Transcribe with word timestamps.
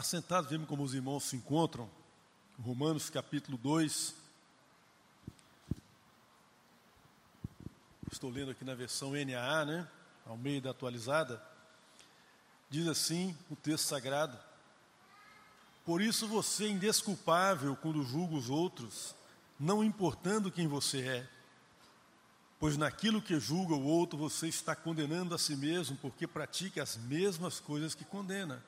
Assentados, 0.00 0.48
vemos 0.48 0.66
como 0.66 0.82
os 0.82 0.94
irmãos 0.94 1.24
se 1.24 1.36
encontram. 1.36 1.86
Romanos 2.58 3.10
capítulo 3.10 3.58
2. 3.58 4.14
Estou 8.10 8.30
lendo 8.30 8.50
aqui 8.50 8.64
na 8.64 8.74
versão 8.74 9.12
NAA, 9.12 9.66
né? 9.66 9.88
Ao 10.24 10.38
meio 10.38 10.62
da 10.62 10.70
atualizada. 10.70 11.44
Diz 12.70 12.88
assim 12.88 13.36
o 13.50 13.56
texto 13.56 13.88
sagrado: 13.88 14.38
Por 15.84 16.00
isso 16.00 16.26
você 16.26 16.64
é 16.64 16.70
indesculpável 16.70 17.76
quando 17.76 18.02
julga 18.02 18.36
os 18.36 18.48
outros, 18.48 19.14
não 19.58 19.84
importando 19.84 20.50
quem 20.50 20.66
você 20.66 21.06
é. 21.06 21.28
Pois 22.58 22.78
naquilo 22.78 23.20
que 23.20 23.38
julga 23.38 23.74
o 23.74 23.84
outro, 23.84 24.18
você 24.18 24.48
está 24.48 24.74
condenando 24.74 25.34
a 25.34 25.38
si 25.38 25.54
mesmo, 25.54 25.94
porque 25.98 26.26
pratica 26.26 26.82
as 26.82 26.96
mesmas 26.96 27.60
coisas 27.60 27.94
que 27.94 28.06
condena. 28.06 28.64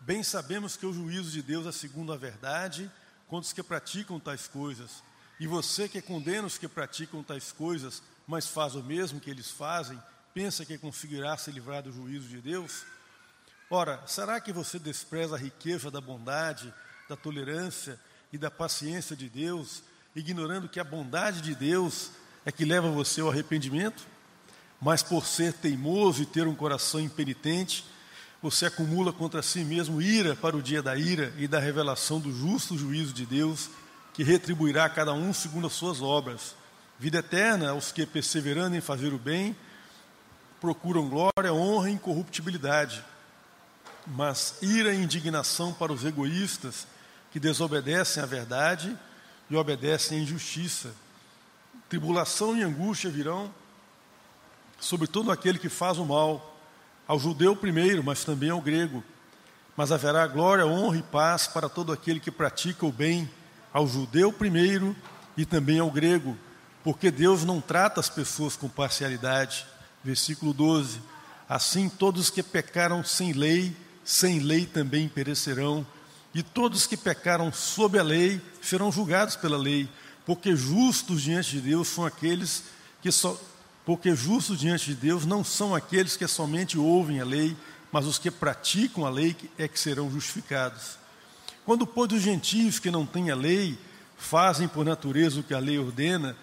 Bem 0.00 0.22
sabemos 0.22 0.76
que 0.76 0.86
o 0.86 0.92
juízo 0.92 1.30
de 1.30 1.42
Deus 1.42 1.66
é 1.66 1.72
segundo 1.72 2.12
a 2.12 2.16
verdade 2.16 2.90
contra 3.28 3.46
os 3.46 3.52
que 3.52 3.62
praticam 3.62 4.20
tais 4.20 4.46
coisas. 4.46 5.02
E 5.38 5.46
você 5.46 5.88
que 5.88 6.00
condena 6.00 6.46
os 6.46 6.58
que 6.58 6.68
praticam 6.68 7.22
tais 7.22 7.52
coisas, 7.52 8.02
mas 8.26 8.46
faz 8.46 8.74
o 8.74 8.82
mesmo 8.82 9.20
que 9.20 9.30
eles 9.30 9.50
fazem, 9.50 10.00
pensa 10.32 10.64
que 10.64 10.78
conseguirá 10.78 11.36
se 11.36 11.50
livrar 11.50 11.82
do 11.82 11.92
juízo 11.92 12.28
de 12.28 12.40
Deus? 12.40 12.84
Ora, 13.68 14.02
será 14.06 14.40
que 14.40 14.52
você 14.52 14.78
despreza 14.78 15.34
a 15.34 15.38
riqueza 15.38 15.90
da 15.90 16.00
bondade, 16.00 16.72
da 17.08 17.16
tolerância 17.16 17.98
e 18.32 18.38
da 18.38 18.50
paciência 18.50 19.16
de 19.16 19.28
Deus, 19.28 19.82
ignorando 20.14 20.68
que 20.68 20.78
a 20.78 20.84
bondade 20.84 21.40
de 21.40 21.54
Deus 21.54 22.10
é 22.44 22.52
que 22.52 22.64
leva 22.64 22.90
você 22.90 23.20
ao 23.20 23.30
arrependimento? 23.30 24.06
Mas 24.80 25.02
por 25.02 25.26
ser 25.26 25.52
teimoso 25.52 26.22
e 26.22 26.26
ter 26.26 26.46
um 26.46 26.54
coração 26.54 27.00
impenitente, 27.00 27.84
você 28.50 28.66
acumula 28.66 29.12
contra 29.12 29.42
si 29.42 29.64
mesmo 29.64 30.00
ira 30.00 30.36
para 30.36 30.56
o 30.56 30.62
dia 30.62 30.80
da 30.80 30.96
ira 30.96 31.34
e 31.36 31.48
da 31.48 31.58
revelação 31.58 32.20
do 32.20 32.32
justo 32.32 32.78
juízo 32.78 33.12
de 33.12 33.26
Deus, 33.26 33.68
que 34.14 34.22
retribuirá 34.22 34.84
a 34.84 34.88
cada 34.88 35.12
um 35.12 35.32
segundo 35.32 35.66
as 35.66 35.72
suas 35.72 36.00
obras. 36.00 36.54
Vida 36.96 37.18
eterna 37.18 37.70
aos 37.70 37.90
que, 37.90 38.06
perseverando 38.06 38.76
em 38.76 38.80
fazer 38.80 39.12
o 39.12 39.18
bem, 39.18 39.56
procuram 40.60 41.08
glória, 41.08 41.52
honra 41.52 41.90
e 41.90 41.94
incorruptibilidade. 41.94 43.04
Mas 44.06 44.58
ira 44.62 44.94
e 44.94 45.02
indignação 45.02 45.72
para 45.72 45.92
os 45.92 46.04
egoístas, 46.04 46.86
que 47.32 47.40
desobedecem 47.40 48.22
à 48.22 48.26
verdade 48.26 48.96
e 49.50 49.56
obedecem 49.56 50.20
à 50.20 50.22
injustiça. 50.22 50.94
Tribulação 51.88 52.56
e 52.56 52.62
angústia 52.62 53.10
virão 53.10 53.52
sobre 54.78 55.08
todo 55.08 55.32
aquele 55.32 55.58
que 55.58 55.68
faz 55.68 55.98
o 55.98 56.06
mal 56.06 56.55
ao 57.06 57.18
judeu 57.18 57.54
primeiro, 57.54 58.02
mas 58.02 58.24
também 58.24 58.50
ao 58.50 58.60
grego. 58.60 59.02
Mas 59.76 59.92
haverá 59.92 60.26
glória, 60.26 60.66
honra 60.66 60.98
e 60.98 61.02
paz 61.02 61.46
para 61.46 61.68
todo 61.68 61.92
aquele 61.92 62.18
que 62.18 62.30
pratica 62.30 62.86
o 62.86 62.92
bem, 62.92 63.28
ao 63.72 63.86
judeu 63.86 64.32
primeiro 64.32 64.96
e 65.36 65.44
também 65.44 65.78
ao 65.78 65.90
grego, 65.90 66.36
porque 66.82 67.10
Deus 67.10 67.44
não 67.44 67.60
trata 67.60 68.00
as 68.00 68.08
pessoas 68.08 68.56
com 68.56 68.68
parcialidade. 68.68 69.66
Versículo 70.02 70.54
12: 70.54 71.00
Assim 71.48 71.88
todos 71.88 72.30
que 72.30 72.42
pecaram 72.42 73.04
sem 73.04 73.32
lei, 73.32 73.76
sem 74.02 74.38
lei 74.38 74.64
também 74.64 75.08
perecerão, 75.08 75.86
e 76.34 76.42
todos 76.42 76.86
que 76.86 76.96
pecaram 76.96 77.52
sob 77.52 77.98
a 77.98 78.02
lei 78.02 78.40
serão 78.62 78.90
julgados 78.90 79.36
pela 79.36 79.58
lei, 79.58 79.88
porque 80.24 80.56
justos 80.56 81.22
diante 81.22 81.52
de 81.52 81.60
Deus 81.60 81.88
são 81.88 82.04
aqueles 82.04 82.64
que 83.02 83.12
só 83.12 83.38
porque 83.86 84.16
justos 84.16 84.58
diante 84.58 84.86
de 84.86 84.96
Deus 84.96 85.24
não 85.24 85.44
são 85.44 85.72
aqueles 85.72 86.16
que 86.16 86.26
somente 86.26 86.76
ouvem 86.76 87.20
a 87.20 87.24
lei, 87.24 87.56
mas 87.92 88.04
os 88.04 88.18
que 88.18 88.32
praticam 88.32 89.06
a 89.06 89.08
lei 89.08 89.36
é 89.56 89.68
que 89.68 89.78
serão 89.78 90.10
justificados. 90.10 90.98
Quando, 91.64 91.86
pois, 91.86 92.10
os 92.12 92.20
gentios 92.20 92.80
que 92.80 92.90
não 92.90 93.06
têm 93.06 93.30
a 93.30 93.36
lei 93.36 93.78
fazem 94.18 94.66
por 94.66 94.84
natureza 94.84 95.38
o 95.38 95.42
que 95.44 95.54
a 95.54 95.60
lei 95.60 95.78
ordena, 95.78 96.36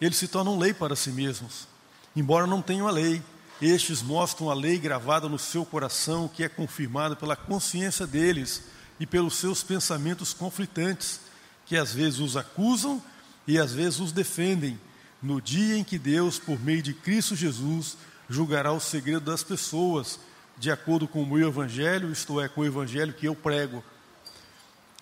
eles 0.00 0.16
se 0.16 0.26
tornam 0.26 0.58
lei 0.58 0.72
para 0.72 0.96
si 0.96 1.10
mesmos, 1.10 1.68
embora 2.16 2.46
não 2.46 2.62
tenham 2.62 2.88
a 2.88 2.90
lei. 2.90 3.22
Estes 3.60 4.00
mostram 4.00 4.50
a 4.50 4.54
lei 4.54 4.78
gravada 4.78 5.28
no 5.28 5.38
seu 5.38 5.66
coração, 5.66 6.28
que 6.28 6.42
é 6.42 6.48
confirmada 6.48 7.14
pela 7.14 7.36
consciência 7.36 8.06
deles 8.06 8.62
e 8.98 9.06
pelos 9.06 9.36
seus 9.36 9.62
pensamentos 9.62 10.32
conflitantes, 10.32 11.20
que 11.66 11.76
às 11.76 11.92
vezes 11.92 12.20
os 12.20 12.38
acusam 12.38 13.02
e 13.46 13.58
às 13.58 13.74
vezes 13.74 14.00
os 14.00 14.12
defendem 14.12 14.80
no 15.22 15.40
dia 15.40 15.76
em 15.76 15.84
que 15.84 15.98
Deus, 15.98 16.38
por 16.38 16.60
meio 16.60 16.82
de 16.82 16.94
Cristo 16.94 17.34
Jesus, 17.34 17.96
julgará 18.28 18.72
o 18.72 18.80
segredo 18.80 19.30
das 19.30 19.42
pessoas, 19.42 20.18
de 20.58 20.70
acordo 20.70 21.06
com 21.06 21.22
o 21.22 21.26
meu 21.26 21.48
evangelho, 21.48 22.10
isto 22.10 22.40
é, 22.40 22.48
com 22.48 22.62
o 22.62 22.66
evangelho 22.66 23.12
que 23.12 23.26
eu 23.26 23.34
prego. 23.34 23.82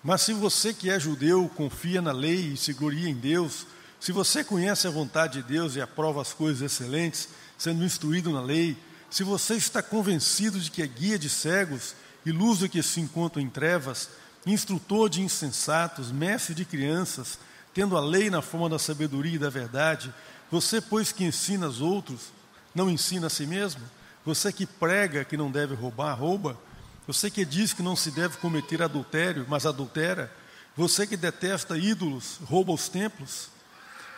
Mas 0.03 0.21
se 0.21 0.33
você 0.33 0.73
que 0.73 0.89
é 0.89 0.99
judeu 0.99 1.49
confia 1.55 2.01
na 2.01 2.11
lei 2.11 2.53
e 2.53 2.57
se 2.57 2.73
gloria 2.73 3.09
em 3.09 3.15
Deus, 3.15 3.65
se 3.99 4.11
você 4.11 4.43
conhece 4.43 4.87
a 4.87 4.91
vontade 4.91 5.41
de 5.41 5.47
Deus 5.47 5.75
e 5.75 5.81
aprova 5.81 6.21
as 6.21 6.31
coisas 6.31 6.61
excelentes, 6.61 7.29
sendo 7.57 7.83
instruído 7.83 8.31
na 8.31 8.41
lei, 8.41 8.77
se 9.09 9.23
você 9.23 9.55
está 9.55 9.81
convencido 9.81 10.59
de 10.59 10.69
que 10.69 10.81
é 10.81 10.87
guia 10.87 11.17
de 11.17 11.29
cegos 11.29 11.95
e 12.25 12.31
luz 12.31 12.59
do 12.59 12.69
que 12.69 12.83
se 12.83 12.99
encontram 12.99 13.41
em 13.41 13.49
trevas, 13.49 14.09
instrutor 14.45 15.09
de 15.09 15.21
insensatos, 15.21 16.11
mestre 16.11 16.53
de 16.53 16.65
crianças, 16.65 17.39
tendo 17.75 17.97
a 17.97 17.99
lei 17.99 18.29
na 18.29 18.41
forma 18.41 18.69
da 18.69 18.79
sabedoria 18.79 19.35
e 19.35 19.37
da 19.37 19.49
verdade, 19.49 20.11
você, 20.49 20.79
pois 20.79 21.11
que 21.11 21.25
ensina 21.25 21.67
os 21.67 21.81
outros, 21.81 22.31
não 22.73 22.89
ensina 22.89 23.27
a 23.27 23.29
si 23.29 23.45
mesmo? 23.45 23.81
Você 24.25 24.51
que 24.53 24.65
prega 24.65 25.25
que 25.25 25.35
não 25.35 25.51
deve 25.51 25.75
roubar, 25.75 26.13
rouba? 26.13 26.57
Você 27.05 27.29
que 27.29 27.43
diz 27.43 27.73
que 27.73 27.83
não 27.83 27.93
se 27.93 28.11
deve 28.11 28.37
cometer 28.37 28.81
adultério, 28.81 29.45
mas 29.49 29.65
adultera? 29.65 30.31
Você 30.77 31.05
que 31.05 31.17
detesta 31.17 31.77
ídolos, 31.77 32.39
rouba 32.45 32.71
os 32.71 32.87
templos? 32.87 33.49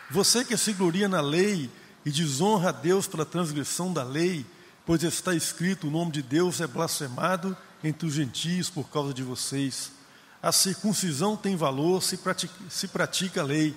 Você 0.08 0.44
que 0.44 0.56
se 0.56 0.72
gloria 0.72 1.08
na 1.08 1.20
lei 1.20 1.68
e 2.06 2.12
desonra 2.12 2.68
a 2.68 2.72
Deus 2.72 3.08
pela 3.08 3.26
transgressão 3.26 3.92
da 3.92 4.04
lei, 4.04 4.46
pois 4.86 5.02
está 5.02 5.34
escrito: 5.34 5.88
o 5.88 5.90
nome 5.90 6.12
de 6.12 6.22
Deus 6.22 6.60
é 6.60 6.66
blasfemado 6.68 7.56
entre 7.82 8.06
os 8.06 8.14
gentios 8.14 8.70
por 8.70 8.88
causa 8.88 9.12
de 9.12 9.24
vocês. 9.24 9.97
A 10.42 10.52
circuncisão 10.52 11.36
tem 11.36 11.56
valor 11.56 12.02
se 12.02 12.16
pratica, 12.16 12.54
se 12.68 12.88
pratica 12.88 13.40
a 13.40 13.44
lei, 13.44 13.76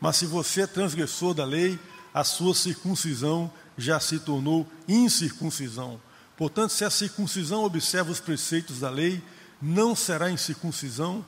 mas 0.00 0.16
se 0.16 0.26
você 0.26 0.62
é 0.62 0.66
transgressor 0.66 1.34
da 1.34 1.44
lei, 1.44 1.78
a 2.12 2.24
sua 2.24 2.54
circuncisão 2.54 3.52
já 3.76 4.00
se 4.00 4.18
tornou 4.18 4.66
incircuncisão. 4.88 6.00
Portanto, 6.36 6.70
se 6.70 6.84
a 6.84 6.90
circuncisão 6.90 7.64
observa 7.64 8.10
os 8.10 8.18
preceitos 8.18 8.80
da 8.80 8.88
lei, 8.88 9.22
não 9.60 9.94
será 9.94 10.30
incircuncisão 10.30 11.24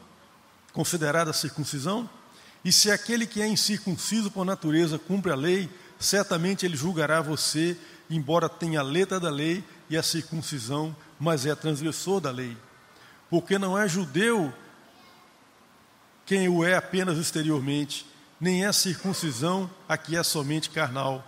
considerada 0.72 1.32
circuncisão? 1.34 2.08
E 2.64 2.72
se 2.72 2.90
aquele 2.90 3.26
que 3.26 3.42
é 3.42 3.46
incircunciso 3.46 4.30
por 4.30 4.44
natureza 4.44 4.98
cumpre 4.98 5.32
a 5.32 5.36
lei, 5.36 5.68
certamente 5.98 6.64
ele 6.64 6.76
julgará 6.76 7.20
você, 7.20 7.76
embora 8.08 8.48
tenha 8.48 8.80
a 8.80 8.84
letra 8.84 9.20
da 9.20 9.30
lei 9.30 9.62
e 9.90 9.96
a 9.96 10.02
circuncisão, 10.02 10.96
mas 11.18 11.44
é 11.44 11.54
transgressor 11.54 12.20
da 12.20 12.30
lei. 12.30 12.56
Porque 13.28 13.58
não 13.58 13.78
é 13.78 13.88
judeu 13.88 14.52
quem 16.32 16.48
o 16.48 16.64
é 16.64 16.74
apenas 16.74 17.18
exteriormente, 17.18 18.06
nem 18.40 18.64
é 18.64 18.72
circuncisão 18.72 19.70
a 19.86 19.98
que 19.98 20.16
é 20.16 20.22
somente 20.22 20.70
carnal. 20.70 21.22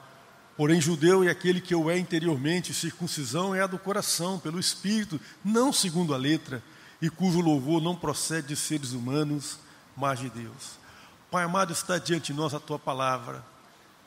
Porém, 0.56 0.80
judeu 0.80 1.22
é 1.22 1.28
aquele 1.28 1.60
que 1.60 1.74
o 1.74 1.90
é 1.90 1.98
interiormente, 1.98 2.72
circuncisão 2.72 3.54
é 3.54 3.60
a 3.60 3.66
do 3.66 3.78
coração, 3.78 4.38
pelo 4.38 4.58
espírito, 4.58 5.20
não 5.44 5.74
segundo 5.74 6.14
a 6.14 6.16
letra, 6.16 6.62
e 7.02 7.10
cujo 7.10 7.42
louvor 7.42 7.82
não 7.82 7.94
procede 7.94 8.48
de 8.48 8.56
seres 8.56 8.92
humanos, 8.92 9.58
mas 9.94 10.20
de 10.20 10.30
Deus. 10.30 10.78
Pai 11.30 11.44
amado, 11.44 11.74
está 11.74 11.98
diante 11.98 12.32
de 12.32 12.38
nós 12.38 12.54
a 12.54 12.58
tua 12.58 12.78
palavra, 12.78 13.44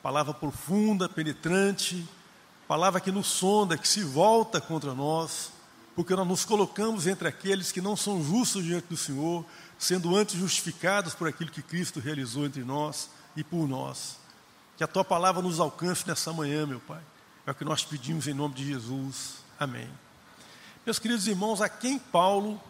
palavra 0.02 0.34
profunda, 0.34 1.08
penetrante, 1.08 2.04
palavra 2.66 3.00
que 3.00 3.12
nos 3.12 3.28
sonda, 3.28 3.78
que 3.78 3.86
se 3.86 4.02
volta 4.02 4.60
contra 4.60 4.92
nós, 4.94 5.52
porque 5.94 6.16
nós 6.16 6.26
nos 6.26 6.44
colocamos 6.44 7.06
entre 7.06 7.28
aqueles 7.28 7.70
que 7.70 7.80
não 7.80 7.96
são 7.96 8.20
justos 8.20 8.64
diante 8.64 8.88
do 8.88 8.96
Senhor, 8.96 9.44
sendo 9.78 10.16
antes 10.16 10.34
justificados 10.34 11.14
por 11.14 11.28
aquilo 11.28 11.50
que 11.50 11.62
Cristo 11.62 12.00
realizou 12.00 12.44
entre 12.44 12.64
nós 12.64 13.08
e 13.36 13.44
por 13.44 13.68
nós. 13.68 14.18
Que 14.76 14.82
a 14.82 14.88
tua 14.88 15.04
palavra 15.04 15.40
nos 15.40 15.60
alcance 15.60 16.06
nessa 16.06 16.32
manhã, 16.32 16.66
meu 16.66 16.80
Pai. 16.80 17.00
É 17.46 17.50
o 17.50 17.54
que 17.54 17.64
nós 17.64 17.84
pedimos 17.84 18.26
em 18.26 18.34
nome 18.34 18.54
de 18.54 18.66
Jesus. 18.66 19.36
Amém. 19.58 19.88
Meus 20.84 20.98
queridos 20.98 21.26
irmãos, 21.26 21.60
a 21.60 21.68
quem 21.68 21.98
Paulo 21.98 22.60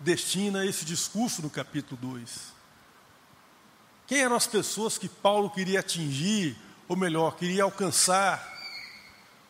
destina 0.00 0.64
esse 0.64 0.84
discurso 0.84 1.42
no 1.42 1.50
capítulo 1.50 1.98
2? 2.00 2.52
Quem 4.06 4.20
eram 4.20 4.36
as 4.36 4.46
pessoas 4.46 4.96
que 4.96 5.08
Paulo 5.08 5.50
queria 5.50 5.80
atingir, 5.80 6.56
ou 6.88 6.96
melhor, 6.96 7.36
queria 7.36 7.64
alcançar? 7.64 8.56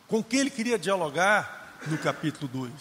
Com 0.08 0.22
quem 0.22 0.40
ele 0.40 0.50
queria 0.50 0.78
dialogar 0.78 1.76
no 1.86 1.96
capítulo 1.98 2.48
2? 2.48 2.72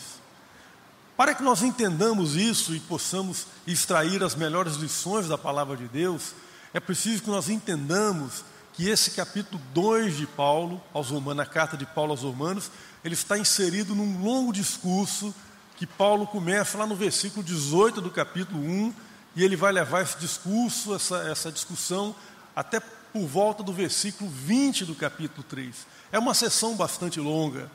Para 1.17 1.33
que 1.33 1.41
nós 1.41 1.63
entendamos 1.63 2.35
isso 2.35 2.75
e 2.75 2.79
possamos 2.79 3.47
extrair 3.65 4.23
as 4.23 4.35
melhores 4.35 4.75
lições 4.75 5.27
da 5.27 5.35
palavra 5.35 5.75
de 5.75 5.87
Deus, 5.87 6.35
é 6.71 6.79
preciso 6.79 7.23
que 7.23 7.29
nós 7.29 7.49
entendamos 7.49 8.45
que 8.73 8.87
esse 8.87 9.09
capítulo 9.09 9.59
2 9.73 10.15
de 10.15 10.27
Paulo, 10.27 10.79
aos 10.93 11.09
Romanos, 11.09 11.41
a 11.41 11.45
carta 11.47 11.75
de 11.75 11.87
Paulo 11.87 12.11
aos 12.11 12.21
Romanos, 12.21 12.69
ele 13.03 13.15
está 13.15 13.35
inserido 13.35 13.95
num 13.95 14.21
longo 14.21 14.53
discurso 14.53 15.33
que 15.75 15.87
Paulo 15.87 16.27
começa 16.27 16.77
lá 16.77 16.85
no 16.85 16.95
versículo 16.95 17.43
18 17.43 17.99
do 17.99 18.11
capítulo 18.11 18.59
1, 18.59 18.93
e 19.35 19.43
ele 19.43 19.55
vai 19.55 19.71
levar 19.71 20.03
esse 20.03 20.19
discurso, 20.19 20.93
essa, 20.93 21.17
essa 21.23 21.51
discussão, 21.51 22.15
até 22.55 22.79
por 22.79 23.25
volta 23.25 23.63
do 23.63 23.73
versículo 23.73 24.29
20 24.29 24.85
do 24.85 24.93
capítulo 24.93 25.43
3. 25.49 25.87
É 26.11 26.19
uma 26.19 26.35
sessão 26.35 26.75
bastante 26.75 27.19
longa. 27.19 27.71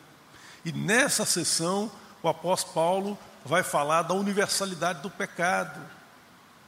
E 0.64 0.70
nessa 0.70 1.24
sessão, 1.26 1.90
o 2.22 2.28
apóstolo 2.28 2.74
Paulo 2.74 3.18
vai 3.44 3.62
falar 3.62 4.02
da 4.02 4.14
universalidade 4.14 5.02
do 5.02 5.10
pecado, 5.10 5.80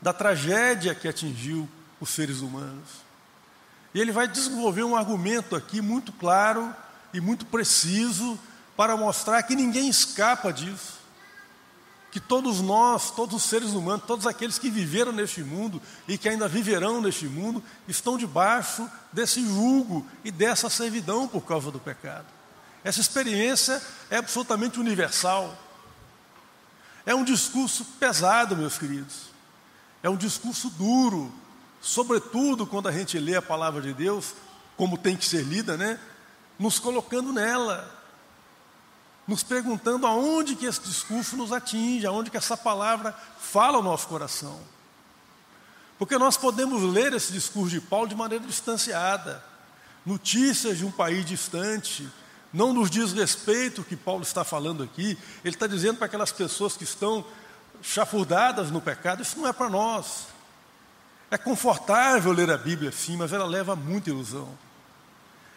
da 0.01 0.13
tragédia 0.13 0.95
que 0.95 1.09
atingiu 1.09 1.69
os 2.01 2.11
seres 2.11 2.41
humanos. 2.41 3.05
E 3.95 4.01
ele 4.01 4.11
vai 4.11 4.27
desenvolver 4.27 4.83
um 4.83 4.97
argumento 4.97 5.55
aqui 5.55 5.81
muito 5.81 6.13
claro 6.13 6.75
e 7.13 7.21
muito 7.21 7.47
preciso 7.47 8.39
para 8.77 8.97
mostrar 8.97 9.43
que 9.45 9.55
ninguém 9.55 9.89
escapa 9.89 10.53
disso. 10.53 10.95
Que 12.11 12.19
todos 12.21 12.61
nós, 12.61 13.11
todos 13.11 13.37
os 13.37 13.49
seres 13.49 13.71
humanos, 13.71 14.05
todos 14.07 14.27
aqueles 14.27 14.59
que 14.59 14.71
viveram 14.71 15.13
neste 15.13 15.43
mundo 15.43 15.81
e 16.07 16.19
que 16.19 16.29
ainda 16.29 16.49
viverão 16.49 17.01
neste 17.01 17.27
mundo, 17.27 17.63
estão 17.89 18.19
debaixo 18.19 18.89
desse 19.13 19.45
jugo 19.45 20.07
e 20.25 20.31
dessa 20.31 20.69
servidão 20.69 21.27
por 21.27 21.43
causa 21.43 21.71
do 21.71 21.79
pecado. 21.79 22.27
Essa 22.85 23.01
experiência 23.01 23.81
é 24.11 24.19
absolutamente 24.19 24.79
universal. 24.79 25.57
É 27.07 27.15
um 27.15 27.25
discurso 27.25 27.85
pesado, 27.99 28.57
meus 28.57 28.79
queridos. 28.79 29.31
É 30.03 30.09
um 30.09 30.17
discurso 30.17 30.71
duro, 30.71 31.33
sobretudo 31.81 32.67
quando 32.67 32.89
a 32.89 32.93
gente 32.93 33.19
lê 33.19 33.37
a 33.37 33.43
palavra 33.43 33.81
de 33.81 33.93
Deus, 33.93 34.35
como 34.77 34.99
tem 34.99 35.17
que 35.17 35.25
ser 35.25 35.43
lida, 35.43 35.77
né? 35.77 35.99
Nos 36.59 36.79
colocando 36.79 37.33
nela, 37.33 37.91
nos 39.27 39.43
perguntando 39.43 40.07
aonde 40.07 40.57
que 40.57 40.67
esse 40.67 40.81
discurso 40.81 41.37
nos 41.37 41.53
atinge, 41.53 42.07
aonde 42.07 42.31
que 42.31 42.37
essa 42.37 42.57
palavra 42.57 43.15
fala 43.39 43.79
ao 43.79 43.83
nosso 43.83 44.07
coração. 44.09 44.61
Porque 45.99 46.19
nós 46.19 46.37
podemos 46.37 46.83
ler 46.83 47.13
esse 47.13 47.33
discurso 47.33 47.71
de 47.71 47.81
Paulo 47.81 48.09
de 48.09 48.15
maneira 48.15 48.45
distanciada, 48.45 49.43
notícias 50.05 50.79
de 50.79 50.85
um 50.85 50.91
país 50.91 51.25
distante, 51.25 52.11
não 52.55 52.73
nos 52.73 52.89
diz 52.89 53.13
respeito 53.13 53.81
o 53.81 53.85
que 53.85 53.97
Paulo 53.97 54.23
está 54.23 54.45
falando 54.45 54.85
aqui, 54.85 55.19
ele 55.45 55.57
está 55.57 55.67
dizendo 55.67 55.97
para 55.97 56.07
aquelas 56.07 56.31
pessoas 56.31 56.77
que 56.77 56.85
estão 56.85 57.25
chafurdadas 57.83 58.71
no 58.71 58.81
pecado, 58.81 59.23
isso 59.23 59.39
não 59.39 59.49
é 59.49 59.53
para 59.53 59.69
nós. 59.69 60.29
É 61.33 61.37
confortável 61.37 62.31
ler 62.31 62.49
a 62.53 62.57
Bíblia 62.57 62.93
sim, 62.93 63.17
mas 63.17 63.33
ela 63.33 63.45
leva 63.45 63.75
muita 63.75 64.11
ilusão. 64.11 64.49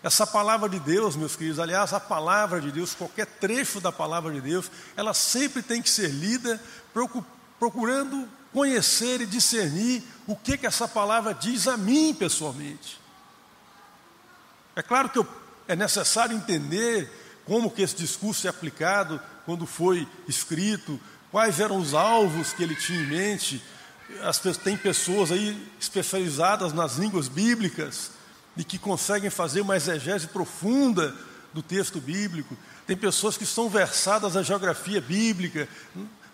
Essa 0.02 0.26
palavra 0.26 0.68
de 0.68 0.80
Deus, 0.80 1.16
meus 1.16 1.36
queridos, 1.36 1.60
aliás, 1.60 1.94
a 1.94 2.00
palavra 2.00 2.60
de 2.60 2.72
Deus, 2.72 2.96
qualquer 2.96 3.28
trecho 3.28 3.80
da 3.80 3.92
palavra 3.92 4.34
de 4.34 4.42
Deus, 4.42 4.72
ela 4.96 5.14
sempre 5.14 5.62
tem 5.62 5.82
que 5.82 5.90
ser 5.90 6.10
lida 6.10 6.60
procurando 7.60 8.28
conhecer 8.52 9.22
e 9.22 9.26
discernir 9.28 10.04
o 10.26 10.36
que, 10.36 10.58
que 10.58 10.66
essa 10.66 10.88
palavra 10.88 11.32
diz 11.32 11.68
a 11.68 11.78
mim 11.78 12.12
pessoalmente. 12.14 13.00
É 14.76 14.82
claro 14.82 15.10
que 15.10 15.20
eu 15.20 15.28
é 15.68 15.76
necessário 15.76 16.36
entender 16.36 17.10
como 17.46 17.72
que 17.72 17.82
esse 17.82 17.96
discurso 17.96 18.48
é 18.48 18.50
aplicado 18.50 19.20
quando 19.46 19.66
foi 19.66 20.08
escrito, 20.28 21.00
quais 21.32 21.60
eram 21.60 21.78
os 21.78 21.94
alvos 21.94 22.54
que 22.54 22.64
ele 22.64 22.76
tinha 22.76 23.00
em 23.00 23.08
mente. 23.08 23.64
As, 24.24 24.40
tem 24.40 24.76
pessoas 24.78 25.32
aí 25.32 25.70
especializadas 25.80 26.74
nas 26.74 26.96
línguas 26.96 27.28
bíblicas 27.28 28.12
e 28.56 28.64
que 28.64 28.78
conseguem 28.78 29.30
fazer 29.30 29.62
uma 29.62 29.76
exegese 29.76 30.28
profunda 30.28 31.16
do 31.54 31.62
texto 31.62 32.00
bíblico. 32.00 32.58
Tem 32.86 32.96
pessoas 32.96 33.38
que 33.38 33.46
são 33.46 33.70
versadas 33.70 34.36
na 34.36 34.44
geografia 34.44 35.02
bíblica, 35.02 35.68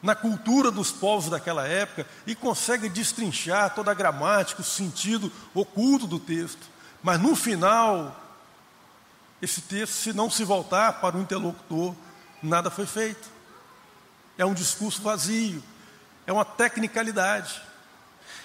na 0.01 0.13
cultura 0.13 0.69
dos 0.69 0.91
povos 0.91 1.29
daquela 1.29 1.67
época 1.67 2.05
e 2.27 2.35
conseguem 2.35 2.91
destrinchar 2.91 3.73
toda 3.73 3.91
a 3.91 3.95
gramática, 3.95 4.61
o 4.61 4.65
sentido 4.65 5.31
oculto 5.53 6.05
do 6.05 6.19
texto. 6.19 6.67
Mas 7.01 7.21
no 7.21 7.35
final, 7.35 8.22
esse 9.43 9.59
texto, 9.59 9.91
se 9.91 10.13
não 10.13 10.29
se 10.29 10.45
voltar 10.45 11.01
para 11.01 11.17
o 11.17 11.21
interlocutor, 11.21 11.93
nada 12.41 12.71
foi 12.71 12.85
feito. 12.85 13.27
É 14.37 14.45
um 14.45 14.53
discurso 14.53 15.01
vazio, 15.01 15.61
é 16.25 16.31
uma 16.31 16.45
tecnicalidade. 16.45 17.61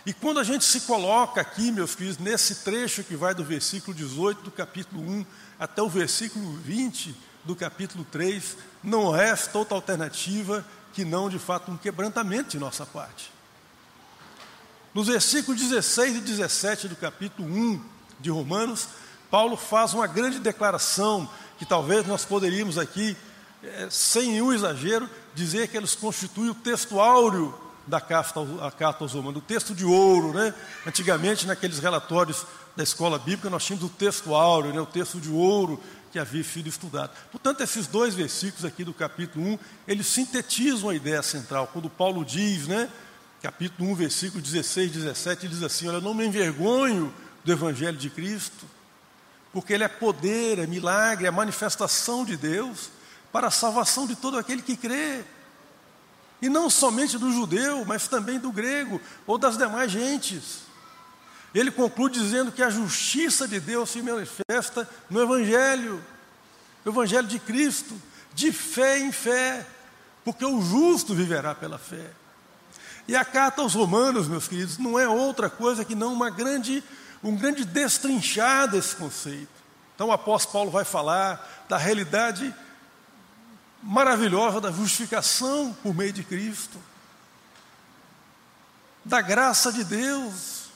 E 0.04 0.12
quando 0.12 0.40
a 0.40 0.44
gente 0.44 0.64
se 0.64 0.80
coloca 0.80 1.40
aqui, 1.40 1.70
meus 1.70 1.94
filhos, 1.94 2.18
nesse 2.18 2.64
trecho 2.64 3.04
que 3.04 3.14
vai 3.14 3.32
do 3.32 3.44
versículo 3.44 3.96
18 3.96 4.42
do 4.42 4.50
capítulo 4.50 5.00
1 5.00 5.26
até 5.56 5.80
o 5.80 5.88
versículo 5.88 6.56
20 6.56 7.14
do 7.44 7.54
capítulo 7.54 8.04
3, 8.10 8.56
não 8.82 9.12
resta 9.12 9.56
outra 9.56 9.76
alternativa 9.76 10.66
que 10.92 11.04
não, 11.04 11.30
de 11.30 11.38
fato, 11.38 11.70
um 11.70 11.76
quebrantamento 11.76 12.50
de 12.50 12.58
nossa 12.58 12.84
parte. 12.84 13.30
Nos 14.92 15.06
versículos 15.06 15.60
16 15.60 16.16
e 16.16 16.20
17 16.22 16.88
do 16.88 16.96
capítulo 16.96 17.48
1 17.48 17.84
de 18.18 18.30
Romanos, 18.30 18.88
Paulo 19.30 19.56
faz 19.56 19.92
uma 19.94 20.06
grande 20.06 20.38
declaração 20.38 21.28
que 21.58 21.66
talvez 21.66 22.06
nós 22.06 22.24
poderíamos 22.24 22.78
aqui, 22.78 23.16
é, 23.62 23.88
sem 23.90 24.32
nenhum 24.32 24.52
exagero, 24.52 25.08
dizer 25.34 25.68
que 25.68 25.76
eles 25.76 25.94
constituem 25.94 26.50
o 26.50 26.54
texto 26.54 27.00
áureo 27.00 27.54
da 27.86 28.00
carta, 28.00 28.40
a 28.62 28.70
carta 28.70 29.04
aos 29.04 29.12
Romanos, 29.12 29.42
o 29.42 29.44
texto 29.44 29.74
de 29.74 29.84
ouro, 29.84 30.32
né? 30.32 30.54
Antigamente, 30.86 31.46
naqueles 31.46 31.78
relatórios 31.78 32.46
da 32.76 32.82
escola 32.82 33.18
bíblica, 33.18 33.50
nós 33.50 33.64
tínhamos 33.64 33.86
o 33.86 33.92
texto 33.92 34.34
áureo, 34.34 34.72
né? 34.72 34.80
o 34.80 34.86
texto 34.86 35.18
de 35.18 35.30
ouro 35.30 35.80
que 36.12 36.18
havia 36.18 36.44
sido 36.44 36.68
estudado. 36.68 37.10
Portanto, 37.32 37.62
esses 37.62 37.86
dois 37.86 38.14
versículos 38.14 38.64
aqui 38.64 38.84
do 38.84 38.94
capítulo 38.94 39.44
1, 39.44 39.58
eles 39.88 40.06
sintetizam 40.06 40.90
a 40.90 40.94
ideia 40.94 41.22
central. 41.22 41.68
Quando 41.72 41.90
Paulo 41.90 42.24
diz, 42.24 42.68
né? 42.68 42.88
Capítulo 43.42 43.90
1, 43.90 43.94
versículo 43.94 44.42
16, 44.42 44.92
17, 44.92 45.46
ele 45.46 45.54
diz 45.54 45.62
assim: 45.62 45.88
Olha, 45.88 46.00
não 46.00 46.14
me 46.14 46.26
envergonho 46.26 47.12
do 47.44 47.52
evangelho 47.52 47.96
de 47.96 48.10
Cristo 48.10 48.66
porque 49.52 49.72
ele 49.72 49.84
é 49.84 49.88
poder, 49.88 50.58
é 50.58 50.66
milagre, 50.66 51.26
é 51.26 51.30
manifestação 51.30 52.24
de 52.24 52.36
Deus 52.36 52.90
para 53.32 53.48
a 53.48 53.50
salvação 53.50 54.06
de 54.06 54.16
todo 54.16 54.38
aquele 54.38 54.62
que 54.62 54.76
crê. 54.76 55.24
E 56.40 56.48
não 56.48 56.70
somente 56.70 57.18
do 57.18 57.32
judeu, 57.32 57.84
mas 57.84 58.06
também 58.08 58.38
do 58.38 58.52
grego 58.52 59.00
ou 59.26 59.38
das 59.38 59.56
demais 59.56 59.90
gentes. 59.90 60.60
Ele 61.54 61.70
conclui 61.70 62.10
dizendo 62.10 62.52
que 62.52 62.62
a 62.62 62.70
justiça 62.70 63.48
de 63.48 63.58
Deus 63.58 63.90
se 63.90 64.02
manifesta 64.02 64.88
no 65.08 65.20
Evangelho, 65.20 66.04
o 66.84 66.88
Evangelho 66.88 67.26
de 67.26 67.38
Cristo, 67.38 68.00
de 68.34 68.52
fé 68.52 68.98
em 68.98 69.10
fé, 69.10 69.66
porque 70.24 70.44
o 70.44 70.60
justo 70.60 71.14
viverá 71.14 71.54
pela 71.54 71.78
fé. 71.78 72.10
E 73.08 73.16
a 73.16 73.24
carta 73.24 73.62
aos 73.62 73.74
Romanos, 73.74 74.28
meus 74.28 74.46
queridos, 74.46 74.76
não 74.76 74.98
é 74.98 75.08
outra 75.08 75.48
coisa 75.48 75.84
que 75.84 75.94
não 75.94 76.12
uma 76.12 76.28
grande 76.28 76.84
um 77.22 77.36
grande 77.36 77.64
destrinchar 77.64 78.68
desse 78.68 78.94
conceito. 78.96 79.48
Então 79.94 80.08
o 80.08 80.12
apóstolo 80.12 80.52
Paulo 80.52 80.70
vai 80.70 80.84
falar 80.84 81.66
da 81.68 81.76
realidade 81.76 82.54
maravilhosa 83.82 84.60
da 84.60 84.70
justificação 84.70 85.72
por 85.82 85.94
meio 85.94 86.12
de 86.12 86.24
Cristo, 86.24 86.78
da 89.04 89.20
graça 89.20 89.72
de 89.72 89.84
Deus, 89.84 90.66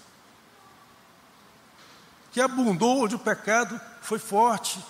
que 2.33 2.41
abundou 2.41 3.05
onde 3.05 3.15
o 3.15 3.19
pecado 3.19 3.81
foi 4.01 4.19
forte, 4.19 4.83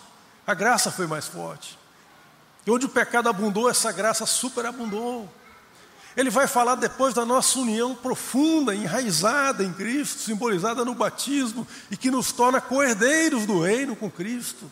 a 0.47 0.55
graça 0.55 0.91
foi 0.91 1.07
mais 1.07 1.27
forte. 1.27 1.79
E 2.67 2.71
onde 2.71 2.87
o 2.87 2.89
pecado 2.89 3.29
abundou, 3.29 3.69
essa 3.69 3.91
graça 3.91 4.25
superabundou. 4.25 5.29
Ele 6.17 6.29
vai 6.29 6.47
falar 6.47 6.75
depois 6.75 7.15
da 7.15 7.25
nossa 7.25 7.59
união 7.59 7.95
profunda, 7.95 8.75
enraizada 8.75 9.65
em 9.65 9.73
Cristo, 9.73 10.21
simbolizada 10.21 10.85
no 10.85 10.95
batismo 10.95 11.67
e 11.91 11.97
que 11.97 12.11
nos 12.11 12.33
torna 12.33 12.61
coerdeiros 12.61 13.47
do 13.47 13.63
reino 13.63 13.97
com 13.97 14.11
Cristo. 14.11 14.71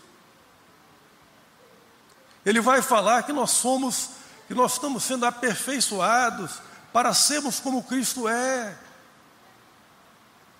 Ele 2.45 2.61
vai 2.61 2.83
falar 2.83 3.23
que 3.23 3.33
nós 3.33 3.53
somos, 3.53 4.11
que 4.47 4.55
nós 4.55 4.75
estamos 4.75 5.03
sendo 5.03 5.25
aperfeiçoados 5.25 6.61
para 6.93 7.15
sermos 7.15 7.59
como 7.59 7.85
Cristo 7.85 8.29
é, 8.29 8.77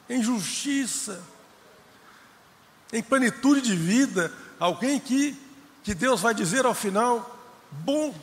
em 0.09 0.23
justiça, 0.23 1.23
em 2.93 3.03
plenitude 3.03 3.61
de 3.61 3.77
vida, 3.77 4.33
alguém 4.59 4.99
que, 4.99 5.39
que 5.85 5.95
Deus 5.95 6.23
vai 6.23 6.33
dizer 6.33 6.65
ao 6.65 6.75
final: 6.75 7.39
bom 7.71 8.15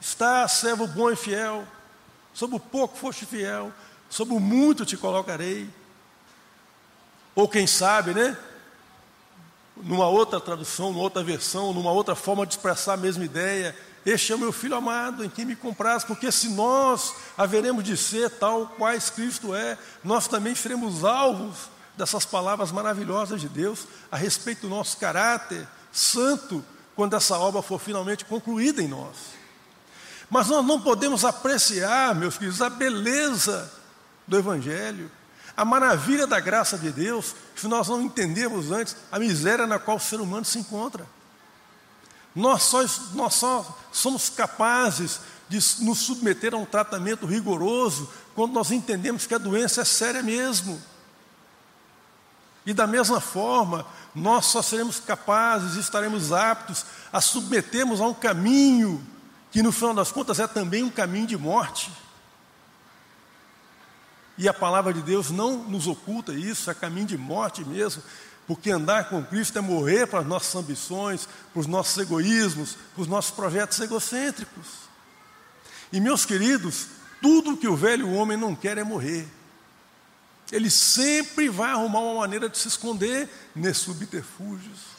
está, 0.00 0.48
servo 0.48 0.86
bom 0.86 1.10
e 1.10 1.16
fiel 1.16 1.66
Sobre 2.36 2.56
o 2.56 2.60
pouco 2.60 2.98
foste 2.98 3.24
fiel, 3.24 3.72
sobre 4.10 4.34
o 4.34 4.38
muito 4.38 4.84
te 4.84 4.94
colocarei. 4.94 5.70
Ou 7.34 7.48
quem 7.48 7.66
sabe, 7.66 8.12
né? 8.12 8.36
Numa 9.74 10.06
outra 10.06 10.38
tradução, 10.38 10.92
numa 10.92 11.02
outra 11.02 11.24
versão, 11.24 11.72
numa 11.72 11.90
outra 11.90 12.14
forma 12.14 12.46
de 12.46 12.52
expressar 12.52 12.92
a 12.92 12.98
mesma 12.98 13.24
ideia. 13.24 13.74
Este 14.04 14.32
é 14.32 14.36
o 14.36 14.38
meu 14.38 14.52
filho 14.52 14.76
amado, 14.76 15.24
em 15.24 15.30
quem 15.30 15.46
me 15.46 15.56
compraz, 15.56 16.04
porque 16.04 16.30
se 16.30 16.50
nós 16.50 17.14
haveremos 17.38 17.82
de 17.82 17.96
ser 17.96 18.28
tal 18.28 18.66
quais 18.66 19.08
Cristo 19.08 19.54
é, 19.54 19.78
nós 20.04 20.28
também 20.28 20.54
seremos 20.54 21.04
alvos 21.04 21.70
dessas 21.96 22.26
palavras 22.26 22.70
maravilhosas 22.70 23.40
de 23.40 23.48
Deus 23.48 23.86
a 24.12 24.16
respeito 24.18 24.60
do 24.60 24.68
nosso 24.68 24.98
caráter 24.98 25.66
santo, 25.90 26.62
quando 26.94 27.16
essa 27.16 27.38
obra 27.38 27.62
for 27.62 27.80
finalmente 27.80 28.26
concluída 28.26 28.82
em 28.82 28.88
nós. 28.88 29.35
Mas 30.28 30.48
nós 30.48 30.64
não 30.64 30.80
podemos 30.80 31.24
apreciar, 31.24 32.14
meus 32.14 32.36
filhos, 32.36 32.60
a 32.60 32.68
beleza 32.68 33.72
do 34.26 34.36
Evangelho, 34.36 35.10
a 35.56 35.64
maravilha 35.64 36.26
da 36.26 36.40
graça 36.40 36.76
de 36.76 36.90
Deus, 36.90 37.34
se 37.54 37.66
nós 37.68 37.88
não 37.88 38.02
entendemos 38.02 38.70
antes 38.70 38.96
a 39.10 39.18
miséria 39.18 39.66
na 39.66 39.78
qual 39.78 39.96
o 39.96 40.00
ser 40.00 40.20
humano 40.20 40.44
se 40.44 40.58
encontra. 40.58 41.06
Nós 42.34 42.64
só, 42.64 42.84
nós 43.14 43.34
só 43.34 43.78
somos 43.90 44.28
capazes 44.28 45.20
de 45.48 45.58
nos 45.82 46.00
submeter 46.00 46.52
a 46.52 46.58
um 46.58 46.66
tratamento 46.66 47.24
rigoroso 47.24 48.10
quando 48.34 48.52
nós 48.52 48.70
entendemos 48.70 49.26
que 49.26 49.34
a 49.34 49.38
doença 49.38 49.80
é 49.80 49.84
séria 49.84 50.22
mesmo. 50.22 50.82
E 52.66 52.74
da 52.74 52.86
mesma 52.86 53.20
forma, 53.20 53.86
nós 54.14 54.46
só 54.46 54.60
seremos 54.60 54.98
capazes 54.98 55.76
e 55.76 55.80
estaremos 55.80 56.32
aptos 56.32 56.84
a 57.12 57.20
submetermos 57.20 58.00
a 58.00 58.06
um 58.06 58.12
caminho 58.12 59.06
que 59.56 59.62
no 59.62 59.72
final 59.72 59.94
das 59.94 60.12
contas 60.12 60.38
é 60.38 60.46
também 60.46 60.82
um 60.82 60.90
caminho 60.90 61.26
de 61.26 61.34
morte. 61.34 61.90
E 64.36 64.46
a 64.46 64.52
palavra 64.52 64.92
de 64.92 65.00
Deus 65.00 65.30
não 65.30 65.62
nos 65.62 65.86
oculta 65.86 66.34
isso, 66.34 66.70
é 66.70 66.74
caminho 66.74 67.06
de 67.06 67.16
morte 67.16 67.64
mesmo, 67.64 68.02
porque 68.46 68.70
andar 68.70 69.08
com 69.08 69.24
Cristo 69.24 69.56
é 69.56 69.62
morrer 69.62 70.08
para 70.08 70.20
as 70.20 70.26
nossas 70.26 70.54
ambições, 70.54 71.26
para 71.54 71.60
os 71.60 71.66
nossos 71.66 71.96
egoísmos, 71.96 72.76
para 72.94 73.00
os 73.00 73.08
nossos 73.08 73.30
projetos 73.30 73.80
egocêntricos. 73.80 74.66
E 75.90 76.00
meus 76.00 76.26
queridos, 76.26 76.88
tudo 77.22 77.56
que 77.56 77.66
o 77.66 77.74
velho 77.74 78.12
homem 78.12 78.36
não 78.36 78.54
quer 78.54 78.76
é 78.76 78.84
morrer. 78.84 79.26
Ele 80.52 80.68
sempre 80.68 81.48
vai 81.48 81.70
arrumar 81.70 82.00
uma 82.00 82.20
maneira 82.20 82.50
de 82.50 82.58
se 82.58 82.68
esconder 82.68 83.26
nesses 83.54 83.84
subterfúgios. 83.84 84.95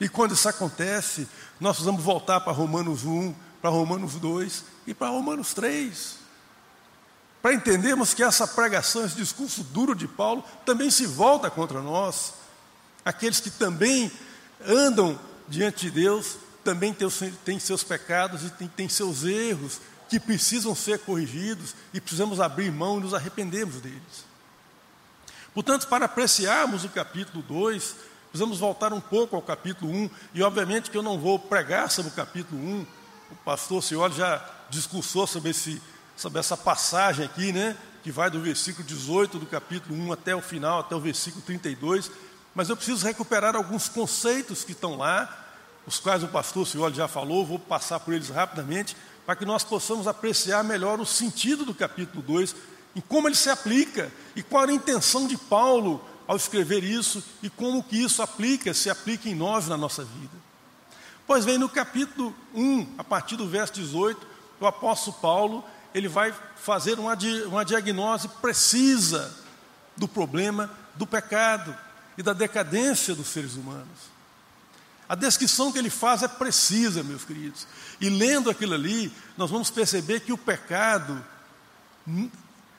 E 0.00 0.08
quando 0.08 0.34
isso 0.34 0.48
acontece, 0.48 1.28
nós 1.60 1.76
precisamos 1.76 2.02
voltar 2.02 2.40
para 2.40 2.52
Romanos 2.52 3.04
1, 3.04 3.34
para 3.60 3.70
Romanos 3.70 4.14
2 4.16 4.64
e 4.86 4.94
para 4.94 5.08
Romanos 5.08 5.54
3. 5.54 6.16
Para 7.40 7.54
entendermos 7.54 8.14
que 8.14 8.22
essa 8.22 8.46
pregação, 8.46 9.04
esse 9.04 9.16
discurso 9.16 9.62
duro 9.62 9.94
de 9.94 10.08
Paulo, 10.08 10.44
também 10.64 10.90
se 10.90 11.06
volta 11.06 11.50
contra 11.50 11.80
nós. 11.80 12.34
Aqueles 13.04 13.38
que 13.38 13.50
também 13.50 14.10
andam 14.66 15.18
diante 15.46 15.86
de 15.86 15.90
Deus, 15.90 16.38
também 16.64 16.96
têm 17.44 17.58
seus 17.58 17.84
pecados 17.84 18.42
e 18.44 18.68
têm 18.68 18.88
seus 18.88 19.24
erros, 19.24 19.80
que 20.08 20.18
precisam 20.18 20.74
ser 20.74 20.98
corrigidos 21.00 21.74
e 21.92 22.00
precisamos 22.00 22.40
abrir 22.40 22.72
mão 22.72 22.98
e 22.98 23.02
nos 23.02 23.14
arrependermos 23.14 23.76
deles. 23.80 24.24
Portanto, 25.52 25.86
para 25.86 26.06
apreciarmos 26.06 26.84
o 26.84 26.88
capítulo 26.88 27.42
2, 27.42 27.94
precisamos 28.34 28.58
voltar 28.58 28.92
um 28.92 29.00
pouco 29.00 29.36
ao 29.36 29.42
capítulo 29.42 29.92
1, 29.92 30.10
e 30.34 30.42
obviamente 30.42 30.90
que 30.90 30.98
eu 30.98 31.04
não 31.04 31.16
vou 31.16 31.38
pregar 31.38 31.88
sobre 31.88 32.10
o 32.10 32.14
capítulo 32.16 32.60
1, 32.60 32.86
o 33.30 33.36
pastor 33.44 33.80
Senhor 33.80 34.10
já 34.10 34.44
discursou 34.68 35.24
sobre, 35.24 35.50
esse, 35.52 35.80
sobre 36.16 36.40
essa 36.40 36.56
passagem 36.56 37.24
aqui, 37.24 37.52
né, 37.52 37.76
que 38.02 38.10
vai 38.10 38.28
do 38.28 38.40
versículo 38.40 38.84
18 38.88 39.38
do 39.38 39.46
capítulo 39.46 39.96
1 39.96 40.12
até 40.14 40.34
o 40.34 40.42
final, 40.42 40.80
até 40.80 40.96
o 40.96 41.00
versículo 41.00 41.44
32, 41.44 42.10
mas 42.56 42.68
eu 42.68 42.76
preciso 42.76 43.06
recuperar 43.06 43.54
alguns 43.54 43.88
conceitos 43.88 44.64
que 44.64 44.72
estão 44.72 44.96
lá, 44.96 45.32
os 45.86 46.00
quais 46.00 46.24
o 46.24 46.26
pastor 46.26 46.66
Senhor 46.66 46.92
já 46.92 47.06
falou, 47.06 47.46
vou 47.46 47.60
passar 47.60 48.00
por 48.00 48.12
eles 48.12 48.30
rapidamente, 48.30 48.96
para 49.24 49.36
que 49.36 49.44
nós 49.44 49.62
possamos 49.62 50.08
apreciar 50.08 50.64
melhor 50.64 50.98
o 50.98 51.06
sentido 51.06 51.64
do 51.64 51.72
capítulo 51.72 52.20
2, 52.20 52.56
em 52.96 53.00
como 53.00 53.28
ele 53.28 53.36
se 53.36 53.48
aplica 53.48 54.10
e 54.34 54.42
qual 54.42 54.64
a 54.64 54.72
intenção 54.72 55.28
de 55.28 55.36
Paulo 55.36 56.04
ao 56.26 56.36
escrever 56.36 56.82
isso 56.82 57.22
e 57.42 57.50
como 57.50 57.82
que 57.82 58.02
isso 58.02 58.22
aplica, 58.22 58.72
se 58.72 58.88
aplica 58.88 59.28
em 59.28 59.34
nós 59.34 59.68
na 59.68 59.76
nossa 59.76 60.04
vida. 60.04 60.44
Pois 61.26 61.44
bem, 61.44 61.58
no 61.58 61.68
capítulo 61.68 62.34
1, 62.54 62.94
a 62.98 63.04
partir 63.04 63.36
do 63.36 63.48
verso 63.48 63.74
18, 63.74 64.26
o 64.60 64.66
apóstolo 64.66 65.16
Paulo, 65.20 65.64
ele 65.94 66.08
vai 66.08 66.34
fazer 66.56 66.98
uma, 66.98 67.16
uma 67.46 67.64
diagnose 67.64 68.28
precisa 68.40 69.34
do 69.96 70.08
problema 70.08 70.70
do 70.94 71.06
pecado 71.06 71.76
e 72.16 72.22
da 72.22 72.32
decadência 72.32 73.14
dos 73.14 73.28
seres 73.28 73.54
humanos. 73.54 74.14
A 75.08 75.14
descrição 75.14 75.70
que 75.70 75.78
ele 75.78 75.90
faz 75.90 76.22
é 76.22 76.28
precisa, 76.28 77.02
meus 77.02 77.24
queridos. 77.24 77.66
E 78.00 78.08
lendo 78.08 78.48
aquilo 78.48 78.74
ali, 78.74 79.12
nós 79.36 79.50
vamos 79.50 79.70
perceber 79.70 80.20
que 80.20 80.32
o 80.32 80.38
pecado 80.38 81.24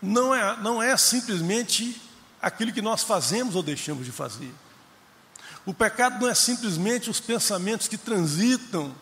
não 0.02 0.34
é, 0.34 0.58
não 0.58 0.82
é 0.82 0.96
simplesmente 0.98 2.02
aquilo 2.46 2.72
que 2.72 2.82
nós 2.82 3.02
fazemos 3.02 3.56
ou 3.56 3.64
deixamos 3.64 4.06
de 4.06 4.12
fazer. 4.12 4.54
O 5.66 5.74
pecado 5.74 6.22
não 6.22 6.30
é 6.30 6.36
simplesmente 6.36 7.10
os 7.10 7.20
pensamentos 7.20 7.88
que 7.88 7.98
transitam 7.98 8.94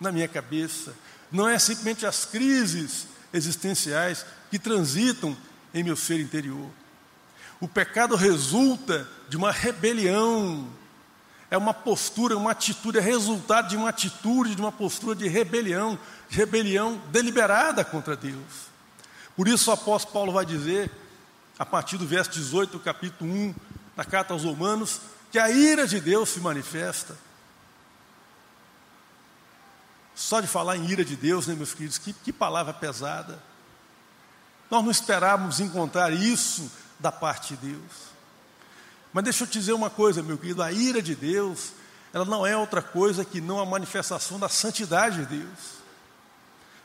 na 0.00 0.10
minha 0.10 0.26
cabeça, 0.26 0.94
não 1.30 1.46
é 1.46 1.58
simplesmente 1.58 2.06
as 2.06 2.24
crises 2.24 3.06
existenciais 3.34 4.24
que 4.50 4.58
transitam 4.58 5.36
em 5.74 5.82
meu 5.82 5.94
ser 5.94 6.18
interior. 6.18 6.70
O 7.60 7.68
pecado 7.68 8.16
resulta 8.16 9.06
de 9.28 9.36
uma 9.36 9.52
rebelião 9.52 10.66
é 11.50 11.58
uma 11.58 11.74
postura, 11.74 12.34
uma 12.34 12.52
atitude, 12.52 12.96
é 12.96 13.00
resultado 13.02 13.68
de 13.68 13.76
uma 13.76 13.90
atitude, 13.90 14.54
de 14.54 14.62
uma 14.62 14.72
postura 14.72 15.14
de 15.14 15.28
rebelião, 15.28 15.98
de 16.30 16.36
rebelião 16.38 16.98
deliberada 17.12 17.84
contra 17.84 18.16
Deus. 18.16 18.72
Por 19.36 19.46
isso 19.46 19.70
o 19.70 19.74
apóstolo 19.74 20.14
Paulo 20.14 20.32
vai 20.32 20.46
dizer, 20.46 20.90
a 21.58 21.64
partir 21.64 21.96
do 21.96 22.06
verso 22.06 22.30
18 22.32 22.72
do 22.72 22.80
capítulo 22.80 23.30
1 23.30 23.54
da 23.96 24.04
carta 24.04 24.32
aos 24.32 24.44
Romanos, 24.44 25.00
que 25.30 25.38
a 25.38 25.50
ira 25.50 25.86
de 25.86 26.00
Deus 26.00 26.28
se 26.28 26.40
manifesta. 26.40 27.16
Só 30.14 30.40
de 30.40 30.46
falar 30.46 30.76
em 30.76 30.88
ira 30.88 31.04
de 31.04 31.16
Deus, 31.16 31.46
né, 31.46 31.54
meus 31.54 31.74
queridos, 31.74 31.98
que, 31.98 32.12
que 32.12 32.32
palavra 32.32 32.72
pesada. 32.72 33.42
Nós 34.70 34.82
não 34.82 34.90
esperávamos 34.90 35.60
encontrar 35.60 36.12
isso 36.12 36.70
da 36.98 37.12
parte 37.12 37.56
de 37.56 37.68
Deus. 37.68 38.14
Mas 39.12 39.24
deixa 39.24 39.44
eu 39.44 39.48
te 39.48 39.58
dizer 39.58 39.72
uma 39.72 39.90
coisa, 39.90 40.22
meu 40.22 40.38
querido: 40.38 40.62
a 40.62 40.72
ira 40.72 41.00
de 41.00 41.14
Deus, 41.14 41.72
ela 42.12 42.24
não 42.24 42.46
é 42.46 42.56
outra 42.56 42.82
coisa 42.82 43.24
que 43.24 43.40
não 43.40 43.60
a 43.60 43.66
manifestação 43.66 44.38
da 44.38 44.48
santidade 44.48 45.24
de 45.24 45.38
Deus. 45.38 45.58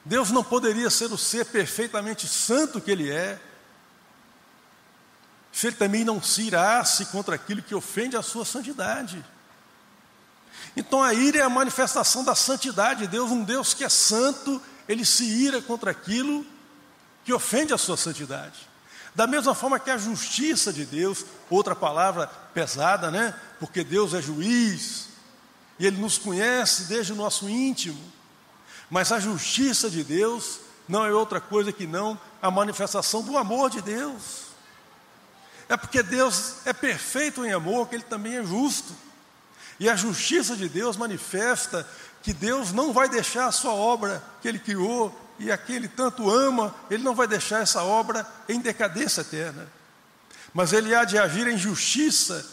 Deus 0.05 0.31
não 0.31 0.43
poderia 0.43 0.89
ser 0.89 1.11
o 1.11 1.17
ser 1.17 1.45
perfeitamente 1.45 2.27
santo 2.27 2.81
que 2.81 2.89
Ele 2.89 3.09
é, 3.09 3.39
se 5.59 5.67
Ele 5.67 5.75
também 5.75 6.05
não 6.05 6.23
se 6.23 6.43
irasse 6.43 7.07
contra 7.07 7.35
aquilo 7.35 7.61
que 7.61 7.75
ofende 7.75 8.15
a 8.15 8.21
sua 8.21 8.45
santidade. 8.45 9.21
Então 10.73 11.03
a 11.03 11.13
ira 11.13 11.39
é 11.39 11.41
a 11.41 11.49
manifestação 11.49 12.23
da 12.23 12.33
santidade 12.33 13.01
de 13.01 13.07
Deus, 13.07 13.29
um 13.29 13.43
Deus 13.43 13.73
que 13.73 13.83
é 13.83 13.89
santo, 13.89 14.61
ele 14.87 15.03
se 15.03 15.25
ira 15.25 15.61
contra 15.61 15.91
aquilo 15.91 16.45
que 17.25 17.33
ofende 17.33 17.73
a 17.73 17.77
sua 17.77 17.97
santidade. 17.97 18.69
Da 19.13 19.27
mesma 19.27 19.53
forma 19.53 19.77
que 19.77 19.91
a 19.91 19.97
justiça 19.97 20.71
de 20.71 20.85
Deus, 20.85 21.25
outra 21.49 21.75
palavra 21.75 22.27
pesada, 22.53 23.11
né? 23.11 23.35
Porque 23.59 23.83
Deus 23.83 24.13
é 24.13 24.21
juiz, 24.21 25.09
e 25.77 25.85
Ele 25.85 25.97
nos 25.97 26.17
conhece 26.17 26.83
desde 26.83 27.11
o 27.11 27.17
nosso 27.17 27.49
íntimo. 27.49 28.01
Mas 28.89 29.11
a 29.11 29.19
justiça 29.19 29.89
de 29.89 30.05
Deus 30.05 30.61
não 30.87 31.05
é 31.05 31.13
outra 31.13 31.41
coisa 31.41 31.73
que 31.73 31.85
não 31.85 32.17
a 32.41 32.49
manifestação 32.49 33.21
do 33.21 33.37
amor 33.37 33.69
de 33.69 33.81
Deus. 33.81 34.48
É 35.69 35.77
porque 35.77 36.03
Deus 36.03 36.55
é 36.65 36.73
perfeito 36.73 37.45
em 37.45 37.53
amor 37.53 37.87
que 37.87 37.95
Ele 37.95 38.03
também 38.03 38.35
é 38.35 38.43
justo. 38.43 38.93
E 39.79 39.87
a 39.87 39.95
justiça 39.95 40.57
de 40.57 40.67
Deus 40.67 40.97
manifesta 40.97 41.87
que 42.21 42.33
Deus 42.33 42.73
não 42.73 42.91
vai 42.91 43.07
deixar 43.07 43.45
a 43.45 43.51
sua 43.51 43.71
obra 43.71 44.21
que 44.41 44.47
Ele 44.47 44.59
criou 44.59 45.15
e 45.39 45.49
aquele 45.49 45.87
tanto 45.87 46.29
ama, 46.29 46.75
ele 46.89 47.01
não 47.01 47.15
vai 47.15 47.25
deixar 47.25 47.61
essa 47.61 47.81
obra 47.81 48.27
em 48.47 48.59
decadência 48.59 49.21
eterna. 49.21 49.67
Mas 50.53 50.73
ele 50.73 50.93
há 50.93 51.05
de 51.05 51.17
agir 51.17 51.47
em 51.47 51.57
justiça 51.57 52.45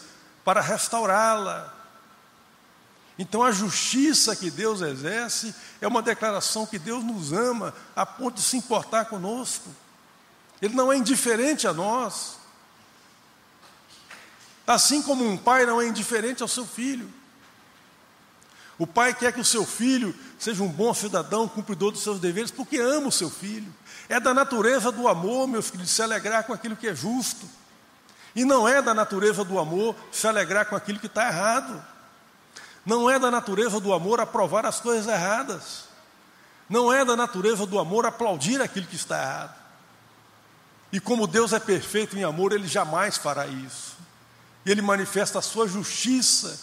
para 0.43 0.61
restaurá-la. 0.61 1.73
Então 3.19 3.43
a 3.43 3.51
justiça 3.51 4.35
que 4.35 4.49
Deus 4.49 4.79
exerce 4.79 5.53
é 5.81 5.87
uma 5.87 6.01
declaração 6.01 6.65
que 6.65 6.79
Deus 6.79 7.03
nos 7.03 7.33
ama 7.33 7.73
a 7.93 8.05
ponto 8.05 8.35
de 8.35 8.41
se 8.41 8.55
importar 8.55 9.05
conosco. 9.05 9.69
Ele 10.61 10.73
não 10.73 10.91
é 10.91 10.95
indiferente 10.95 11.67
a 11.67 11.73
nós. 11.73 12.37
Assim 14.67 15.01
como 15.01 15.25
um 15.25 15.37
pai 15.37 15.65
não 15.65 15.81
é 15.81 15.87
indiferente 15.87 16.43
ao 16.43 16.49
seu 16.49 16.67
filho. 16.67 17.09
O 18.77 18.85
pai 18.85 19.13
quer 19.13 19.31
que 19.31 19.39
o 19.39 19.45
seu 19.45 19.65
filho 19.65 20.13
seja 20.37 20.61
um 20.61 20.67
bom 20.67 20.93
cidadão, 20.93 21.47
cumpridor 21.47 21.91
dos 21.91 22.03
seus 22.03 22.19
deveres, 22.19 22.51
porque 22.51 22.77
ama 22.77 23.07
o 23.07 23.11
seu 23.11 23.29
filho. 23.29 23.73
É 24.09 24.19
da 24.19 24.33
natureza 24.33 24.91
do 24.91 25.07
amor, 25.07 25.47
meus 25.47 25.69
filhos, 25.69 25.89
se 25.89 26.01
alegrar 26.01 26.43
com 26.43 26.53
aquilo 26.53 26.75
que 26.75 26.87
é 26.87 26.93
justo. 26.93 27.47
E 28.35 28.43
não 28.43 28.67
é 28.67 28.81
da 28.81 28.93
natureza 28.93 29.43
do 29.43 29.57
amor 29.57 29.95
se 30.11 30.27
alegrar 30.27 30.65
com 30.65 30.75
aquilo 30.75 30.99
que 30.99 31.07
está 31.07 31.27
errado. 31.27 31.83
Não 32.85 33.09
é 33.09 33.17
da 33.17 33.31
natureza 33.31 33.79
do 33.79 33.93
amor 33.93 34.19
aprovar 34.19 34.65
as 34.65 34.79
coisas 34.79 35.07
erradas. 35.07 35.85
Não 36.69 36.91
é 36.91 37.03
da 37.03 37.15
natureza 37.15 37.65
do 37.65 37.79
amor 37.79 38.05
aplaudir 38.05 38.61
aquilo 38.61 38.85
que 38.85 38.95
está 38.95 39.19
errado. 39.19 39.55
E 40.91 40.99
como 40.99 41.25
Deus 41.25 41.51
é 41.51 41.59
perfeito 41.59 42.17
em 42.17 42.23
amor, 42.23 42.51
Ele 42.51 42.67
jamais 42.67 43.17
fará 43.17 43.47
isso. 43.47 43.97
Ele 44.69 44.81
manifesta 44.81 45.39
a 45.39 45.41
sua 45.41 45.67
justiça 45.67 46.59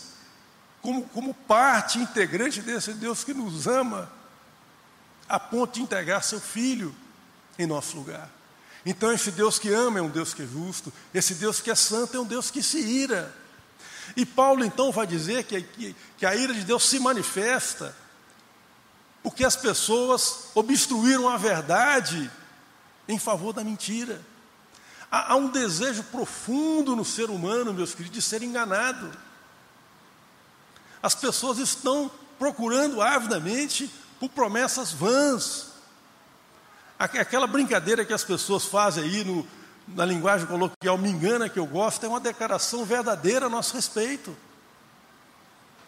como, 0.82 1.02
como 1.08 1.32
parte 1.32 1.98
integrante 1.98 2.60
desse 2.60 2.92
Deus 2.92 3.24
que 3.24 3.32
nos 3.32 3.66
ama 3.66 4.10
a 5.28 5.40
ponto 5.40 5.74
de 5.74 5.82
entregar 5.82 6.22
seu 6.22 6.40
filho 6.40 6.94
em 7.58 7.66
nosso 7.66 7.96
lugar. 7.96 8.30
Então, 8.84 9.10
esse 9.10 9.30
Deus 9.30 9.58
que 9.58 9.72
ama 9.72 9.98
é 9.98 10.02
um 10.02 10.10
Deus 10.10 10.34
que 10.34 10.42
é 10.42 10.46
justo, 10.46 10.92
esse 11.14 11.34
Deus 11.34 11.60
que 11.60 11.70
é 11.70 11.74
santo 11.74 12.16
é 12.16 12.20
um 12.20 12.26
Deus 12.26 12.50
que 12.50 12.62
se 12.62 12.78
ira. 12.78 13.34
E 14.14 14.26
Paulo 14.26 14.64
então 14.64 14.92
vai 14.92 15.06
dizer 15.06 15.44
que, 15.44 15.62
que, 15.62 15.96
que 16.18 16.26
a 16.26 16.36
ira 16.36 16.52
de 16.52 16.64
Deus 16.64 16.84
se 16.84 16.98
manifesta 16.98 17.96
porque 19.22 19.42
as 19.42 19.56
pessoas 19.56 20.50
obstruíram 20.54 21.26
a 21.30 21.38
verdade 21.38 22.30
em 23.08 23.18
favor 23.18 23.54
da 23.54 23.64
mentira. 23.64 24.20
Há, 25.10 25.32
há 25.32 25.36
um 25.36 25.48
desejo 25.48 26.02
profundo 26.04 26.96
no 26.96 27.04
ser 27.04 27.30
humano, 27.30 27.72
meus 27.72 27.94
queridos, 27.94 28.14
de 28.16 28.22
ser 28.22 28.42
enganado. 28.42 29.10
As 31.02 31.14
pessoas 31.14 31.58
estão 31.58 32.10
procurando 32.38 33.02
avidamente 33.02 33.90
por 34.18 34.28
promessas 34.28 34.92
vãs. 34.92 35.72
Aquela 36.98 37.46
brincadeira 37.46 38.04
que 38.04 38.12
as 38.12 38.24
pessoas 38.24 38.64
fazem 38.64 39.04
aí 39.04 39.24
no, 39.24 39.46
na 39.88 40.04
linguagem 40.04 40.46
coloquial, 40.46 40.96
me 40.96 41.10
engana 41.10 41.48
que 41.48 41.58
eu 41.58 41.66
gosto, 41.66 42.04
é 42.06 42.08
uma 42.08 42.20
declaração 42.20 42.84
verdadeira 42.84 43.46
a 43.46 43.50
nosso 43.50 43.74
respeito. 43.74 44.34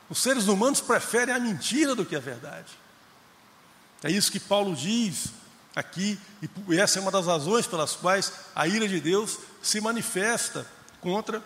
Os 0.08 0.18
seres 0.18 0.46
humanos 0.46 0.80
preferem 0.80 1.35
a 1.35 1.40
mentira 1.40 1.94
do 1.94 2.04
que 2.04 2.14
a 2.14 2.20
verdade. 2.20 2.73
É 4.02 4.11
isso 4.11 4.30
que 4.30 4.38
Paulo 4.38 4.76
diz 4.76 5.30
aqui, 5.76 6.18
e 6.68 6.80
essa 6.80 6.99
é 6.99 7.02
uma 7.02 7.11
das 7.11 7.26
razões 7.26 7.66
pelas 7.66 7.92
quais 7.92 8.33
a 8.54 8.66
ira 8.66 8.88
de 8.88 8.99
Deus 8.99 9.38
se 9.62 9.78
manifesta 9.78 10.66
contra 11.02 11.42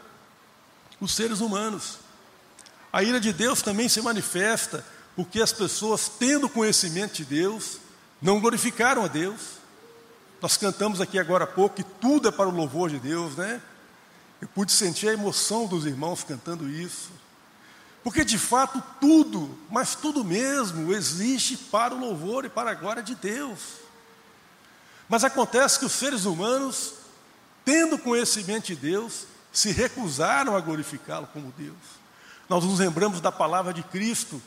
os 1.00 1.12
seres 1.16 1.40
humanos. 1.40 1.98
A 2.92 3.02
ira 3.02 3.18
de 3.18 3.32
Deus 3.32 3.60
também 3.60 3.88
se 3.88 4.00
manifesta 4.00 4.84
porque 5.16 5.42
as 5.42 5.52
pessoas, 5.52 6.08
tendo 6.08 6.48
conhecimento 6.48 7.14
de 7.14 7.24
Deus, 7.24 7.78
não 8.22 8.40
glorificaram 8.40 9.04
a 9.04 9.08
Deus. 9.08 9.58
Nós 10.40 10.56
cantamos 10.56 11.00
aqui 11.00 11.18
agora 11.18 11.44
há 11.44 11.46
pouco 11.48 11.76
que 11.76 11.82
tudo 11.82 12.28
é 12.28 12.30
para 12.30 12.48
o 12.48 12.54
louvor 12.54 12.88
de 12.88 13.00
Deus, 13.00 13.36
né? 13.36 13.60
Eu 14.40 14.48
pude 14.48 14.72
sentir 14.72 15.08
a 15.08 15.12
emoção 15.12 15.66
dos 15.66 15.84
irmãos 15.84 16.22
cantando 16.22 16.70
isso. 16.70 17.10
Porque 18.02 18.24
de 18.24 18.38
fato 18.38 18.82
tudo, 19.00 19.58
mas 19.68 19.94
tudo 19.94 20.24
mesmo, 20.24 20.94
existe 20.94 21.56
para 21.56 21.94
o 21.94 22.00
louvor 22.00 22.44
e 22.44 22.48
para 22.48 22.70
a 22.70 22.74
glória 22.74 23.02
de 23.02 23.14
Deus. 23.14 23.79
Mas 25.10 25.24
acontece 25.24 25.80
que 25.80 25.84
os 25.84 25.92
seres 25.92 26.24
humanos, 26.24 26.94
tendo 27.64 27.98
conhecimento 27.98 28.68
de 28.68 28.76
Deus, 28.76 29.26
se 29.52 29.72
recusaram 29.72 30.56
a 30.56 30.60
glorificá-lo 30.60 31.26
como 31.32 31.52
Deus. 31.58 31.74
Nós 32.48 32.64
nos 32.64 32.78
lembramos 32.78 33.20
da 33.20 33.32
palavra 33.32 33.74
de 33.74 33.82
Cristo, 33.82 34.40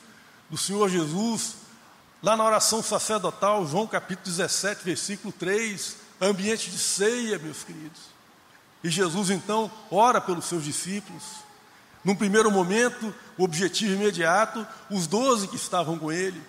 do 0.50 0.58
Senhor 0.58 0.88
Jesus, 0.88 1.56
lá 2.22 2.38
na 2.38 2.46
oração 2.46 2.82
sacerdotal, 2.82 3.68
João 3.68 3.86
capítulo 3.86 4.26
17, 4.26 4.86
versículo 4.86 5.34
3, 5.34 5.98
ambiente 6.22 6.72
de 6.72 6.80
ceia, 6.80 7.38
meus 7.38 7.66
queridos. 7.66 8.14
E 8.82 8.90
Jesus 8.90 9.30
então 9.30 9.70
ora 9.92 10.22
pelos 10.22 10.46
seus 10.46 10.64
discípulos. 10.64 11.24
Num 12.06 12.16
primeiro 12.16 12.50
momento, 12.50 13.14
o 13.38 13.44
objetivo 13.44 13.96
imediato, 13.96 14.66
os 14.90 15.08
doze 15.08 15.50
que 15.50 15.58
estavam 15.58 16.00
com 16.00 16.10
ele, 16.10 16.42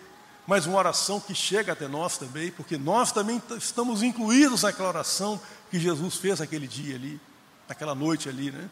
mas 0.46 0.66
uma 0.66 0.78
oração 0.78 1.20
que 1.20 1.34
chega 1.34 1.72
até 1.72 1.88
nós 1.88 2.18
também, 2.18 2.50
porque 2.50 2.76
nós 2.76 3.12
também 3.12 3.40
estamos 3.58 4.02
incluídos 4.02 4.62
naquela 4.62 4.88
oração 4.88 5.40
que 5.70 5.78
Jesus 5.80 6.16
fez 6.16 6.40
aquele 6.40 6.66
dia 6.68 6.96
ali, 6.96 7.20
naquela 7.68 7.94
noite 7.94 8.28
ali, 8.28 8.50
né? 8.50 8.68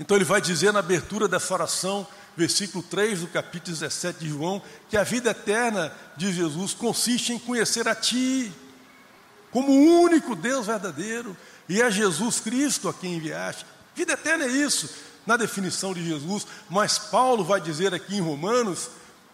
Então 0.00 0.16
ele 0.16 0.24
vai 0.24 0.40
dizer 0.40 0.72
na 0.72 0.78
abertura 0.78 1.26
dessa 1.26 1.52
oração, 1.52 2.06
versículo 2.36 2.84
3 2.84 3.20
do 3.20 3.26
capítulo 3.26 3.76
17 3.76 4.20
de 4.20 4.28
João, 4.28 4.62
que 4.88 4.96
a 4.96 5.02
vida 5.02 5.30
eterna 5.30 5.92
de 6.16 6.32
Jesus 6.32 6.72
consiste 6.72 7.32
em 7.32 7.38
conhecer 7.38 7.88
a 7.88 7.94
Ti, 7.94 8.52
como 9.50 9.70
o 9.70 10.02
único 10.02 10.36
Deus 10.36 10.66
verdadeiro, 10.66 11.36
e 11.68 11.82
é 11.82 11.90
Jesus 11.90 12.38
Cristo 12.38 12.88
a 12.88 12.94
quem 12.94 13.14
enviaste. 13.16 13.66
Vida 13.94 14.12
eterna 14.12 14.44
é 14.44 14.48
isso, 14.48 14.88
na 15.26 15.36
definição 15.36 15.92
de 15.92 16.06
Jesus, 16.06 16.46
mas 16.70 16.98
Paulo 16.98 17.44
vai 17.44 17.60
dizer 17.60 17.92
aqui 17.92 18.16
em 18.16 18.20
Romanos 18.20 18.88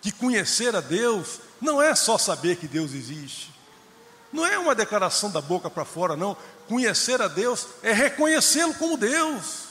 que 0.04 0.12
conhecer 0.12 0.76
a 0.76 0.82
Deus 0.82 1.40
não 1.58 1.80
é 1.80 1.94
só 1.94 2.18
saber 2.18 2.56
que 2.56 2.68
Deus 2.68 2.92
existe, 2.92 3.50
não 4.30 4.44
é 4.44 4.58
uma 4.58 4.74
declaração 4.74 5.30
da 5.30 5.40
boca 5.40 5.70
para 5.70 5.82
fora, 5.82 6.14
não. 6.14 6.36
Conhecer 6.68 7.22
a 7.22 7.26
Deus 7.28 7.68
é 7.82 7.90
reconhecê-lo 7.90 8.74
como 8.74 8.98
Deus. 8.98 9.64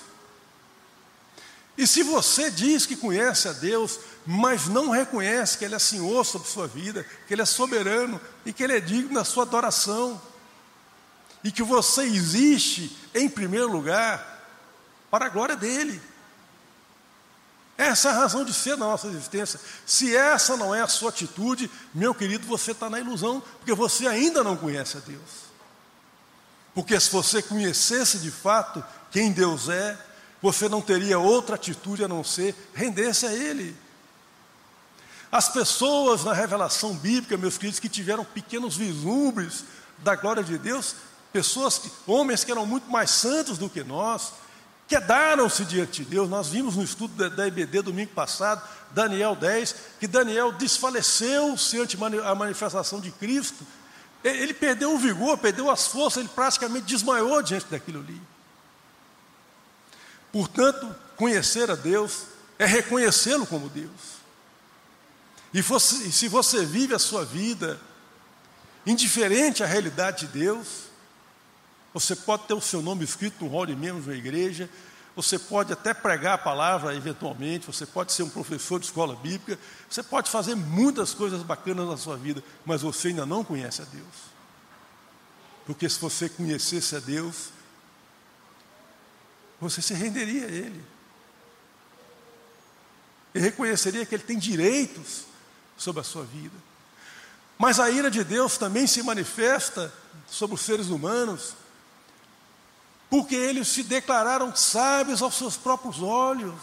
E 1.78 1.86
se 1.86 2.02
você 2.02 2.50
diz 2.50 2.88
que 2.88 2.96
conhece 2.96 3.48
a 3.48 3.52
Deus, 3.52 4.00
mas 4.26 4.68
não 4.68 4.90
reconhece 4.90 5.56
que 5.56 5.66
Ele 5.66 5.76
é 5.76 5.80
Senhor 5.80 6.26
sobre 6.26 6.48
sua 6.48 6.66
vida, 6.66 7.06
que 7.28 7.36
Ele 7.36 7.44
é 7.44 7.46
soberano 7.46 8.20
e 8.44 8.52
que 8.52 8.64
Ele 8.64 8.78
é 8.78 8.80
digno 8.80 9.14
da 9.14 9.24
sua 9.24 9.44
adoração, 9.44 10.20
e 11.44 11.52
que 11.52 11.62
você 11.62 12.04
existe 12.06 12.98
em 13.14 13.30
primeiro 13.30 13.72
lugar 13.72 14.50
para 15.12 15.28
a 15.28 15.30
glória 15.30 15.56
dEle. 15.56 16.02
Essa 17.78 18.10
é 18.10 18.12
a 18.12 18.16
razão 18.16 18.46
de 18.46 18.54
ser 18.54 18.78
da 18.78 18.86
nossa 18.86 19.08
existência. 19.08 19.60
Se 19.86 20.16
essa 20.16 20.56
não 20.56 20.74
é 20.76 20.82
a 20.82 20.88
sua 20.88 21.10
atitude, 21.10 21.70
meu 21.94 22.14
querido, 22.14 22.46
você 22.46 22.72
está 22.72 22.90
na 22.90 23.00
ilusão, 23.00 23.42
porque 23.58 23.74
você 23.74 24.08
ainda 24.08 24.44
não 24.44 24.56
conhece 24.56 24.98
a 24.98 25.00
Deus. 25.00 25.44
Porque 26.74 27.00
se 27.00 27.10
você 27.12 27.42
conhecesse 27.42 28.20
de 28.20 28.32
fato 28.32 28.84
quem 29.12 29.32
Deus 29.32 29.70
é, 29.70 29.98
você 30.42 30.68
não 30.68 30.82
teria 30.82 31.18
outra 31.18 31.56
atitude 31.56 32.04
a 32.04 32.08
não 32.08 32.24
ser 32.24 32.56
render-se 32.74 33.26
a 33.26 33.34
Ele. 33.34 33.76
As 35.32 35.50
pessoas 35.50 36.24
na 36.24 36.34
revelação 36.34 36.94
bíblica, 36.96 37.38
meus 37.38 37.58
queridos, 37.58 37.80
que 37.80 37.90
tiveram 37.90 38.24
pequenos 38.24 38.76
vislumbres 38.76 39.64
da 40.00 40.16
glória 40.16 40.44
de 40.44 40.58
Deus, 40.60 40.96
pessoas, 41.32 41.82
homens 42.06 42.44
que 42.44 42.52
eram 42.52 42.68
muito 42.68 42.90
mais 42.92 43.10
santos 43.10 43.58
do 43.58 43.70
que 43.70 43.84
nós, 43.84 44.34
quedaram-se 44.88 45.66
diante 45.66 46.04
de 46.04 46.10
Deus. 46.12 46.30
Nós 46.30 46.50
vimos 46.50 46.76
no 46.76 46.84
estudo 46.84 47.30
da, 47.30 47.48
IBD 47.48 47.82
domingo 47.82 48.12
passado, 48.12 48.62
Daniel 48.92 49.36
10, 49.36 49.76
que 50.00 50.08
Daniel 50.08 50.52
desfaleceu-se 50.52 51.80
ante 51.80 51.98
a 52.24 52.36
manifestação 52.36 53.00
de 53.00 53.12
Cristo. 53.12 53.66
Ele 54.24 54.54
perdeu 54.54 54.94
o 54.94 54.98
vigor, 54.98 55.38
perdeu 55.38 55.70
as 55.70 55.88
forças, 55.88 56.22
ele 56.22 56.30
praticamente 56.34 56.86
desmaiou 56.86 57.42
diante 57.42 57.66
daquilo 57.66 58.00
ali. 58.00 58.22
Portanto, 60.32 60.96
conhecer 61.16 61.70
a 61.70 61.76
Deus 61.76 62.24
é 62.58 62.66
reconhecê-lo 62.66 63.46
como 63.46 63.70
Deus. 63.70 64.24
E 65.54 65.62
se 65.62 66.28
você 66.28 66.66
vive 66.66 66.96
a 66.96 67.00
sua 67.00 67.24
vida 67.24 67.80
indiferente 68.86 69.64
à 69.64 69.68
realidade 69.68 70.26
de 70.26 70.40
Deus, 70.40 70.93
você 71.94 72.16
pode 72.16 72.44
ter 72.44 72.54
o 72.54 72.62
seu 72.62 72.82
nome 72.82 73.04
escrito 73.04 73.44
no 73.44 73.52
hall 73.52 73.66
de 73.66 73.76
membros 73.76 74.06
da 74.06 74.16
igreja, 74.16 74.70
você 75.16 75.38
pode 75.38 75.72
até 75.72 75.94
pregar 75.94 76.34
a 76.34 76.38
palavra 76.40 76.96
eventualmente, 76.96 77.68
você 77.68 77.86
pode 77.86 78.12
ser 78.12 78.24
um 78.24 78.30
professor 78.30 78.80
de 78.80 78.86
escola 78.88 79.16
bíblica, 79.16 79.60
você 79.88 80.02
pode 80.02 80.30
fazer 80.30 80.56
muitas 80.56 81.14
coisas 81.14 81.44
bacanas 81.44 81.88
na 81.88 81.98
sua 81.98 82.18
vida, 82.18 82.44
mas 82.66 82.82
você 82.82 83.10
ainda 83.10 83.26
não 83.26 83.44
conhece 83.44 83.84
a 83.84 83.86
Deus. 83.86 84.34
Porque 85.66 85.88
se 85.88 86.00
você 86.00 86.28
conhecesse 86.28 86.96
a 86.96 87.00
Deus, 87.00 87.50
você 89.62 89.82
se 89.82 89.94
renderia 89.94 90.48
a 90.48 90.52
Ele. 90.52 90.84
E 93.36 93.40
reconheceria 93.40 94.06
que 94.06 94.16
Ele 94.16 94.24
tem 94.24 94.38
direitos 94.38 95.26
sobre 95.78 96.02
a 96.02 96.04
sua 96.04 96.24
vida. 96.24 96.56
Mas 97.58 97.80
a 97.80 97.90
ira 97.90 98.10
de 98.10 98.24
Deus 98.24 98.58
também 98.58 98.88
se 98.88 99.04
manifesta 99.04 99.94
sobre 100.28 100.56
os 100.56 100.62
seres 100.62 100.88
humanos 100.88 101.56
porque 103.14 103.36
eles 103.36 103.68
se 103.68 103.84
declararam 103.84 104.56
sábios 104.56 105.22
aos 105.22 105.36
seus 105.36 105.56
próprios 105.56 106.02
olhos. 106.02 106.56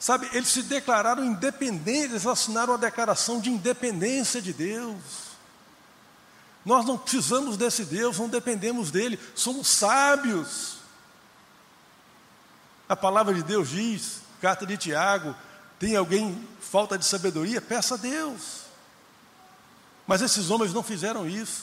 Sabe, 0.00 0.28
eles 0.32 0.48
se 0.48 0.64
declararam 0.64 1.24
independentes, 1.24 2.10
eles 2.10 2.26
assinaram 2.26 2.74
a 2.74 2.76
declaração 2.76 3.40
de 3.40 3.50
independência 3.50 4.42
de 4.42 4.52
Deus. 4.52 4.96
Nós 6.64 6.84
não 6.84 6.98
precisamos 6.98 7.56
desse 7.56 7.84
Deus, 7.84 8.18
não 8.18 8.28
dependemos 8.28 8.90
dele, 8.90 9.16
somos 9.32 9.68
sábios. 9.68 10.78
A 12.88 12.96
palavra 12.96 13.32
de 13.32 13.44
Deus 13.44 13.68
diz, 13.68 14.22
carta 14.40 14.66
de 14.66 14.76
Tiago, 14.76 15.36
tem 15.78 15.94
alguém 15.94 16.48
falta 16.60 16.98
de 16.98 17.04
sabedoria? 17.04 17.60
Peça 17.60 17.94
a 17.94 17.96
Deus. 17.96 18.62
Mas 20.04 20.20
esses 20.20 20.50
homens 20.50 20.74
não 20.74 20.82
fizeram 20.82 21.28
isso. 21.28 21.62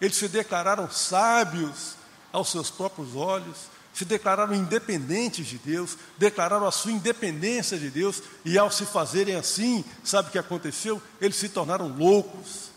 Eles 0.00 0.16
se 0.16 0.28
declararam 0.28 0.90
sábios 0.90 1.97
aos 2.32 2.50
seus 2.50 2.70
próprios 2.70 3.14
olhos, 3.14 3.56
se 3.92 4.04
declararam 4.04 4.54
independentes 4.54 5.46
de 5.46 5.58
Deus, 5.58 5.96
declararam 6.16 6.66
a 6.66 6.70
sua 6.70 6.92
independência 6.92 7.76
de 7.76 7.90
Deus, 7.90 8.22
e 8.44 8.56
ao 8.56 8.70
se 8.70 8.86
fazerem 8.86 9.34
assim, 9.34 9.84
sabe 10.04 10.28
o 10.28 10.32
que 10.32 10.38
aconteceu? 10.38 11.02
Eles 11.20 11.36
se 11.36 11.48
tornaram 11.48 11.88
loucos, 11.88 12.70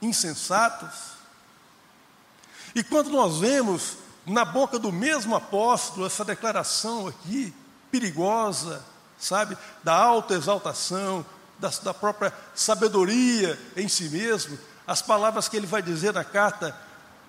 insensatos. 0.00 1.10
E 2.74 2.82
quando 2.82 3.10
nós 3.10 3.38
vemos 3.38 3.98
na 4.24 4.44
boca 4.44 4.78
do 4.78 4.90
mesmo 4.90 5.34
apóstolo 5.34 6.06
essa 6.06 6.24
declaração 6.24 7.06
aqui, 7.06 7.52
perigosa, 7.90 8.82
sabe, 9.18 9.58
da 9.84 9.94
alta 9.94 10.34
exaltação, 10.34 11.24
da, 11.58 11.68
da 11.82 11.92
própria 11.92 12.32
sabedoria 12.54 13.60
em 13.76 13.88
si 13.88 14.08
mesmo, 14.08 14.58
as 14.86 15.02
palavras 15.02 15.48
que 15.48 15.56
ele 15.56 15.66
vai 15.66 15.82
dizer 15.82 16.14
na 16.14 16.24
carta, 16.24 16.74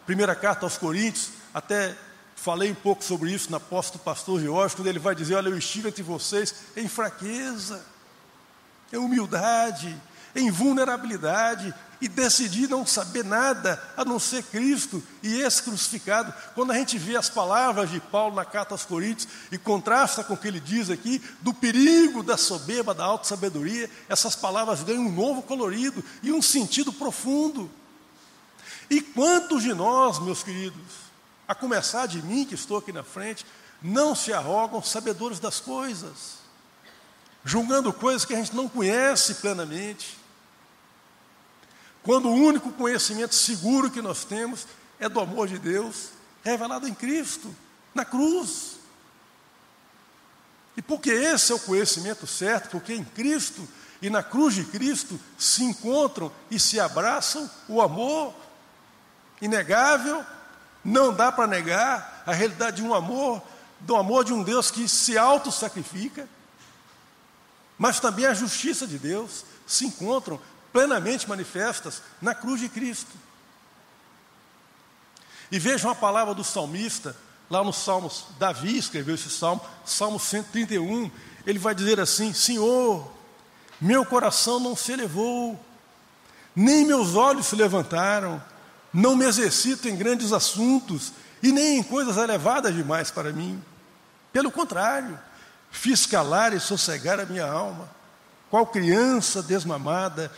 primeira 0.05 0.35
carta 0.35 0.65
aos 0.65 0.77
Coríntios, 0.77 1.29
até 1.53 1.95
falei 2.35 2.71
um 2.71 2.75
pouco 2.75 3.03
sobre 3.03 3.31
isso 3.31 3.51
na 3.51 3.59
posta 3.59 3.97
do 3.97 4.03
pastor 4.03 4.41
Jorge, 4.41 4.75
quando 4.75 4.87
ele 4.87 4.99
vai 4.99 5.13
dizer: 5.13 5.35
Olha, 5.35 5.49
eu 5.49 5.57
estive 5.57 5.89
entre 5.89 6.03
vocês 6.03 6.53
em 6.75 6.87
fraqueza, 6.87 7.83
em 8.91 8.97
humildade, 8.97 9.95
em 10.35 10.49
vulnerabilidade, 10.49 11.73
e 12.01 12.07
decidi 12.07 12.67
não 12.67 12.85
saber 12.85 13.23
nada 13.23 13.81
a 13.95 14.03
não 14.03 14.17
ser 14.17 14.43
Cristo 14.43 15.03
e 15.21 15.39
esse 15.41 15.61
crucificado. 15.61 16.33
Quando 16.55 16.71
a 16.71 16.75
gente 16.75 16.97
vê 16.97 17.15
as 17.15 17.29
palavras 17.29 17.91
de 17.91 17.99
Paulo 17.99 18.35
na 18.35 18.43
carta 18.43 18.73
aos 18.73 18.83
Coríntios 18.83 19.31
e 19.51 19.57
contrasta 19.57 20.23
com 20.23 20.33
o 20.33 20.37
que 20.37 20.47
ele 20.47 20.59
diz 20.59 20.89
aqui, 20.89 21.21
do 21.41 21.53
perigo 21.53 22.23
da 22.23 22.37
soberba, 22.37 22.93
da 22.95 23.05
alta 23.05 23.27
sabedoria, 23.27 23.87
essas 24.09 24.35
palavras 24.35 24.81
ganham 24.81 25.03
um 25.03 25.11
novo 25.11 25.43
colorido 25.43 26.03
e 26.23 26.31
um 26.31 26.41
sentido 26.41 26.91
profundo. 26.91 27.69
E 28.91 28.99
quantos 28.99 29.63
de 29.63 29.73
nós, 29.73 30.19
meus 30.19 30.43
queridos, 30.43 30.83
a 31.47 31.55
começar 31.55 32.07
de 32.07 32.21
mim 32.21 32.43
que 32.43 32.55
estou 32.55 32.75
aqui 32.75 32.91
na 32.91 33.05
frente, 33.05 33.45
não 33.81 34.13
se 34.13 34.33
arrogam 34.33 34.83
sabedores 34.83 35.39
das 35.39 35.61
coisas, 35.61 36.39
julgando 37.45 37.93
coisas 37.93 38.25
que 38.25 38.33
a 38.33 38.35
gente 38.35 38.53
não 38.53 38.67
conhece 38.67 39.35
plenamente, 39.35 40.17
quando 42.03 42.27
o 42.27 42.33
único 42.33 42.69
conhecimento 42.73 43.33
seguro 43.33 43.89
que 43.89 44.01
nós 44.01 44.25
temos 44.25 44.67
é 44.99 45.07
do 45.07 45.21
amor 45.21 45.47
de 45.47 45.57
Deus 45.57 46.09
revelado 46.43 46.85
em 46.85 46.93
Cristo, 46.93 47.55
na 47.95 48.03
cruz. 48.03 48.75
E 50.75 50.81
porque 50.81 51.11
esse 51.11 51.53
é 51.53 51.55
o 51.55 51.59
conhecimento 51.59 52.27
certo, 52.27 52.69
porque 52.71 52.93
em 52.93 53.05
Cristo 53.05 53.65
e 54.01 54.09
na 54.09 54.21
cruz 54.21 54.53
de 54.53 54.65
Cristo 54.65 55.17
se 55.37 55.63
encontram 55.63 56.29
e 56.49 56.59
se 56.59 56.77
abraçam 56.77 57.49
o 57.69 57.81
amor 57.81 58.33
inegável, 59.41 60.23
não 60.83 61.13
dá 61.13 61.31
para 61.31 61.47
negar 61.47 62.23
a 62.25 62.33
realidade 62.33 62.77
de 62.77 62.83
um 62.83 62.93
amor, 62.93 63.41
do 63.79 63.95
amor 63.95 64.23
de 64.23 64.33
um 64.33 64.43
Deus 64.43 64.69
que 64.69 64.87
se 64.87 65.17
auto-sacrifica, 65.17 66.27
mas 67.77 67.99
também 67.99 68.25
a 68.25 68.33
justiça 68.33 68.85
de 68.85 68.99
Deus 68.99 69.43
se 69.65 69.85
encontram 69.85 70.39
plenamente 70.71 71.27
manifestas 71.27 72.01
na 72.21 72.35
cruz 72.35 72.59
de 72.59 72.69
Cristo. 72.69 73.11
E 75.51 75.59
vejam 75.59 75.91
a 75.91 75.95
palavra 75.95 76.33
do 76.33 76.43
salmista, 76.43 77.15
lá 77.49 77.63
no 77.63 77.73
Salmos, 77.73 78.25
Davi 78.39 78.77
escreveu 78.77 79.15
esse 79.15 79.29
salmo, 79.29 79.61
Salmo 79.85 80.17
131, 80.17 81.11
ele 81.45 81.59
vai 81.59 81.75
dizer 81.75 81.99
assim: 81.99 82.33
Senhor, 82.33 83.11
meu 83.79 84.05
coração 84.05 84.59
não 84.59 84.75
se 84.75 84.93
elevou, 84.93 85.59
nem 86.55 86.85
meus 86.85 87.15
olhos 87.15 87.47
se 87.47 87.55
levantaram, 87.55 88.41
não 88.93 89.15
me 89.15 89.25
exercito 89.25 89.87
em 89.87 89.95
grandes 89.95 90.33
assuntos 90.33 91.13
e 91.41 91.51
nem 91.51 91.77
em 91.77 91.83
coisas 91.83 92.17
elevadas 92.17 92.73
demais 92.73 93.09
para 93.09 93.31
mim. 93.31 93.63
Pelo 94.33 94.51
contrário, 94.51 95.17
fiz 95.71 96.05
calar 96.05 96.53
e 96.53 96.59
sossegar 96.59 97.19
a 97.19 97.25
minha 97.25 97.45
alma, 97.45 97.89
qual 98.49 98.67
criança 98.67 99.41
desmamada, 99.41 100.31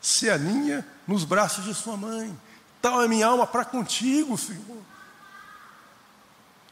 se 0.00 0.28
aninha 0.28 0.84
nos 1.06 1.24
braços 1.24 1.64
de 1.64 1.72
sua 1.74 1.96
mãe. 1.96 2.36
Tal 2.80 3.02
é 3.02 3.08
minha 3.08 3.26
alma 3.26 3.46
para 3.46 3.64
contigo, 3.64 4.36
Senhor. 4.36 4.82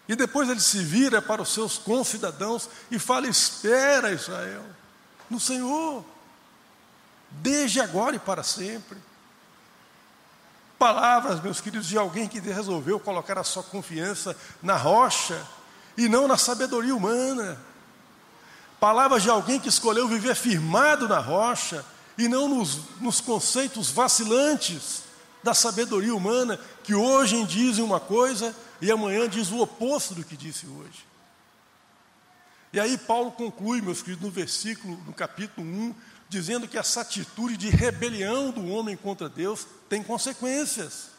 E 0.08 0.16
depois 0.16 0.48
ele 0.48 0.60
se 0.60 0.82
vira 0.82 1.22
para 1.22 1.40
os 1.40 1.54
seus 1.54 1.78
concidadãos 1.78 2.68
e 2.90 2.98
fala: 2.98 3.28
Espera, 3.28 4.10
Israel, 4.10 4.64
no 5.30 5.38
Senhor, 5.38 6.04
desde 7.30 7.80
agora 7.80 8.16
e 8.16 8.18
para 8.18 8.42
sempre. 8.42 8.98
Palavras, 10.80 11.42
meus 11.42 11.60
queridos, 11.60 11.86
de 11.86 11.98
alguém 11.98 12.26
que 12.26 12.40
resolveu 12.40 12.98
colocar 12.98 13.36
a 13.36 13.44
sua 13.44 13.62
confiança 13.62 14.34
na 14.62 14.78
rocha 14.78 15.46
e 15.94 16.08
não 16.08 16.26
na 16.26 16.38
sabedoria 16.38 16.96
humana. 16.96 17.60
Palavras 18.80 19.22
de 19.22 19.28
alguém 19.28 19.60
que 19.60 19.68
escolheu 19.68 20.08
viver 20.08 20.34
firmado 20.34 21.06
na 21.06 21.18
rocha 21.18 21.84
e 22.16 22.28
não 22.28 22.48
nos, 22.48 22.78
nos 22.98 23.20
conceitos 23.20 23.90
vacilantes 23.90 25.02
da 25.42 25.52
sabedoria 25.52 26.14
humana, 26.14 26.58
que 26.82 26.94
hoje 26.94 27.44
dizem 27.44 27.84
uma 27.84 28.00
coisa 28.00 28.56
e 28.80 28.90
amanhã 28.90 29.28
diz 29.28 29.50
o 29.50 29.60
oposto 29.60 30.14
do 30.14 30.24
que 30.24 30.34
disse 30.34 30.66
hoje. 30.66 31.06
E 32.72 32.80
aí 32.80 32.96
Paulo 32.96 33.32
conclui, 33.32 33.82
meus 33.82 34.00
queridos, 34.00 34.24
no 34.24 34.30
versículo, 34.30 34.96
no 35.04 35.12
capítulo 35.12 35.66
1, 35.66 35.94
dizendo 36.30 36.68
que 36.68 36.78
essa 36.78 37.00
atitude 37.00 37.56
de 37.56 37.68
rebelião 37.68 38.52
do 38.52 38.68
homem 38.68 38.96
contra 38.96 39.28
Deus 39.28 39.66
tem 39.88 40.00
consequências. 40.00 41.10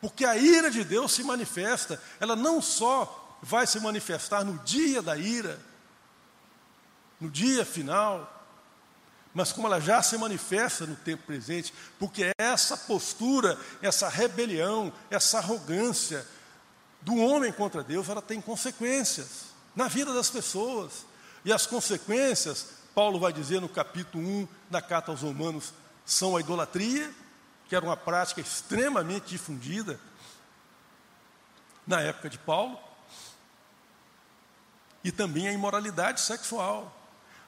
Porque 0.00 0.24
a 0.24 0.36
ira 0.36 0.70
de 0.70 0.82
Deus 0.82 1.12
se 1.12 1.22
manifesta, 1.22 2.02
ela 2.18 2.34
não 2.34 2.60
só 2.60 3.38
vai 3.40 3.68
se 3.68 3.78
manifestar 3.78 4.44
no 4.44 4.58
dia 4.64 5.00
da 5.00 5.16
ira, 5.16 5.58
no 7.20 7.30
dia 7.30 7.64
final, 7.64 8.44
mas 9.32 9.52
como 9.52 9.68
ela 9.68 9.80
já 9.80 10.02
se 10.02 10.18
manifesta 10.18 10.84
no 10.84 10.96
tempo 10.96 11.22
presente, 11.22 11.72
porque 11.96 12.32
essa 12.36 12.76
postura, 12.76 13.56
essa 13.80 14.08
rebelião, 14.08 14.92
essa 15.08 15.38
arrogância 15.38 16.26
do 17.02 17.14
homem 17.16 17.52
contra 17.52 17.84
Deus, 17.84 18.08
ela 18.08 18.20
tem 18.20 18.40
consequências 18.40 19.44
na 19.76 19.86
vida 19.86 20.12
das 20.12 20.28
pessoas. 20.28 21.06
E 21.44 21.52
as 21.52 21.66
consequências, 21.66 22.79
Paulo 22.94 23.18
vai 23.18 23.32
dizer 23.32 23.60
no 23.60 23.68
capítulo 23.68 24.22
1 24.22 24.48
da 24.68 24.80
carta 24.82 25.10
aos 25.10 25.22
Romanos, 25.22 25.72
são 26.04 26.36
a 26.36 26.40
idolatria, 26.40 27.12
que 27.68 27.76
era 27.76 27.84
uma 27.84 27.96
prática 27.96 28.40
extremamente 28.40 29.28
difundida 29.28 29.98
na 31.86 32.00
época 32.00 32.28
de 32.28 32.38
Paulo, 32.38 32.78
e 35.02 35.10
também 35.10 35.48
a 35.48 35.52
imoralidade 35.52 36.20
sexual 36.20 36.96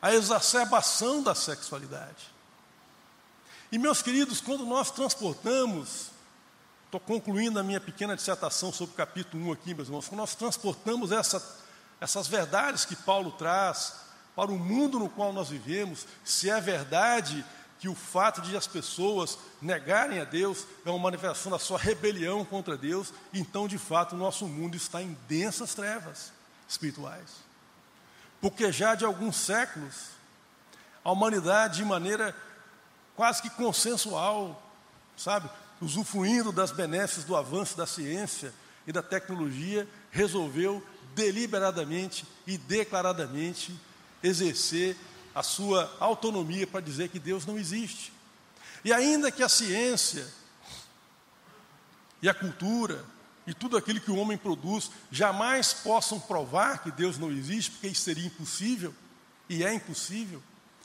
a 0.03 0.13
exacerbação 0.13 1.23
da 1.23 1.33
sexualidade. 1.33 2.33
E, 3.71 3.79
meus 3.79 4.03
queridos, 4.03 4.41
quando 4.41 4.67
nós 4.67 4.91
transportamos, 4.91 6.11
estou 6.87 6.99
concluindo 6.99 7.61
a 7.61 7.63
minha 7.63 7.81
pequena 7.81 8.17
dissertação 8.17 8.73
sobre 8.73 8.95
o 8.95 8.97
capítulo 8.97 9.51
1 9.51 9.53
aqui, 9.53 9.73
meus 9.73 9.87
irmãos, 9.87 10.09
quando 10.09 10.19
nós 10.19 10.35
transportamos 10.35 11.13
essa, 11.13 11.41
essas 12.01 12.27
verdades 12.27 12.85
que 12.85 12.97
Paulo 12.97 13.31
traz 13.31 13.95
para 14.35 14.51
o 14.51 14.59
mundo 14.59 14.99
no 14.99 15.09
qual 15.09 15.33
nós 15.33 15.51
vivemos, 15.51 16.07
se 16.25 16.49
é 16.49 16.61
verdade 16.61 17.45
que 17.79 17.89
o 17.89 17.95
fato 17.95 18.41
de 18.41 18.57
as 18.57 18.67
pessoas 18.67 19.37
negarem 19.61 20.21
a 20.21 20.25
Deus 20.25 20.67
é 20.87 20.91
uma 20.91 20.99
manifestação 20.99 21.51
da 21.51 21.59
sua 21.59 21.79
rebelião 21.79 22.45
contra 22.45 22.77
Deus, 22.77 23.13
então, 23.35 23.67
de 23.67 23.77
fato, 23.77 24.15
o 24.15 24.19
nosso 24.19 24.47
mundo 24.47 24.77
está 24.77 25.03
em 25.03 25.17
densas 25.29 25.75
trevas 25.75 26.33
espirituais. 26.69 27.43
Porque 28.41 28.71
já 28.71 28.95
de 28.95 29.05
alguns 29.05 29.37
séculos, 29.37 30.11
a 31.05 31.11
humanidade, 31.11 31.79
de 31.79 31.85
maneira 31.85 32.37
quase 33.17 33.43
que 33.43 33.51
consensual, 33.51 34.63
sabe, 35.17 35.51
usufruindo 35.81 36.53
das 36.53 36.71
benesses 36.71 37.25
do 37.25 37.37
avanço 37.37 37.77
da 37.77 37.87
ciência 37.87 38.55
e 38.87 38.93
da 38.93 39.03
tecnologia, 39.03 39.89
resolveu 40.11 40.85
deliberadamente 41.15 42.25
e 42.47 42.57
declaradamente 42.57 43.79
exercer 44.23 44.97
a 45.35 45.43
sua 45.43 45.95
autonomia 45.99 46.67
para 46.67 46.81
dizer 46.81 47.09
que 47.09 47.19
Deus 47.19 47.47
não 47.47 47.59
existe. 47.59 48.13
E 48.85 48.93
ainda 48.93 49.31
que 49.31 49.43
a 49.43 49.49
ciência 49.49 50.27
e 52.21 52.29
a 52.29 52.35
cultura 52.35 53.05
e 53.47 53.53
tudo 53.53 53.77
aquilo 53.77 54.01
que 54.01 54.11
o 54.11 54.17
homem 54.17 54.39
produz 54.39 54.91
jamais 55.11 55.73
possam 55.73 56.21
provar 56.21 56.83
que 56.83 56.91
Deus 56.91 57.19
não 57.19 57.31
existe, 57.31 57.73
porque 57.73 57.89
isso 57.89 58.03
seria 58.03 58.27
impossível, 58.27 58.95
e 59.49 59.65
é 59.65 59.75
impossível, 59.75 60.41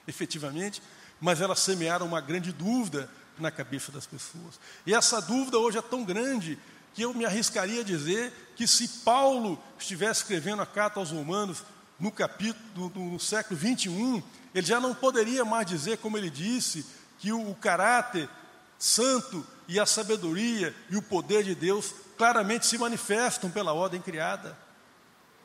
efetivamente, 0.08 0.82
mas 1.22 1.40
elas 1.40 1.60
semearam 1.60 2.08
uma 2.08 2.20
grande 2.20 2.52
dúvida 2.52 3.10
na 3.38 3.52
cabeça 3.52 3.92
das 3.92 4.08
pessoas. 4.08 4.60
E 4.86 4.94
essa 4.94 5.22
dúvida 5.22 5.60
hoje 5.60 5.78
é 5.78 5.82
tão 5.82 6.04
grande 6.04 6.58
que 6.96 7.04
eu 7.04 7.14
me 7.14 7.26
arriscaria 7.26 7.82
a 7.82 7.84
dizer 7.84 8.34
que 8.56 8.68
se 8.68 8.88
Paulo 9.04 9.62
estivesse 9.78 10.22
escrevendo 10.22 10.64
a 10.64 10.66
carta 10.66 11.00
aos 11.00 11.12
Romanos 11.12 11.64
no 12.00 12.12
capítulo 12.12 12.92
no, 12.96 13.12
no 13.12 13.20
século 13.20 13.60
21, 13.60 14.22
ele 14.54 14.66
já 14.66 14.80
não 14.80 14.94
poderia 14.94 15.44
mais 15.44 15.66
dizer, 15.66 15.98
como 15.98 16.18
ele 16.18 16.30
disse, 16.30 16.86
que 17.20 17.32
o, 17.32 17.50
o 17.50 17.56
caráter 17.56 18.30
santo 18.78 19.46
e 19.68 19.80
a 19.80 19.86
sabedoria 19.86 20.76
e 20.90 20.96
o 20.96 21.02
poder 21.02 21.44
de 21.44 21.56
Deus 21.56 21.94
claramente 22.18 22.66
se 22.66 22.78
manifestam 22.78 23.50
pela 23.50 23.74
ordem 23.74 24.02
criada. 24.02 24.58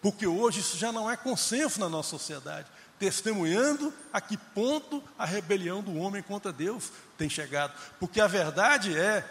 Porque 0.00 0.26
hoje 0.26 0.60
isso 0.60 0.76
já 0.76 0.90
não 0.90 1.10
é 1.10 1.16
consenso 1.16 1.78
na 1.78 1.88
nossa 1.88 2.10
sociedade, 2.10 2.68
testemunhando 2.98 3.92
a 4.12 4.20
que 4.20 4.36
ponto 4.36 5.02
a 5.18 5.24
rebelião 5.24 5.82
do 5.82 5.96
homem 5.96 6.22
contra 6.22 6.52
Deus 6.52 6.90
tem 7.16 7.28
chegado. 7.28 7.72
Porque 8.00 8.20
a 8.20 8.26
verdade 8.26 8.96
é 8.96 9.24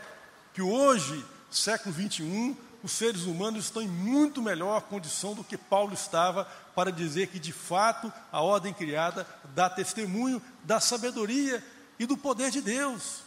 que 0.53 0.61
hoje, 0.61 1.25
século 1.49 1.93
21, 1.93 2.55
os 2.83 2.91
seres 2.91 3.23
humanos 3.23 3.65
estão 3.65 3.81
em 3.81 3.87
muito 3.87 4.41
melhor 4.41 4.81
condição 4.83 5.33
do 5.33 5.43
que 5.43 5.57
Paulo 5.57 5.93
estava 5.93 6.45
para 6.75 6.91
dizer 6.91 7.27
que, 7.27 7.39
de 7.39 7.53
fato, 7.53 8.11
a 8.31 8.41
ordem 8.41 8.73
criada 8.73 9.27
dá 9.53 9.69
testemunho 9.69 10.41
da 10.63 10.79
sabedoria 10.79 11.63
e 11.99 12.05
do 12.05 12.17
poder 12.17 12.49
de 12.49 12.61
Deus. 12.61 13.23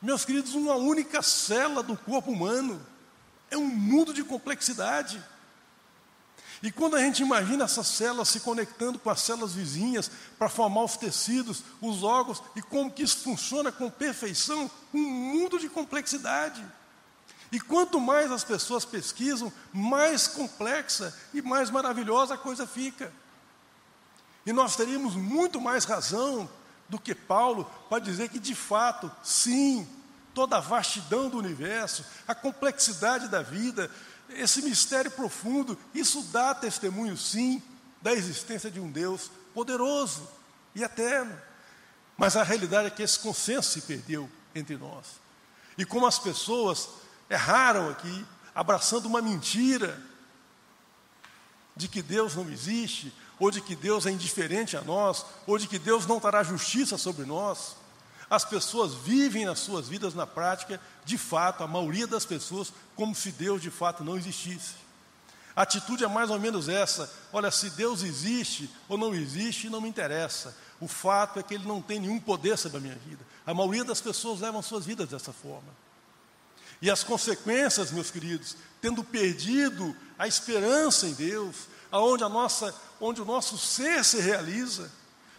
Meus 0.00 0.24
queridos, 0.24 0.54
uma 0.54 0.74
única 0.74 1.22
célula 1.22 1.82
do 1.82 1.96
corpo 1.96 2.30
humano 2.30 2.80
é 3.50 3.56
um 3.56 3.66
mundo 3.66 4.14
de 4.14 4.24
complexidade. 4.24 5.22
E 6.62 6.72
quando 6.72 6.96
a 6.96 7.00
gente 7.00 7.22
imagina 7.22 7.64
essas 7.64 7.86
células 7.86 8.28
se 8.28 8.40
conectando 8.40 8.98
com 8.98 9.10
as 9.10 9.20
células 9.20 9.54
vizinhas 9.54 10.10
para 10.38 10.48
formar 10.48 10.84
os 10.84 10.96
tecidos, 10.96 11.62
os 11.80 12.02
órgãos, 12.02 12.42
e 12.56 12.62
como 12.62 12.90
que 12.90 13.02
isso 13.02 13.18
funciona 13.18 13.70
com 13.70 13.90
perfeição, 13.90 14.70
um 14.92 15.02
mundo 15.02 15.58
de 15.58 15.68
complexidade. 15.68 16.64
E 17.50 17.58
quanto 17.58 17.98
mais 17.98 18.30
as 18.30 18.44
pessoas 18.44 18.84
pesquisam, 18.84 19.52
mais 19.72 20.26
complexa 20.26 21.16
e 21.32 21.40
mais 21.40 21.70
maravilhosa 21.70 22.34
a 22.34 22.38
coisa 22.38 22.66
fica. 22.66 23.12
E 24.44 24.52
nós 24.52 24.76
teríamos 24.76 25.14
muito 25.14 25.60
mais 25.60 25.84
razão 25.84 26.48
do 26.88 26.98
que 26.98 27.14
Paulo 27.14 27.64
para 27.88 28.00
dizer 28.02 28.28
que, 28.28 28.38
de 28.38 28.54
fato, 28.54 29.10
sim, 29.22 29.86
toda 30.34 30.56
a 30.56 30.60
vastidão 30.60 31.28
do 31.28 31.38
universo, 31.38 32.04
a 32.26 32.34
complexidade 32.34 33.28
da 33.28 33.42
vida, 33.42 33.90
esse 34.30 34.62
mistério 34.62 35.10
profundo, 35.10 35.78
isso 35.94 36.22
dá 36.32 36.54
testemunho, 36.54 37.16
sim, 37.16 37.62
da 38.00 38.12
existência 38.12 38.70
de 38.70 38.78
um 38.78 38.90
Deus 38.90 39.30
poderoso 39.54 40.28
e 40.74 40.82
eterno. 40.82 41.36
Mas 42.16 42.36
a 42.36 42.42
realidade 42.42 42.88
é 42.88 42.90
que 42.90 43.02
esse 43.02 43.18
consenso 43.18 43.70
se 43.70 43.82
perdeu 43.82 44.28
entre 44.54 44.76
nós. 44.76 45.06
E 45.76 45.84
como 45.84 46.06
as 46.06 46.18
pessoas 46.18 46.88
erraram 47.30 47.90
aqui, 47.90 48.26
abraçando 48.54 49.06
uma 49.06 49.22
mentira 49.22 50.00
de 51.76 51.86
que 51.88 52.02
Deus 52.02 52.34
não 52.34 52.48
existe, 52.50 53.12
ou 53.38 53.50
de 53.50 53.60
que 53.60 53.76
Deus 53.76 54.04
é 54.06 54.10
indiferente 54.10 54.76
a 54.76 54.82
nós, 54.82 55.24
ou 55.46 55.58
de 55.58 55.68
que 55.68 55.78
Deus 55.78 56.06
não 56.06 56.18
trará 56.18 56.42
justiça 56.42 56.98
sobre 56.98 57.24
nós. 57.24 57.76
As 58.28 58.44
pessoas 58.44 58.94
vivem 58.94 59.44
nas 59.44 59.60
suas 59.60 59.88
vidas 59.88 60.14
na 60.14 60.26
prática, 60.26 60.80
de 61.04 61.16
fato, 61.16 61.62
a 61.62 61.68
maioria 61.68 62.06
das 62.06 62.26
pessoas, 62.26 62.72
como 62.94 63.14
se 63.14 63.30
Deus 63.30 63.62
de 63.62 63.70
fato 63.70 64.04
não 64.04 64.16
existisse. 64.16 64.74
A 65.54 65.62
atitude 65.62 66.04
é 66.04 66.08
mais 66.08 66.30
ou 66.30 66.38
menos 66.38 66.68
essa: 66.68 67.10
olha, 67.32 67.50
se 67.50 67.70
Deus 67.70 68.02
existe 68.02 68.70
ou 68.88 68.98
não 68.98 69.14
existe, 69.14 69.70
não 69.70 69.80
me 69.80 69.88
interessa. 69.88 70.56
O 70.80 70.86
fato 70.86 71.38
é 71.38 71.42
que 71.42 71.54
Ele 71.54 71.66
não 71.66 71.82
tem 71.82 71.98
nenhum 71.98 72.20
poder 72.20 72.56
sobre 72.58 72.78
a 72.78 72.80
minha 72.80 72.94
vida. 72.94 73.24
A 73.46 73.54
maioria 73.54 73.84
das 73.84 74.00
pessoas 74.00 74.40
levam 74.40 74.62
suas 74.62 74.84
vidas 74.84 75.08
dessa 75.08 75.32
forma. 75.32 75.68
E 76.80 76.90
as 76.90 77.02
consequências, 77.02 77.90
meus 77.90 78.10
queridos, 78.10 78.56
tendo 78.80 79.02
perdido 79.02 79.94
a 80.18 80.26
esperança 80.26 81.06
em 81.06 81.12
Deus, 81.12 81.56
aonde 81.90 82.24
a 82.24 82.28
nossa, 82.28 82.74
onde 83.00 83.20
o 83.20 83.24
nosso 83.24 83.58
ser 83.58 84.04
se 84.04 84.20
realiza, 84.20 84.90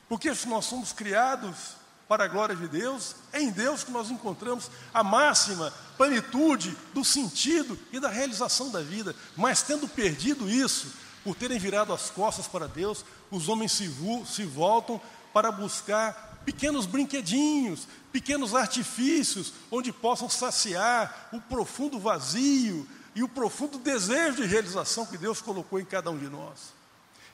porque 0.08 0.32
nós 0.48 0.66
somos 0.66 0.92
criados 0.92 1.80
para 2.08 2.26
a 2.26 2.28
glória 2.28 2.56
de 2.56 2.68
Deus, 2.68 3.16
é 3.32 3.40
em 3.40 3.52
Deus 3.52 3.84
que 3.84 3.92
nós 3.92 4.10
encontramos 4.10 4.70
a 4.92 5.04
máxima 5.04 5.72
plenitude 5.96 6.76
do 6.94 7.06
sentido 7.06 7.78
e 7.92 8.00
da 8.00 8.10
realização 8.10 8.72
da 8.72 8.82
vida. 8.82 9.16
Mas 9.38 9.62
tendo 9.62 9.88
perdido 9.88 10.50
isso, 10.50 10.88
por 11.24 11.36
terem 11.36 11.60
virado 11.60 11.94
as 11.94 12.10
costas 12.10 12.48
para 12.48 12.68
Deus, 12.68 13.06
os 13.30 13.48
homens 13.48 13.74
se, 13.74 13.94
se 14.26 14.44
voltam 14.44 15.00
para 15.32 15.52
buscar 15.52 16.29
pequenos 16.46 16.86
brinquedinhos, 16.86 17.88
pequenos 18.12 18.56
artifícios, 18.56 19.54
onde 19.72 19.92
possam 19.92 20.30
saciar 20.30 21.30
o 21.32 21.40
profundo 21.40 22.00
vazio 22.00 22.88
e 23.16 23.24
o 23.24 23.30
profundo 23.30 23.78
desejo 23.78 24.38
de 24.38 24.48
realização 24.48 25.06
que 25.06 25.18
Deus 25.18 25.42
colocou 25.42 25.80
em 25.80 25.86
cada 25.86 26.10
um 26.10 26.18
de 26.18 26.30
nós. 26.30 26.74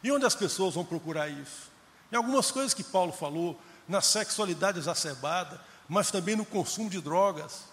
E 0.04 0.12
onde 0.12 0.26
as 0.26 0.36
pessoas 0.36 0.76
vão 0.76 0.86
procurar 0.86 1.30
isso? 1.30 1.72
Em 2.12 2.16
algumas 2.16 2.52
coisas 2.52 2.74
que 2.74 2.84
Paulo 2.84 3.12
falou, 3.12 3.60
na 3.88 4.02
sexualidade 4.02 4.80
exacerbada, 4.80 5.60
mas 5.88 6.12
também 6.12 6.36
no 6.36 6.46
consumo 6.46 6.90
de 6.90 7.02
drogas, 7.02 7.64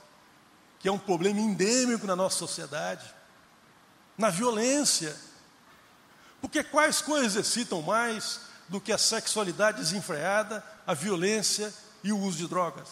que 0.78 0.88
é 0.88 0.92
um 0.92 0.98
problema 0.98 1.40
endêmico 1.40 2.06
na 2.06 2.16
nossa 2.16 2.38
sociedade, 2.38 3.04
na 4.18 4.30
violência. 4.30 5.16
Porque 6.40 6.62
quais 6.62 7.00
coisas 7.00 7.36
excitam 7.36 7.82
mais 7.82 8.40
do 8.68 8.80
que 8.80 8.92
a 8.92 8.98
sexualidade 8.98 9.78
desenfreada, 9.78 10.64
a 10.86 10.94
violência 10.94 11.72
e 12.02 12.12
o 12.12 12.18
uso 12.18 12.38
de 12.38 12.48
drogas? 12.48 12.88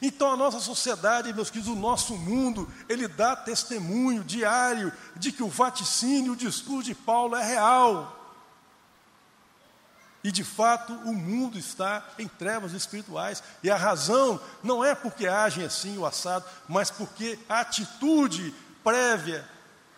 Então 0.00 0.30
a 0.30 0.36
nossa 0.36 0.60
sociedade, 0.60 1.32
meus 1.32 1.50
queridos, 1.50 1.72
o 1.72 1.78
nosso 1.78 2.16
mundo, 2.16 2.70
ele 2.88 3.08
dá 3.08 3.34
testemunho 3.34 4.24
diário 4.24 4.92
de 5.16 5.32
que 5.32 5.42
o 5.42 5.48
vaticínio, 5.48 6.32
o 6.32 6.36
discurso 6.36 6.84
de 6.84 6.94
Paulo 6.94 7.36
é 7.36 7.44
real. 7.44 8.16
E 10.22 10.30
de 10.30 10.44
fato 10.44 10.92
o 10.92 11.14
mundo 11.14 11.58
está 11.58 12.06
em 12.18 12.28
trevas 12.28 12.72
espirituais. 12.72 13.42
E 13.62 13.70
a 13.70 13.76
razão 13.76 14.40
não 14.62 14.84
é 14.84 14.94
porque 14.94 15.26
agem 15.26 15.64
assim 15.64 15.96
o 15.96 16.04
assado, 16.04 16.44
mas 16.68 16.90
porque 16.90 17.38
a 17.48 17.60
atitude 17.60 18.54
prévia 18.84 19.48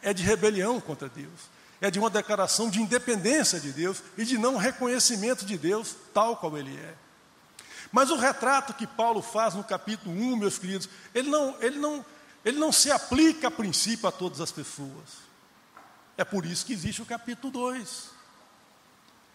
é 0.00 0.12
de 0.12 0.22
rebelião 0.22 0.80
contra 0.80 1.08
Deus. 1.08 1.51
É 1.82 1.90
de 1.90 1.98
uma 1.98 2.08
declaração 2.08 2.70
de 2.70 2.80
independência 2.80 3.60
de 3.60 3.72
Deus 3.72 4.02
e 4.16 4.24
de 4.24 4.38
não 4.38 4.56
reconhecimento 4.56 5.44
de 5.44 5.58
Deus 5.58 5.94
tal 6.14 6.38
como 6.38 6.56
Ele 6.56 6.74
é. 6.74 6.94
Mas 7.92 8.10
o 8.10 8.16
retrato 8.16 8.72
que 8.72 8.86
Paulo 8.86 9.20
faz 9.20 9.52
no 9.52 9.62
capítulo 9.62 10.10
1, 10.10 10.36
meus 10.36 10.58
queridos, 10.58 10.88
ele 11.14 11.28
não, 11.28 11.54
ele 11.60 11.78
não, 11.78 12.02
ele 12.42 12.58
não 12.58 12.72
se 12.72 12.90
aplica 12.90 13.48
a 13.48 13.50
princípio 13.50 14.08
a 14.08 14.12
todas 14.12 14.40
as 14.40 14.50
pessoas. 14.50 15.20
É 16.16 16.24
por 16.24 16.46
isso 16.46 16.64
que 16.64 16.72
existe 16.72 17.02
o 17.02 17.06
capítulo 17.06 17.52
2. 17.52 18.10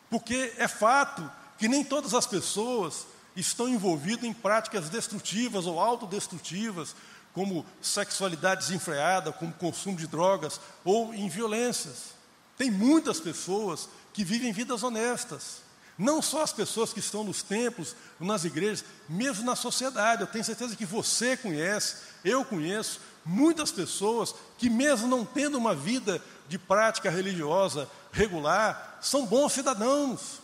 Porque 0.09 0.53
é 0.57 0.67
fato 0.67 1.29
que 1.59 1.67
nem 1.67 1.83
todas 1.83 2.15
as 2.15 2.25
pessoas 2.25 3.05
estão 3.35 3.69
envolvidas 3.69 4.23
em 4.23 4.33
práticas 4.33 4.89
destrutivas 4.89 5.67
ou 5.67 5.79
autodestrutivas, 5.79 6.95
como 7.33 7.63
sexualidade 7.79 8.65
desenfreada, 8.65 9.31
como 9.31 9.53
consumo 9.53 9.95
de 9.95 10.07
drogas 10.07 10.59
ou 10.83 11.13
em 11.13 11.29
violências. 11.29 12.16
Tem 12.57 12.71
muitas 12.71 13.19
pessoas 13.19 13.87
que 14.11 14.23
vivem 14.23 14.51
vidas 14.51 14.81
honestas. 14.81 15.61
Não 15.97 16.21
só 16.21 16.43
as 16.43 16.53
pessoas 16.53 16.91
que 16.91 16.99
estão 16.99 17.23
nos 17.23 17.41
templos, 17.41 17.95
nas 18.19 18.45
igrejas, 18.45 18.83
mesmo 19.07 19.45
na 19.45 19.55
sociedade. 19.55 20.21
Eu 20.21 20.27
tenho 20.27 20.43
certeza 20.43 20.75
que 20.75 20.85
você 20.85 21.37
conhece, 21.37 21.97
eu 22.23 22.43
conheço 22.43 22.99
muitas 23.25 23.71
pessoas 23.71 24.33
que, 24.57 24.69
mesmo 24.69 25.07
não 25.07 25.25
tendo 25.25 25.57
uma 25.57 25.75
vida 25.75 26.21
de 26.47 26.57
prática 26.57 27.09
religiosa 27.09 27.89
regular, 28.11 28.99
são 29.01 29.25
bons 29.25 29.53
cidadãos. 29.53 30.39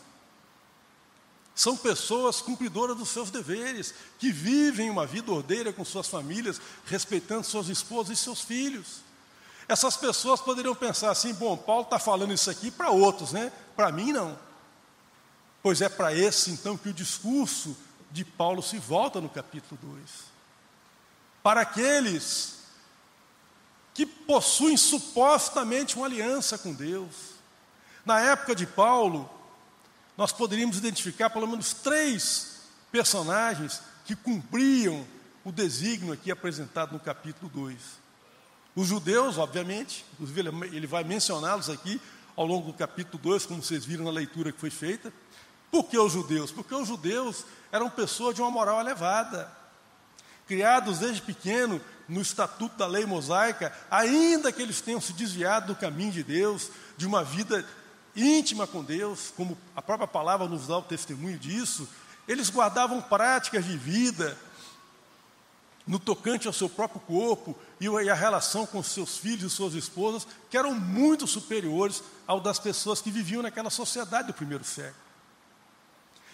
São 1.56 1.78
pessoas 1.78 2.42
cumpridoras 2.42 2.98
dos 2.98 3.10
seus 3.10 3.30
deveres, 3.30 3.94
que 4.18 4.32
vivem 4.32 4.90
uma 4.90 5.06
vida 5.06 5.32
ordeira 5.32 5.72
com 5.72 5.86
suas 5.86 6.08
famílias, 6.08 6.60
respeitando 6.86 7.44
suas 7.44 7.70
esposas 7.70 8.18
e 8.18 8.22
seus 8.22 8.42
filhos. 8.42 9.04
Essas 9.68 9.96
pessoas 9.96 10.42
poderiam 10.42 10.76
pensar 10.76 11.12
assim: 11.12 11.34
bom, 11.34 11.56
Paulo 11.56 11.84
está 11.84 12.00
falando 12.00 12.34
isso 12.34 12.50
aqui 12.50 12.70
para 12.70 12.90
outros, 12.90 13.32
né? 13.32 13.52
Para 13.76 13.92
mim 13.92 14.12
não. 14.12 14.38
Pois 15.62 15.82
é 15.82 15.88
para 15.88 16.14
esse 16.14 16.52
então 16.52 16.78
que 16.78 16.90
o 16.90 16.94
discurso 16.94 17.76
de 18.12 18.26
Paulo 18.26 18.62
se 18.62 18.78
volta 18.78 19.22
no 19.22 19.30
capítulo 19.30 19.80
2. 19.82 20.10
Para 21.42 21.62
aqueles 21.62 22.60
que 23.94 24.06
possuem 24.06 24.76
supostamente 24.76 25.96
uma 25.96 26.06
aliança 26.06 26.58
com 26.58 26.74
Deus. 26.74 27.34
Na 28.06 28.20
época 28.20 28.56
de 28.56 28.66
Paulo, 28.66 29.30
nós 30.18 30.32
poderíamos 30.32 30.78
identificar 30.78 31.30
pelo 31.30 31.48
menos 31.48 31.74
três 31.74 32.62
personagens 32.92 33.82
que 34.06 34.16
cumpriam 34.16 35.06
o 35.44 35.52
desígnio 35.52 36.14
aqui 36.14 36.32
apresentado 36.32 36.94
no 36.94 37.00
capítulo 37.00 37.50
2. 37.50 38.03
Os 38.76 38.88
judeus, 38.88 39.38
obviamente, 39.38 40.04
ele 40.72 40.88
vai 40.88 41.04
mencioná-los 41.04 41.70
aqui 41.70 42.02
ao 42.36 42.46
longo 42.46 42.72
do 42.72 42.78
capítulo 42.78 43.22
2, 43.22 43.46
como 43.46 43.62
vocês 43.62 43.86
viram 43.86 44.06
na 44.06 44.12
leitura 44.12 44.52
que 44.52 44.60
foi 44.60 44.72
feita. 44.72 45.14
Por 45.70 45.86
que 45.86 45.98
os 45.98 46.12
judeus? 46.12 46.52
Porque 46.52 46.74
os 46.74 46.88
judeus 46.88 47.46
eram 47.72 47.90
pessoas 47.90 48.34
de 48.34 48.42
uma 48.42 48.50
moral 48.50 48.80
elevada, 48.80 49.52
criados 50.48 51.00
desde 51.00 51.22
pequeno 51.22 51.80
no 52.08 52.22
estatuto 52.22 52.76
da 52.76 52.88
lei 52.88 53.06
mosaica, 53.06 53.72
ainda 53.90 54.52
que 54.52 54.62
eles 54.62 54.82
tenham 54.82 55.00
se 55.00 55.14
desviado 55.14 55.68
do 55.68 55.80
caminho 55.80 56.12
de 56.12 56.24
Deus, 56.24 56.70
de 56.98 57.06
uma 57.06 57.24
vida 57.24 57.66
íntima 58.16 58.68
com 58.68 58.84
Deus, 58.84 59.32
como 59.36 59.58
a 59.76 59.82
própria 59.82 60.08
palavra 60.08 60.48
nos 60.48 60.68
dá 60.68 60.78
o 60.78 60.84
testemunho 60.84 61.38
disso, 61.38 61.88
eles 62.28 62.50
guardavam 62.50 63.02
práticas 63.02 63.66
de 63.66 63.78
vida 63.78 64.38
no 65.86 66.00
tocante 66.00 66.48
ao 66.48 66.54
seu 66.54 66.70
próprio 66.70 67.02
corpo 67.02 67.58
e 67.84 68.10
a 68.10 68.16
relação 68.16 68.66
com 68.66 68.82
seus 68.82 69.18
filhos 69.18 69.52
e 69.52 69.56
suas 69.56 69.74
esposas, 69.74 70.28
que 70.50 70.58
eram 70.58 70.74
muito 70.74 71.28
superiores 71.28 72.04
ao 72.26 72.40
das 72.40 72.60
pessoas 72.60 73.02
que 73.02 73.12
viviam 73.12 73.42
naquela 73.42 73.70
sociedade 73.70 74.28
do 74.28 74.34
primeiro 74.34 74.64
século. 74.64 75.04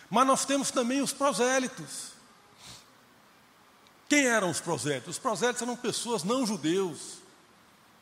Mas 0.10 0.28
nós 0.28 0.46
temos 0.46 0.72
também 0.72 1.02
os 1.02 1.14
prosélitos. 1.14 2.14
Quem 4.08 4.26
eram 4.26 4.50
os 4.50 4.60
prosélitos? 4.60 5.16
Os 5.16 5.20
prosélitos 5.20 5.62
eram 5.62 5.76
pessoas 5.76 6.24
não 6.24 6.46
judeus, 6.46 7.20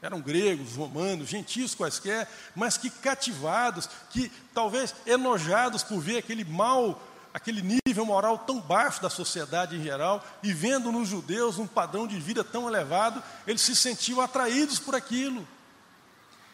eram 0.02 0.22
gregos, 0.22 0.76
romanos, 0.76 1.30
gentios 1.30 1.74
quaisquer, 1.74 2.30
mas 2.56 2.78
que 2.78 2.90
cativados, 2.90 3.90
que 4.10 4.30
talvez 4.54 4.94
enojados 5.06 5.84
por 5.84 6.00
ver 6.00 6.18
aquele 6.18 6.46
mal, 6.46 7.02
aquele 7.38 7.62
nível 7.62 8.04
moral 8.04 8.40
tão 8.40 8.60
baixo 8.60 9.02
da 9.02 9.10
sociedade 9.10 9.76
em 9.76 9.84
geral, 9.84 10.26
e 10.42 10.52
vendo 10.52 10.92
nos 10.92 11.08
judeus 11.08 11.60
um 11.60 11.68
padrão 11.68 12.08
de 12.08 12.20
vida 12.20 12.44
tão 12.44 12.68
elevado, 12.68 13.24
eles 13.46 13.62
se 13.62 13.76
sentiam 13.76 14.20
atraídos 14.20 14.80
por 14.80 14.96
aquilo. 14.96 15.48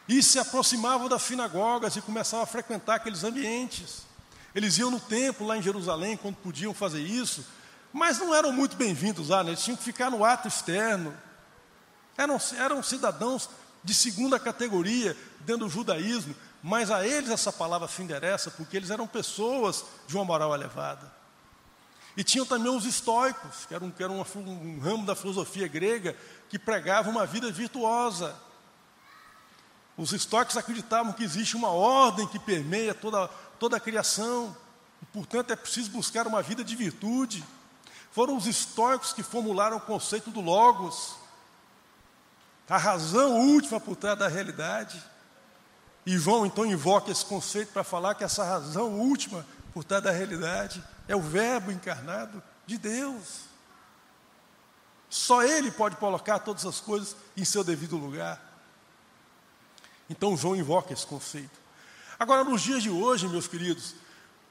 E 0.07 0.21
se 0.21 0.37
aproximavam 0.37 1.07
das 1.07 1.21
sinagogas 1.21 1.95
e 1.95 2.01
começavam 2.01 2.43
a 2.43 2.47
frequentar 2.47 2.95
aqueles 2.95 3.23
ambientes. 3.23 4.03
Eles 4.53 4.77
iam 4.77 4.91
no 4.91 4.99
templo 4.99 5.47
lá 5.47 5.57
em 5.57 5.61
Jerusalém, 5.61 6.17
quando 6.17 6.35
podiam 6.35 6.73
fazer 6.73 7.01
isso, 7.01 7.45
mas 7.93 8.19
não 8.19 8.35
eram 8.35 8.51
muito 8.51 8.75
bem-vindos 8.75 9.29
lá, 9.29 9.41
né? 9.41 9.51
eles 9.51 9.63
tinham 9.63 9.77
que 9.77 9.83
ficar 9.83 10.11
no 10.11 10.25
ato 10.25 10.49
externo. 10.49 11.15
Eram, 12.17 12.37
eram 12.57 12.83
cidadãos 12.83 13.49
de 13.81 13.93
segunda 13.93 14.37
categoria 14.37 15.15
dentro 15.39 15.65
do 15.65 15.69
judaísmo, 15.69 16.35
mas 16.63 16.89
a 16.89 17.05
eles 17.05 17.29
essa 17.29 17.51
palavra 17.51 17.89
se 17.89 18.01
endereça, 18.01 18.49
porque 18.49 18.77
eles 18.77 18.89
eram 18.89 19.05
pessoas 19.05 19.83
de 20.07 20.15
uma 20.15 20.23
moral 20.23 20.55
elevada. 20.55 21.11
E 22.15 22.23
tinham 22.23 22.45
também 22.45 22.73
os 22.73 22.85
estoicos, 22.85 23.65
que 23.65 23.75
eram, 23.75 23.91
que 23.91 24.01
eram 24.01 24.21
um 24.21 24.79
ramo 24.79 25.05
da 25.05 25.13
filosofia 25.13 25.67
grega, 25.67 26.15
que 26.47 26.57
pregavam 26.57 27.11
uma 27.11 27.25
vida 27.25 27.51
virtuosa. 27.51 28.33
Os 29.97 30.13
estoicos 30.13 30.55
acreditavam 30.55 31.11
que 31.11 31.23
existe 31.23 31.57
uma 31.57 31.69
ordem 31.69 32.27
que 32.27 32.39
permeia 32.39 32.93
toda, 32.93 33.27
toda 33.59 33.75
a 33.75 33.79
criação, 33.79 34.55
e, 35.01 35.05
portanto 35.07 35.51
é 35.51 35.57
preciso 35.57 35.91
buscar 35.91 36.25
uma 36.27 36.41
vida 36.41 36.63
de 36.63 36.77
virtude. 36.77 37.43
Foram 38.09 38.37
os 38.37 38.47
estoicos 38.47 39.11
que 39.11 39.21
formularam 39.21 39.77
o 39.77 39.81
conceito 39.81 40.31
do 40.31 40.39
Logos, 40.39 41.15
a 42.69 42.77
razão 42.77 43.33
última 43.33 43.81
por 43.81 43.97
trás 43.97 44.17
da 44.17 44.29
realidade. 44.29 45.03
E 46.05 46.17
João 46.17 46.45
então 46.45 46.65
invoca 46.65 47.11
esse 47.11 47.25
conceito 47.25 47.71
para 47.71 47.83
falar 47.83 48.15
que 48.15 48.23
essa 48.23 48.43
razão 48.43 48.99
última 48.99 49.45
por 49.73 49.83
trás 49.83 50.03
da 50.03 50.11
realidade 50.11 50.83
é 51.07 51.15
o 51.15 51.21
Verbo 51.21 51.71
encarnado 51.71 52.41
de 52.65 52.77
Deus. 52.77 53.41
Só 55.09 55.43
Ele 55.43 55.71
pode 55.71 55.95
colocar 55.95 56.39
todas 56.39 56.65
as 56.65 56.79
coisas 56.79 57.15
em 57.37 57.45
seu 57.45 57.63
devido 57.63 57.97
lugar. 57.97 58.41
Então 60.09 60.35
João 60.35 60.55
invoca 60.55 60.91
esse 60.91 61.05
conceito. 61.05 61.63
Agora, 62.19 62.43
nos 62.43 62.61
dias 62.61 62.83
de 62.83 62.89
hoje, 62.89 63.27
meus 63.27 63.47
queridos, 63.47 63.95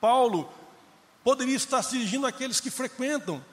Paulo 0.00 0.52
poderia 1.22 1.56
estar 1.56 1.82
se 1.82 1.92
dirigindo 1.92 2.26
àqueles 2.26 2.60
que 2.60 2.70
frequentam 2.70 3.44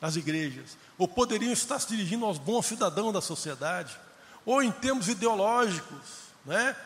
as 0.00 0.16
igrejas, 0.16 0.76
ou 0.98 1.06
poderiam 1.06 1.52
estar 1.52 1.78
se 1.78 1.86
dirigindo 1.86 2.26
aos 2.26 2.38
bons 2.38 2.66
cidadãos 2.66 3.12
da 3.12 3.20
sociedade, 3.20 3.96
ou 4.44 4.60
em 4.60 4.72
termos 4.72 5.08
ideológicos, 5.08 6.00
né? 6.44 6.76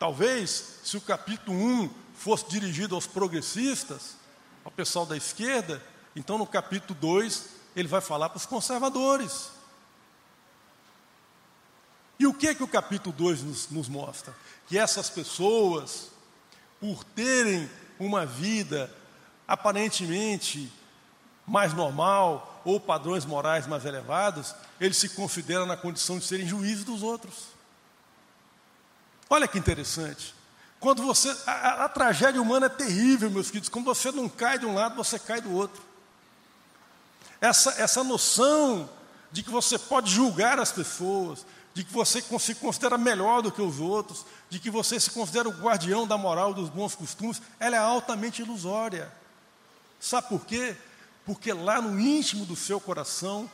Talvez, 0.00 0.78
se 0.82 0.96
o 0.96 1.00
capítulo 1.00 1.54
1 1.54 1.90
fosse 2.14 2.48
dirigido 2.48 2.94
aos 2.94 3.06
progressistas, 3.06 4.16
ao 4.64 4.70
pessoal 4.70 5.04
da 5.04 5.14
esquerda, 5.14 5.84
então 6.16 6.38
no 6.38 6.46
capítulo 6.46 6.98
2 6.98 7.44
ele 7.76 7.86
vai 7.86 8.00
falar 8.00 8.30
para 8.30 8.38
os 8.38 8.46
conservadores. 8.46 9.50
E 12.18 12.26
o 12.26 12.32
que 12.32 12.48
é 12.48 12.54
que 12.54 12.62
o 12.62 12.68
capítulo 12.68 13.14
2 13.14 13.42
nos, 13.42 13.68
nos 13.68 13.90
mostra? 13.90 14.34
Que 14.66 14.78
essas 14.78 15.10
pessoas, 15.10 16.08
por 16.80 17.04
terem 17.04 17.68
uma 17.98 18.24
vida 18.24 18.90
aparentemente 19.46 20.72
mais 21.46 21.74
normal, 21.74 22.62
ou 22.64 22.80
padrões 22.80 23.26
morais 23.26 23.66
mais 23.66 23.84
elevados, 23.84 24.54
eles 24.80 24.96
se 24.96 25.10
consideram 25.10 25.66
na 25.66 25.76
condição 25.76 26.18
de 26.18 26.24
serem 26.24 26.46
juízes 26.46 26.84
dos 26.84 27.02
outros. 27.02 27.59
Olha 29.30 29.48
que 29.48 29.58
interessante. 29.58 30.34
Quando 30.78 31.02
você. 31.02 31.34
A, 31.46 31.84
a, 31.84 31.88
tragédia 31.88 32.42
humana 32.42 32.66
é 32.66 32.68
terrível, 32.68 33.30
meus 33.30 33.46
queridos. 33.46 33.68
Quando 33.68 33.86
você 33.86 34.12
não 34.12 34.28
cai 34.28 34.58
de 34.58 34.66
um 34.66 34.74
lado, 34.74 34.96
você 34.96 35.18
cai 35.18 35.40
do 35.40 35.52
outro. 35.52 35.82
Essa, 37.40 37.70
essa 37.80 38.04
noção 38.04 38.90
de 39.32 39.42
que 39.42 39.50
você 39.50 39.78
pode 39.78 40.10
julgar 40.10 40.58
as 40.58 40.72
pessoas, 40.72 41.46
de 41.72 41.84
que 41.84 41.92
você 41.92 42.20
se 42.20 42.54
considera 42.56 42.98
melhor 42.98 43.40
do 43.40 43.52
que 43.52 43.62
os 43.62 43.78
outros, 43.78 44.26
de 44.50 44.58
que 44.58 44.68
você 44.68 44.98
se 44.98 45.10
considera 45.10 45.48
o 45.48 45.52
guardião 45.52 46.06
da 46.06 46.18
moral 46.18 46.52
dos 46.52 46.68
bons 46.68 46.94
costumes, 46.94 47.40
ela 47.60 47.76
é 47.76 47.78
altamente 47.78 48.42
ilusória. 48.42 49.10
Sabe 50.00 50.28
por 50.28 50.44
quê? 50.44 50.76
porque 51.24 51.52
lá 51.52 51.80
no 51.80 52.00
íntimo 52.00 52.44
do 52.44 52.56
seu 52.56 52.80
coração, 52.80 53.48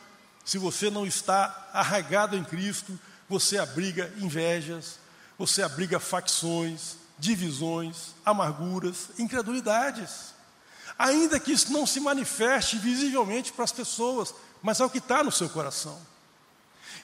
se 0.46 0.56
você 0.56 0.88
não 0.90 1.06
está 1.06 1.68
arraigado 1.74 2.34
em 2.34 2.42
Cristo, 2.42 2.98
você 3.28 3.58
abriga 3.58 4.10
invejas, 4.16 4.98
você 5.38 5.62
abriga 5.62 6.00
facções, 6.00 6.96
divisões, 7.18 8.14
amarguras, 8.24 9.10
incredulidades. 9.18 10.34
Ainda 10.98 11.38
que 11.38 11.52
isso 11.52 11.72
não 11.72 11.86
se 11.86 12.00
manifeste 12.00 12.78
visivelmente 12.78 13.52
para 13.52 13.64
as 13.64 13.72
pessoas, 13.72 14.34
mas 14.62 14.80
é 14.80 14.84
o 14.84 14.90
que 14.90 14.98
está 14.98 15.22
no 15.22 15.32
seu 15.32 15.48
coração. 15.48 15.98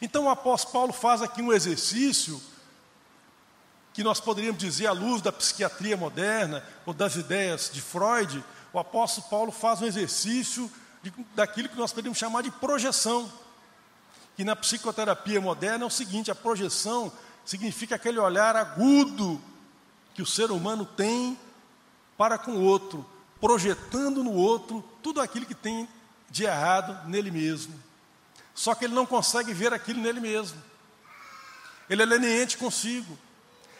Então 0.00 0.24
o 0.24 0.30
apóstolo 0.30 0.72
Paulo 0.72 0.92
faz 0.92 1.22
aqui 1.22 1.42
um 1.42 1.52
exercício 1.52 2.40
que 3.92 4.02
nós 4.02 4.20
poderíamos 4.20 4.60
dizer 4.60 4.86
à 4.86 4.92
luz 4.92 5.20
da 5.20 5.30
psiquiatria 5.30 5.96
moderna 5.96 6.64
ou 6.86 6.94
das 6.94 7.14
ideias 7.16 7.70
de 7.72 7.82
Freud, 7.82 8.42
o 8.72 8.78
apóstolo 8.78 9.28
Paulo 9.28 9.52
faz 9.52 9.82
um 9.82 9.86
exercício 9.86 10.70
de, 11.02 11.12
daquilo 11.34 11.68
que 11.68 11.76
nós 11.76 11.90
poderíamos 11.90 12.18
chamar 12.18 12.42
de 12.42 12.50
projeção. 12.50 13.30
Que 14.34 14.44
na 14.44 14.56
psicoterapia 14.56 15.40
moderna 15.40 15.84
é 15.84 15.86
o 15.86 15.90
seguinte: 15.90 16.30
a 16.30 16.34
projeção 16.34 17.12
significa 17.44 17.96
aquele 17.96 18.18
olhar 18.18 18.56
agudo 18.56 19.40
que 20.14 20.22
o 20.22 20.26
ser 20.26 20.50
humano 20.50 20.84
tem 20.84 21.38
para 22.16 22.38
com 22.38 22.52
o 22.52 22.62
outro, 22.62 23.04
projetando 23.40 24.22
no 24.22 24.32
outro 24.32 24.84
tudo 25.02 25.20
aquilo 25.20 25.46
que 25.46 25.54
tem 25.54 25.88
de 26.30 26.44
errado 26.44 27.08
nele 27.08 27.30
mesmo. 27.30 27.74
Só 28.54 28.74
que 28.74 28.84
ele 28.84 28.94
não 28.94 29.06
consegue 29.06 29.52
ver 29.52 29.72
aquilo 29.72 30.00
nele 30.00 30.20
mesmo. 30.20 30.62
Ele 31.88 32.02
é 32.02 32.06
leniente 32.06 32.56
consigo. 32.56 33.18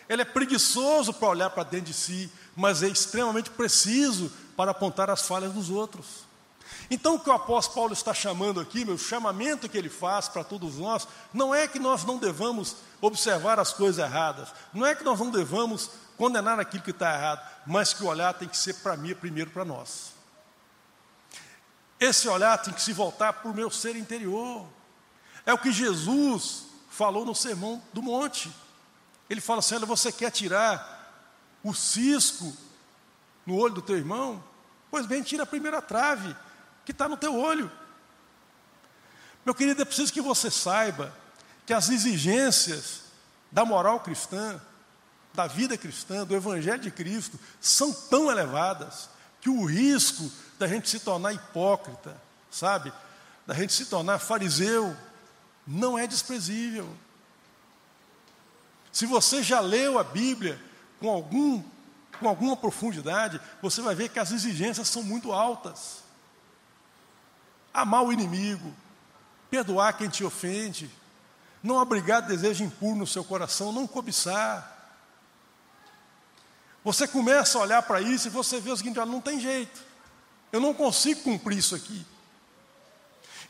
Ele 0.09 0.23
é 0.23 0.25
preguiçoso 0.25 1.15
para 1.15 1.29
olhar 1.29 1.51
para 1.51 1.63
dentro 1.63 1.87
de 1.87 1.95
si, 1.95 2.31
mas 2.57 2.83
é 2.83 2.89
extremamente 2.89 3.51
preciso 3.51 4.31
para 4.57 4.71
apontar 4.71 5.09
as 5.09 5.27
falhas 5.27 5.53
dos 5.53 5.71
outros. 5.71 6.25
Então, 6.91 7.15
o 7.15 7.21
que 7.21 7.31
o 7.31 7.33
apóstolo 7.33 7.75
Paulo 7.75 7.93
está 7.93 8.13
chamando 8.13 8.61
aqui, 8.61 8.85
meu 8.85 8.99
chamamento 8.99 9.69
que 9.69 9.79
ele 9.79 9.89
faz 9.89 10.29
para 10.29 10.45
todos 10.45 10.77
nós, 10.77 11.07
não 11.33 11.55
é 11.55 11.67
que 11.67 11.79
nós 11.79 12.05
não 12.05 12.19
devamos 12.19 12.77
observar 13.01 13.59
as 13.59 13.73
coisas 13.73 14.05
erradas, 14.05 14.53
não 14.73 14.87
é 14.87 14.95
que 14.95 15.05
nós 15.05 15.19
não 15.19 15.31
devamos 15.31 15.91
condenar 16.17 16.61
aquilo 16.61 16.83
que 16.83 16.91
está 16.91 17.15
errado, 17.15 17.47
mas 17.67 17.93
que 17.93 18.03
o 18.03 18.07
olhar 18.07 18.35
tem 18.35 18.49
que 18.49 18.57
ser 18.57 18.75
para 18.75 18.97
mim 18.97 19.15
primeiro 19.15 19.51
para 19.51 19.65
nós. 19.65 20.13
Esse 21.99 22.29
olhar 22.29 22.59
tem 22.59 22.75
que 22.75 22.83
se 22.83 22.93
voltar 22.93 23.33
para 23.33 23.51
o 23.51 23.55
meu 23.55 23.71
ser 23.71 23.97
interior. 23.97 24.67
É 25.47 25.53
o 25.53 25.59
que 25.59 25.73
Jesus 25.73 26.67
falou 26.91 27.25
no 27.25 27.35
sermão 27.35 27.83
do 27.93 28.03
monte. 28.03 28.53
Ele 29.31 29.41
fala 29.41 29.61
assim: 29.61 29.77
olha, 29.77 29.87
você 29.87 30.13
quer 30.13 30.31
tirar 30.31 31.01
o 31.63 31.73
cisco 31.73 32.53
no 33.47 33.57
olho 33.57 33.75
do 33.75 33.83
teu 33.83 33.97
irmão? 33.97 34.43
Pois 34.91 35.07
bem, 35.07 35.23
tira 35.23 35.45
a 35.45 35.47
primeira 35.47 35.81
trave 35.81 36.37
que 36.85 36.93
está 36.93 37.09
no 37.09 37.17
teu 37.17 37.39
olho. 37.39 37.71
Meu 39.45 39.55
querido, 39.55 39.83
é 39.83 39.85
preciso 39.85 40.13
que 40.13 40.21
você 40.21 40.51
saiba 40.51 41.13
que 41.67 41.73
as 41.73 41.89
exigências 41.89 43.03
da 43.51 43.65
moral 43.65 44.01
cristã, 44.01 44.61
da 45.35 45.47
vida 45.47 45.77
cristã, 45.77 46.25
do 46.25 46.35
Evangelho 46.35 46.81
de 46.81 46.91
Cristo, 46.91 47.39
são 47.61 47.93
tão 47.93 48.31
elevadas 48.31 49.09
que 49.41 49.49
o 49.49 49.65
risco 49.65 50.31
da 50.59 50.67
gente 50.67 50.89
se 50.89 51.01
tornar 51.01 51.33
hipócrita, 51.33 52.21
sabe, 52.51 52.93
da 53.47 53.55
gente 53.55 53.73
se 53.73 53.87
tornar 53.87 54.19
fariseu, 54.19 54.97
não 55.67 55.99
é 55.99 56.07
desprezível. 56.07 56.89
Se 58.93 59.07
você 59.07 59.43
já 59.43 59.59
leu 59.59 59.99
a 59.99 60.05
Bíblia 60.05 60.61
com 61.01 61.09
algum 61.09 61.63
com 62.21 62.29
alguma 62.29 62.57
profundidade, 62.57 63.41
você 63.61 63.83
vai 63.83 63.95
ver 63.97 64.09
que 64.09 64.19
as 64.19 64.31
exigências 64.31 64.87
são 64.87 65.03
muito 65.03 65.33
altas. 65.33 66.02
Amar 67.73 68.05
o 68.05 68.13
inimigo, 68.13 68.75
perdoar 69.51 69.95
quem 69.95 70.09
te 70.09 70.25
ofende, 70.25 70.91
não 71.63 71.79
abrigar 71.79 72.23
desejo 72.23 72.65
impuro 72.65 72.97
no 72.97 73.07
seu 73.07 73.25
coração, 73.25 73.73
não 73.73 73.87
cobiçar. 73.87 74.71
Você 76.85 77.07
começa 77.07 77.59
a 77.59 77.63
olhar 77.63 77.83
para 77.83 78.01
isso 78.01 78.29
e 78.29 78.31
você 78.31 78.61
vê 78.61 78.71
o 78.71 78.77
seguinte: 78.77 78.97
não 78.97 79.21
tem 79.21 79.41
jeito, 79.41 79.83
eu 80.51 80.61
não 80.61 80.75
consigo 80.75 81.23
cumprir 81.23 81.59
isso 81.59 81.75
aqui. 81.75 82.05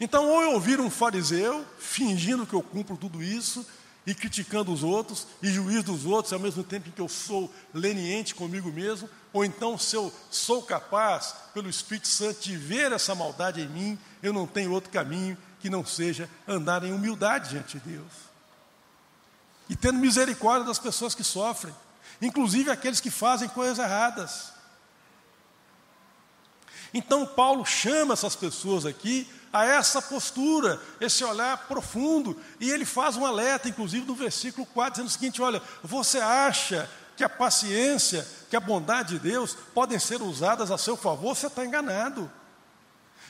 Então, 0.00 0.28
ou 0.28 0.42
eu 0.42 0.52
ouvir 0.52 0.80
um 0.80 0.90
fariseu 0.90 1.64
fingindo 1.78 2.46
que 2.46 2.54
eu 2.54 2.62
cumpro 2.62 2.96
tudo 2.96 3.22
isso, 3.22 3.64
e 4.06 4.14
criticando 4.14 4.72
os 4.72 4.82
outros 4.82 5.26
e 5.42 5.48
juiz 5.48 5.84
dos 5.84 6.04
outros 6.04 6.32
ao 6.32 6.40
mesmo 6.40 6.64
tempo 6.64 6.88
em 6.88 6.92
que 6.92 7.00
eu 7.00 7.08
sou 7.08 7.52
leniente 7.72 8.34
comigo 8.34 8.70
mesmo, 8.70 9.08
ou 9.32 9.44
então 9.44 9.78
se 9.78 9.96
eu 9.96 10.12
sou 10.30 10.62
capaz, 10.62 11.34
pelo 11.54 11.68
Espírito 11.68 12.08
Santo, 12.08 12.40
de 12.40 12.56
ver 12.56 12.92
essa 12.92 13.14
maldade 13.14 13.60
em 13.60 13.68
mim, 13.68 13.98
eu 14.22 14.32
não 14.32 14.46
tenho 14.46 14.72
outro 14.72 14.90
caminho 14.90 15.36
que 15.60 15.70
não 15.70 15.84
seja 15.84 16.28
andar 16.46 16.84
em 16.84 16.92
humildade 16.92 17.50
diante 17.50 17.78
de 17.78 17.90
Deus. 17.90 18.12
e 19.68 19.76
tendo 19.76 19.98
misericórdia 19.98 20.66
das 20.66 20.78
pessoas 20.78 21.14
que 21.14 21.24
sofrem, 21.24 21.74
inclusive 22.20 22.70
aqueles 22.70 23.00
que 23.00 23.10
fazem 23.10 23.48
coisas 23.48 23.78
erradas. 23.78 24.52
Então, 26.92 27.24
Paulo 27.24 27.64
chama 27.64 28.12
essas 28.12 28.36
pessoas 28.36 28.84
aqui 28.84 29.26
a 29.50 29.64
essa 29.64 30.02
postura, 30.02 30.78
esse 31.00 31.24
olhar 31.24 31.56
profundo, 31.68 32.38
e 32.60 32.70
ele 32.70 32.84
faz 32.84 33.16
um 33.16 33.24
alerta, 33.24 33.68
inclusive 33.68 34.06
no 34.06 34.14
versículo 34.14 34.66
4, 34.66 34.92
dizendo 34.92 35.08
o 35.08 35.12
seguinte: 35.12 35.40
olha, 35.40 35.62
você 35.82 36.18
acha 36.18 36.88
que 37.16 37.24
a 37.24 37.28
paciência, 37.28 38.26
que 38.52 38.56
a 38.56 38.60
bondade 38.60 39.14
de 39.14 39.30
Deus 39.30 39.56
podem 39.72 39.98
ser 39.98 40.20
usadas 40.20 40.70
a 40.70 40.76
seu 40.76 40.94
favor, 40.94 41.34
você 41.34 41.46
está 41.46 41.64
enganado. 41.64 42.30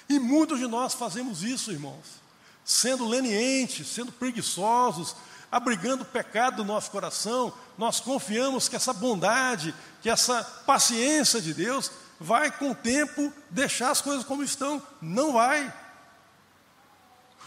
E 0.09 0.18
muitos 0.18 0.59
de 0.59 0.66
nós 0.66 0.95
fazemos 0.95 1.45
isso, 1.45 1.70
irmãos, 1.70 2.20
sendo 2.64 3.07
lenientes, 3.07 3.87
sendo 3.87 4.11
preguiçosos, 4.11 5.14
abrigando 5.49 6.03
o 6.03 6.07
pecado 6.07 6.57
do 6.57 6.64
nosso 6.64 6.91
coração, 6.91 7.55
nós 7.79 8.01
confiamos 8.01 8.68
que 8.68 8.75
essa 8.75 8.93
bondade, 8.93 9.73
que 10.03 10.11
essa 10.11 10.43
paciência 10.66 11.41
de 11.41 11.55
Deus 11.55 11.93
vai 12.18 12.51
com 12.51 12.73
o 12.73 12.75
tempo 12.75 13.33
deixar 13.49 13.93
as 13.93 14.01
coisas 14.01 14.25
como 14.25 14.43
estão. 14.43 14.83
Não 15.01 15.35
vai. 15.35 15.73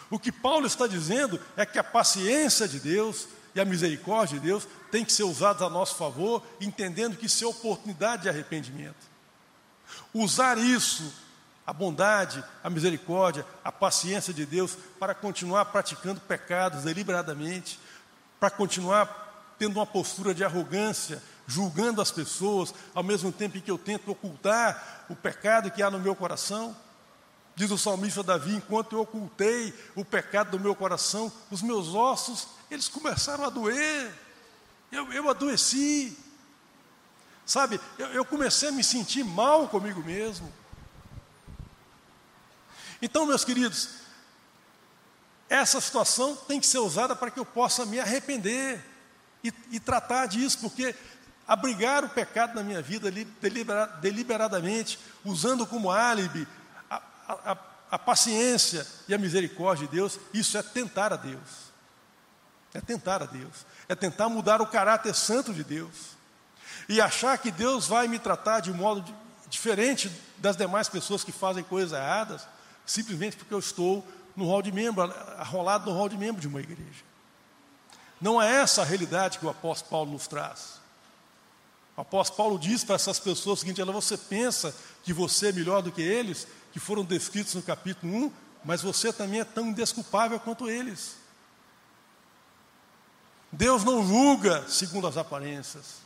O 0.10 0.18
que 0.18 0.32
Paulo 0.32 0.66
está 0.66 0.88
dizendo 0.88 1.42
é 1.58 1.66
que 1.66 1.78
a 1.78 1.84
paciência 1.84 2.70
de 2.70 2.80
Deus 2.80 3.28
e 3.54 3.60
a 3.60 3.66
misericórdia 3.66 4.40
de 4.40 4.46
Deus 4.46 4.66
tem 4.96 5.04
que 5.04 5.12
ser 5.12 5.24
usadas 5.24 5.62
a 5.62 5.70
nosso 5.70 5.96
favor, 5.96 6.42
entendendo 6.62 7.18
que 7.18 7.26
isso 7.26 7.44
é 7.44 7.48
oportunidade 7.48 8.22
de 8.22 8.30
arrependimento. 8.30 8.96
Usar 10.14 10.58
isso, 10.58 11.14
a 11.68 11.74
bondade, 11.74 12.42
a 12.64 12.70
misericórdia, 12.70 13.46
a 13.62 13.74
paciência 13.74 14.34
de 14.34 14.46
Deus, 14.46 14.78
para 14.98 15.14
continuar 15.14 15.66
praticando 15.66 16.22
pecados 16.22 16.84
deliberadamente, 16.84 17.78
para 18.40 18.50
continuar 18.50 19.54
tendo 19.60 19.76
uma 19.76 19.86
postura 19.86 20.34
de 20.34 20.46
arrogância, 20.46 21.22
julgando 21.46 22.02
as 22.02 22.10
pessoas, 22.10 22.74
ao 22.94 23.04
mesmo 23.04 23.34
tempo 23.34 23.58
em 23.58 23.62
que 23.62 23.72
eu 23.72 23.78
tento 23.78 24.10
ocultar 24.10 25.04
o 25.10 25.16
pecado 25.16 25.70
que 25.72 25.84
há 25.84 25.92
no 25.92 26.00
meu 26.00 26.16
coração. 26.16 26.74
Diz 27.54 27.70
o 27.70 27.78
salmista 27.78 28.24
Davi: 28.24 28.56
enquanto 28.56 28.96
eu 28.96 29.02
ocultei 29.02 29.74
o 29.94 30.06
pecado 30.06 30.52
do 30.52 30.60
meu 30.60 30.74
coração, 30.74 31.30
os 31.52 31.62
meus 31.62 31.94
ossos, 31.94 32.48
eles 32.72 32.88
começaram 32.88 33.44
a 33.44 33.50
doer. 33.50 34.24
Eu, 34.92 35.12
eu 35.12 35.30
adoeci. 35.30 36.18
Sabe, 37.46 37.80
eu, 37.98 38.08
eu 38.08 38.26
comecei 38.26 38.70
a 38.70 38.72
me 38.72 38.84
sentir 38.84 39.24
mal 39.24 39.68
comigo 39.68 40.04
mesmo. 40.04 40.52
Então, 43.02 43.26
meus 43.26 43.46
queridos, 43.46 43.90
essa 45.50 45.80
situação 45.80 46.36
tem 46.36 46.60
que 46.60 46.66
ser 46.66 46.80
usada 46.80 47.16
para 47.16 47.30
que 47.30 47.40
eu 47.40 47.46
possa 47.46 47.86
me 47.86 48.00
arrepender 48.00 48.84
e, 49.44 49.54
e 49.72 49.80
tratar 49.80 50.26
disso, 50.26 50.60
porque 50.60 50.96
abrigar 51.48 52.04
o 52.04 52.10
pecado 52.10 52.56
na 52.56 52.64
minha 52.64 52.82
vida 52.82 53.12
deliberadamente, 54.02 54.98
usando 55.24 55.68
como 55.68 55.92
álibi 55.92 56.48
a, 56.90 57.58
a, 57.92 58.00
paciência 58.00 58.86
e 59.08 59.14
a 59.14 59.18
misericórdia 59.18 59.88
de 59.88 59.94
Deus, 59.94 60.20
isso 60.34 60.58
é 60.58 60.64
tentar 60.64 61.14
a 61.14 61.16
Deus. 61.16 61.72
É 62.74 62.82
tentar 62.82 63.22
a 63.22 63.26
Deus. 63.26 63.66
É 63.88 63.96
tentar 63.96 64.30
mudar 64.30 64.62
o 64.62 64.68
caráter 64.68 65.14
santo 65.14 65.54
de 65.54 65.64
Deus. 65.64 66.16
E 66.88 67.02
achar 67.02 67.38
que 67.38 67.52
Deus 67.52 67.88
vai 67.88 68.08
me 68.08 68.20
tratar 68.20 68.60
de 68.60 68.72
modo 68.72 69.04
diferente 69.50 70.12
das 70.38 70.56
demais 70.56 70.90
pessoas 70.90 71.24
que 71.24 71.32
fazem 71.32 71.64
coisas 71.64 71.98
erradas, 71.98 72.48
simplesmente 72.86 73.38
porque 73.38 73.54
eu 73.54 73.60
estou 73.60 74.06
no 74.36 74.46
rol 74.46 74.62
de 74.62 74.72
membro, 74.72 75.04
arrolado 75.38 75.90
no 75.90 75.98
rol 75.98 76.10
de 76.10 76.18
membro 76.18 76.42
de 76.42 76.48
uma 76.48 76.60
igreja. 76.60 77.04
Não 78.20 78.42
é 78.42 78.62
essa 78.62 78.82
a 78.82 78.86
realidade 78.86 79.40
que 79.40 79.46
o 79.46 79.50
apóstolo 79.50 79.90
Paulo 79.90 80.12
nos 80.12 80.28
traz. 80.28 80.80
O 81.98 82.02
apóstolo 82.02 82.38
Paulo 82.38 82.60
diz 82.60 82.84
para 82.84 82.96
essas 82.96 83.20
pessoas 83.20 83.60
o 83.60 83.62
seguinte: 83.62 83.82
ela, 83.82 83.92
você 83.92 84.18
pensa 84.18 84.76
que 85.04 85.14
você 85.14 85.50
é 85.50 85.52
melhor 85.52 85.82
do 85.82 85.92
que 85.92 86.02
eles, 86.02 86.48
que 86.74 86.80
foram 86.80 87.04
descritos 87.04 87.54
no 87.54 87.62
capítulo 87.62 88.14
1, 88.14 88.32
mas 88.64 88.82
você 88.82 89.14
também 89.14 89.40
é 89.40 89.46
tão 89.46 89.68
indesculpável 89.68 90.40
quanto 90.40 90.70
eles. 90.70 91.16
Deus 93.56 93.84
não 93.84 94.06
julga 94.06 94.66
segundo 94.68 95.08
as 95.08 95.18
aparências. 95.18 96.06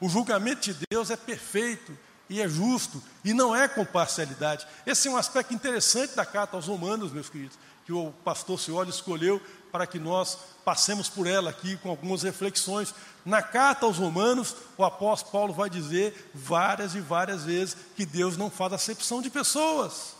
O 0.00 0.08
julgamento 0.08 0.72
de 0.72 0.86
Deus 0.90 1.10
é 1.10 1.16
perfeito 1.16 1.96
e 2.28 2.40
é 2.40 2.48
justo 2.48 3.00
e 3.24 3.32
não 3.32 3.54
é 3.54 3.68
com 3.68 3.84
parcialidade. 3.84 4.66
Esse 4.84 5.06
é 5.06 5.10
um 5.10 5.16
aspecto 5.16 5.54
interessante 5.54 6.16
da 6.16 6.26
carta 6.26 6.56
aos 6.56 6.66
Romanos, 6.66 7.12
meus 7.12 7.28
queridos, 7.28 7.56
que 7.86 7.92
o 7.92 8.12
pastor 8.24 8.58
Cioli 8.58 8.90
escolheu 8.90 9.40
para 9.70 9.86
que 9.86 10.00
nós 10.00 10.36
passemos 10.64 11.08
por 11.08 11.28
ela 11.28 11.50
aqui 11.50 11.76
com 11.76 11.90
algumas 11.90 12.22
reflexões. 12.22 12.92
Na 13.24 13.40
carta 13.40 13.86
aos 13.86 13.98
Romanos, 13.98 14.56
o 14.76 14.84
apóstolo 14.84 15.32
Paulo 15.32 15.54
vai 15.54 15.70
dizer 15.70 16.30
várias 16.34 16.94
e 16.96 17.00
várias 17.00 17.44
vezes 17.44 17.76
que 17.94 18.04
Deus 18.04 18.36
não 18.36 18.50
faz 18.50 18.72
acepção 18.72 19.22
de 19.22 19.30
pessoas. 19.30 20.16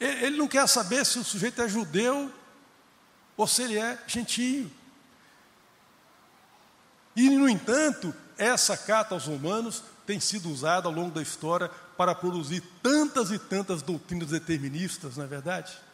Ele 0.00 0.36
não 0.36 0.48
quer 0.48 0.66
saber 0.68 1.04
se 1.06 1.18
o 1.18 1.24
sujeito 1.24 1.62
é 1.62 1.68
judeu 1.68 2.32
ou 3.38 3.46
se 3.46 3.62
ele 3.62 3.78
é 3.78 3.98
gentio. 4.06 4.70
E, 7.16 7.30
no 7.30 7.48
entanto, 7.48 8.14
essa 8.36 8.76
carta 8.76 9.14
aos 9.14 9.24
Romanos 9.24 9.82
tem 10.06 10.20
sido 10.20 10.50
usada 10.50 10.86
ao 10.86 10.92
longo 10.92 11.10
da 11.10 11.22
história 11.22 11.70
para 11.96 12.14
produzir 12.14 12.62
tantas 12.82 13.30
e 13.30 13.38
tantas 13.38 13.80
doutrinas 13.80 14.28
deterministas, 14.28 15.16
não 15.16 15.24
é 15.24 15.26
verdade? 15.26 15.88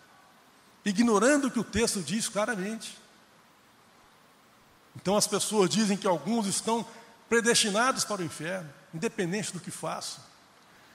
ignorando 0.85 1.47
o 1.47 1.51
que 1.51 1.59
o 1.59 1.65
texto 1.65 2.03
diz 2.03 2.29
claramente. 2.29 2.99
Então 4.95 5.17
as 5.17 5.27
pessoas 5.27 5.71
dizem 5.71 5.97
que 5.97 6.07
alguns 6.07 6.47
estão 6.47 6.87
predestinados 7.29 8.05
para 8.05 8.21
o 8.21 8.25
inferno, 8.25 8.71
independente 8.93 9.53
do 9.53 9.61
que 9.61 9.71
façam. 9.71 10.23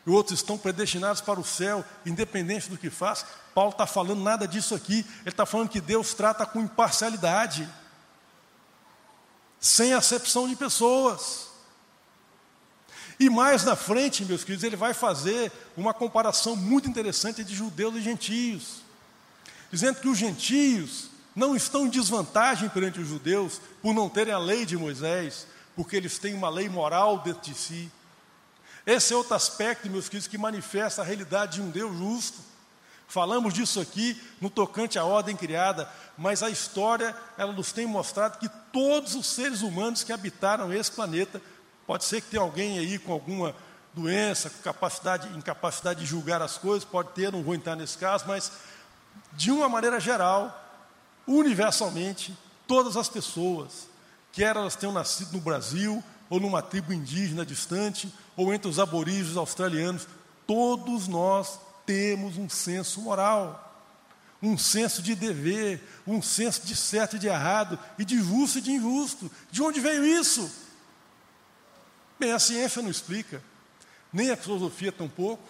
E 0.06 0.10
outros 0.10 0.40
estão 0.40 0.58
predestinados 0.58 1.22
para 1.22 1.40
o 1.40 1.44
céu, 1.44 1.84
independente 2.06 2.70
do 2.70 2.78
que 2.78 2.90
façam. 2.90 3.28
Paulo 3.60 3.72
está 3.72 3.86
falando 3.86 4.24
nada 4.24 4.48
disso 4.48 4.74
aqui. 4.74 5.06
Ele 5.22 5.30
está 5.30 5.46
falando 5.46 5.68
que 5.68 5.82
Deus 5.82 6.14
trata 6.14 6.46
com 6.46 6.62
imparcialidade, 6.62 7.68
sem 9.60 9.94
acepção 9.94 10.48
de 10.48 10.56
pessoas. 10.56 11.50
E 13.20 13.30
mais 13.30 13.66
na 13.66 13.76
frente, 13.76 14.24
meus 14.24 14.46
queridos, 14.46 14.64
ele 14.64 14.78
vai 14.78 14.94
fazer 14.94 15.52
uma 15.76 15.94
comparação 15.94 16.56
muito 16.56 16.90
interessante 16.90 17.44
de 17.44 17.54
judeus 17.54 17.96
e 17.96 18.02
gentios 18.02 18.88
dizendo 19.72 20.00
que 20.00 20.08
os 20.08 20.18
gentios 20.18 21.10
não 21.36 21.54
estão 21.54 21.86
em 21.86 21.90
desvantagem 21.90 22.70
perante 22.70 23.00
os 23.02 23.08
judeus 23.10 23.62
por 23.82 23.94
não 23.94 24.10
terem 24.10 24.34
a 24.34 24.40
lei 24.40 24.66
de 24.66 24.78
Moisés, 24.78 25.46
porque 25.76 25.98
eles 25.98 26.18
têm 26.18 26.34
uma 26.34 26.50
lei 26.50 26.68
moral 26.68 27.20
dentro 27.20 27.42
de 27.42 27.54
si. 27.54 27.92
Esse 28.86 29.14
é 29.14 29.16
outro 29.16 29.36
aspecto, 29.36 29.90
meus 29.90 30.08
queridos, 30.08 30.28
que 30.28 30.38
manifesta 30.38 31.02
a 31.02 31.06
realidade 31.06 31.56
de 31.56 31.62
um 31.62 31.70
Deus 31.70 31.96
justo. 31.98 32.49
Falamos 33.10 33.56
disso 33.56 33.82
aqui 33.82 34.22
no 34.40 34.52
tocante 34.52 35.00
à 35.00 35.04
ordem 35.04 35.36
criada, 35.36 35.90
mas 36.16 36.44
a 36.44 36.50
história 36.50 37.16
ela 37.40 37.52
nos 37.52 37.72
tem 37.72 37.88
mostrado 37.88 38.38
que 38.38 38.48
todos 38.72 39.16
os 39.16 39.26
seres 39.26 39.64
humanos 39.64 40.04
que 40.04 40.14
habitaram 40.14 40.72
esse 40.72 40.92
planeta, 40.92 41.42
pode 41.88 42.06
ser 42.06 42.22
que 42.22 42.30
tenha 42.30 42.44
alguém 42.44 42.78
aí 42.78 43.00
com 43.00 43.12
alguma 43.12 43.56
doença, 43.96 44.52
com 44.52 44.62
capacidade, 44.62 45.28
incapacidade 45.36 46.02
de 46.02 46.06
julgar 46.06 46.40
as 46.40 46.60
coisas, 46.60 46.86
pode 46.86 47.10
ter, 47.14 47.32
não 47.32 47.42
vou 47.42 47.56
entrar 47.56 47.76
nesse 47.76 47.98
caso, 47.98 48.26
mas 48.28 48.52
de 49.34 49.50
uma 49.50 49.68
maneira 49.68 50.00
geral, 50.00 50.56
universalmente, 51.26 52.38
todas 52.68 52.96
as 52.96 53.10
pessoas, 53.10 53.88
quer 54.32 54.56
elas 54.56 54.76
tenham 54.76 54.94
nascido 54.94 55.34
no 55.34 55.42
Brasil, 55.42 56.04
ou 56.30 56.40
numa 56.40 56.62
tribo 56.62 56.94
indígena 56.94 57.44
distante, 57.44 58.14
ou 58.38 58.54
entre 58.54 58.70
os 58.70 58.78
aborígenes 58.78 59.36
australianos, 59.36 60.08
todos 60.46 61.08
nós 61.08 61.60
temos 61.90 62.38
um 62.38 62.48
senso 62.48 63.02
moral, 63.02 63.84
um 64.44 64.56
senso 64.56 65.02
de 65.02 65.16
dever, 65.16 65.82
um 66.06 66.22
senso 66.22 66.62
de 66.62 66.76
certo 66.76 67.16
e 67.16 67.20
de 67.20 67.26
errado, 67.26 67.80
e 67.98 68.06
de 68.06 68.22
justo 68.22 68.60
e 68.60 68.62
de 68.62 68.72
injusto. 68.74 69.32
De 69.50 69.64
onde 69.64 69.80
veio 69.80 70.06
isso? 70.06 70.52
Bem, 72.20 72.32
a 72.32 72.38
ciência 72.38 72.84
não 72.84 72.92
explica, 72.92 73.42
nem 74.14 74.30
a 74.30 74.38
filosofia 74.38 74.92
tampouco, 74.92 75.50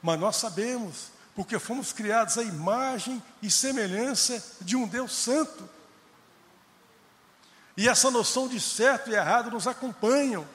mas 0.00 0.18
nós 0.18 0.36
sabemos 0.36 1.10
porque 1.34 1.58
fomos 1.58 1.92
criados 1.92 2.38
à 2.38 2.42
imagem 2.42 3.22
e 3.42 3.50
semelhança 3.50 4.42
de 4.62 4.76
um 4.76 4.88
Deus 4.88 5.12
santo. 5.12 5.68
E 7.76 7.86
essa 7.86 8.10
noção 8.10 8.48
de 8.48 8.58
certo 8.58 9.10
e 9.10 9.14
errado 9.14 9.50
nos 9.50 9.66
acompanham, 9.66 10.48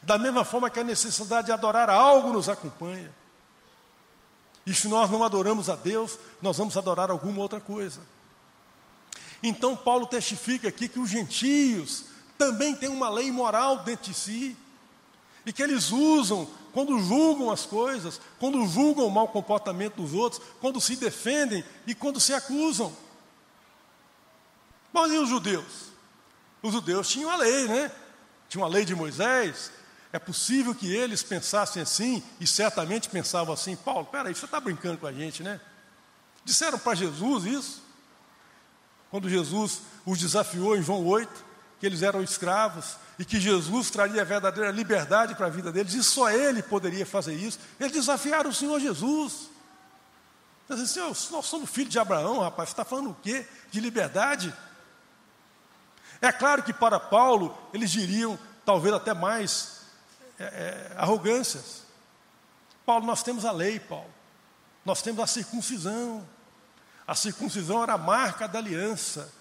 da 0.00 0.16
mesma 0.16 0.42
forma 0.42 0.70
que 0.70 0.80
a 0.80 0.84
necessidade 0.84 1.48
de 1.48 1.52
adorar 1.52 1.90
algo 1.90 2.32
nos 2.32 2.48
acompanha. 2.48 3.12
E 4.66 4.72
se 4.74 4.88
nós 4.88 5.10
não 5.10 5.22
adoramos 5.22 5.68
a 5.68 5.76
Deus, 5.76 6.18
nós 6.40 6.56
vamos 6.56 6.76
adorar 6.76 7.10
alguma 7.10 7.40
outra 7.40 7.60
coisa. 7.60 8.00
Então, 9.42 9.76
Paulo 9.76 10.06
testifica 10.06 10.68
aqui 10.68 10.88
que 10.88 10.98
os 10.98 11.10
gentios 11.10 12.04
também 12.38 12.74
têm 12.74 12.88
uma 12.88 13.10
lei 13.10 13.30
moral 13.30 13.78
dentro 13.78 14.10
de 14.10 14.14
si, 14.14 14.56
e 15.46 15.52
que 15.52 15.62
eles 15.62 15.90
usam 15.90 16.48
quando 16.72 16.98
julgam 16.98 17.50
as 17.50 17.66
coisas, 17.66 18.20
quando 18.40 18.66
julgam 18.66 19.06
o 19.06 19.10
mau 19.10 19.28
comportamento 19.28 20.02
dos 20.02 20.12
outros, 20.12 20.42
quando 20.60 20.80
se 20.80 20.96
defendem 20.96 21.64
e 21.86 21.94
quando 21.94 22.18
se 22.18 22.32
acusam. 22.32 22.92
Mas 24.92 25.12
e 25.12 25.18
os 25.18 25.28
judeus? 25.28 25.92
Os 26.62 26.72
judeus 26.72 27.08
tinham 27.08 27.30
a 27.30 27.36
lei, 27.36 27.68
né? 27.68 27.92
Tinham 28.48 28.64
a 28.64 28.68
lei 28.68 28.84
de 28.84 28.94
Moisés. 28.94 29.70
É 30.14 30.18
possível 30.20 30.72
que 30.76 30.94
eles 30.94 31.24
pensassem 31.24 31.82
assim, 31.82 32.22
e 32.38 32.46
certamente 32.46 33.08
pensavam 33.08 33.52
assim: 33.52 33.74
Paulo, 33.74 34.06
peraí, 34.06 34.32
você 34.32 34.44
está 34.44 34.60
brincando 34.60 34.96
com 34.96 35.08
a 35.08 35.12
gente, 35.12 35.42
né? 35.42 35.60
Disseram 36.44 36.78
para 36.78 36.94
Jesus 36.94 37.44
isso, 37.44 37.82
quando 39.10 39.28
Jesus 39.28 39.80
os 40.06 40.16
desafiou 40.16 40.76
em 40.76 40.82
João 40.84 41.04
8, 41.04 41.44
que 41.80 41.86
eles 41.86 42.00
eram 42.00 42.22
escravos 42.22 42.96
e 43.18 43.24
que 43.24 43.40
Jesus 43.40 43.90
traria 43.90 44.22
a 44.22 44.24
verdadeira 44.24 44.70
liberdade 44.70 45.34
para 45.34 45.46
a 45.46 45.50
vida 45.50 45.72
deles, 45.72 45.94
e 45.94 46.04
só 46.04 46.30
Ele 46.30 46.62
poderia 46.62 47.04
fazer 47.04 47.34
isso. 47.34 47.58
Eles 47.80 47.90
desafiaram 47.90 48.50
o 48.50 48.54
Senhor 48.54 48.78
Jesus. 48.78 49.50
Dizem 50.70 50.84
assim, 51.10 51.32
nós 51.32 51.46
somos 51.46 51.68
filhos 51.68 51.90
de 51.90 51.98
Abraão, 51.98 52.38
rapaz, 52.38 52.68
você 52.68 52.74
está 52.74 52.84
falando 52.84 53.10
o 53.10 53.16
quê? 53.20 53.48
De 53.68 53.80
liberdade? 53.80 54.54
É 56.22 56.30
claro 56.30 56.62
que 56.62 56.72
para 56.72 57.00
Paulo, 57.00 57.58
eles 57.72 57.90
diriam, 57.90 58.38
talvez 58.64 58.94
até 58.94 59.12
mais, 59.12 59.73
é, 60.38 60.44
é, 60.44 60.94
arrogâncias. 60.96 61.82
Paulo, 62.84 63.06
nós 63.06 63.22
temos 63.22 63.44
a 63.44 63.52
lei, 63.52 63.80
Paulo. 63.80 64.12
Nós 64.84 65.00
temos 65.02 65.22
a 65.22 65.26
circuncisão. 65.26 66.26
A 67.06 67.14
circuncisão 67.14 67.82
era 67.82 67.94
a 67.94 67.98
marca 67.98 68.46
da 68.46 68.58
aliança. 68.58 69.32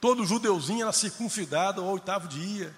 Todo 0.00 0.24
judeuzinho 0.24 0.82
era 0.82 0.92
circuncidado 0.92 1.82
ao 1.82 1.88
oitavo 1.88 2.28
dia. 2.28 2.74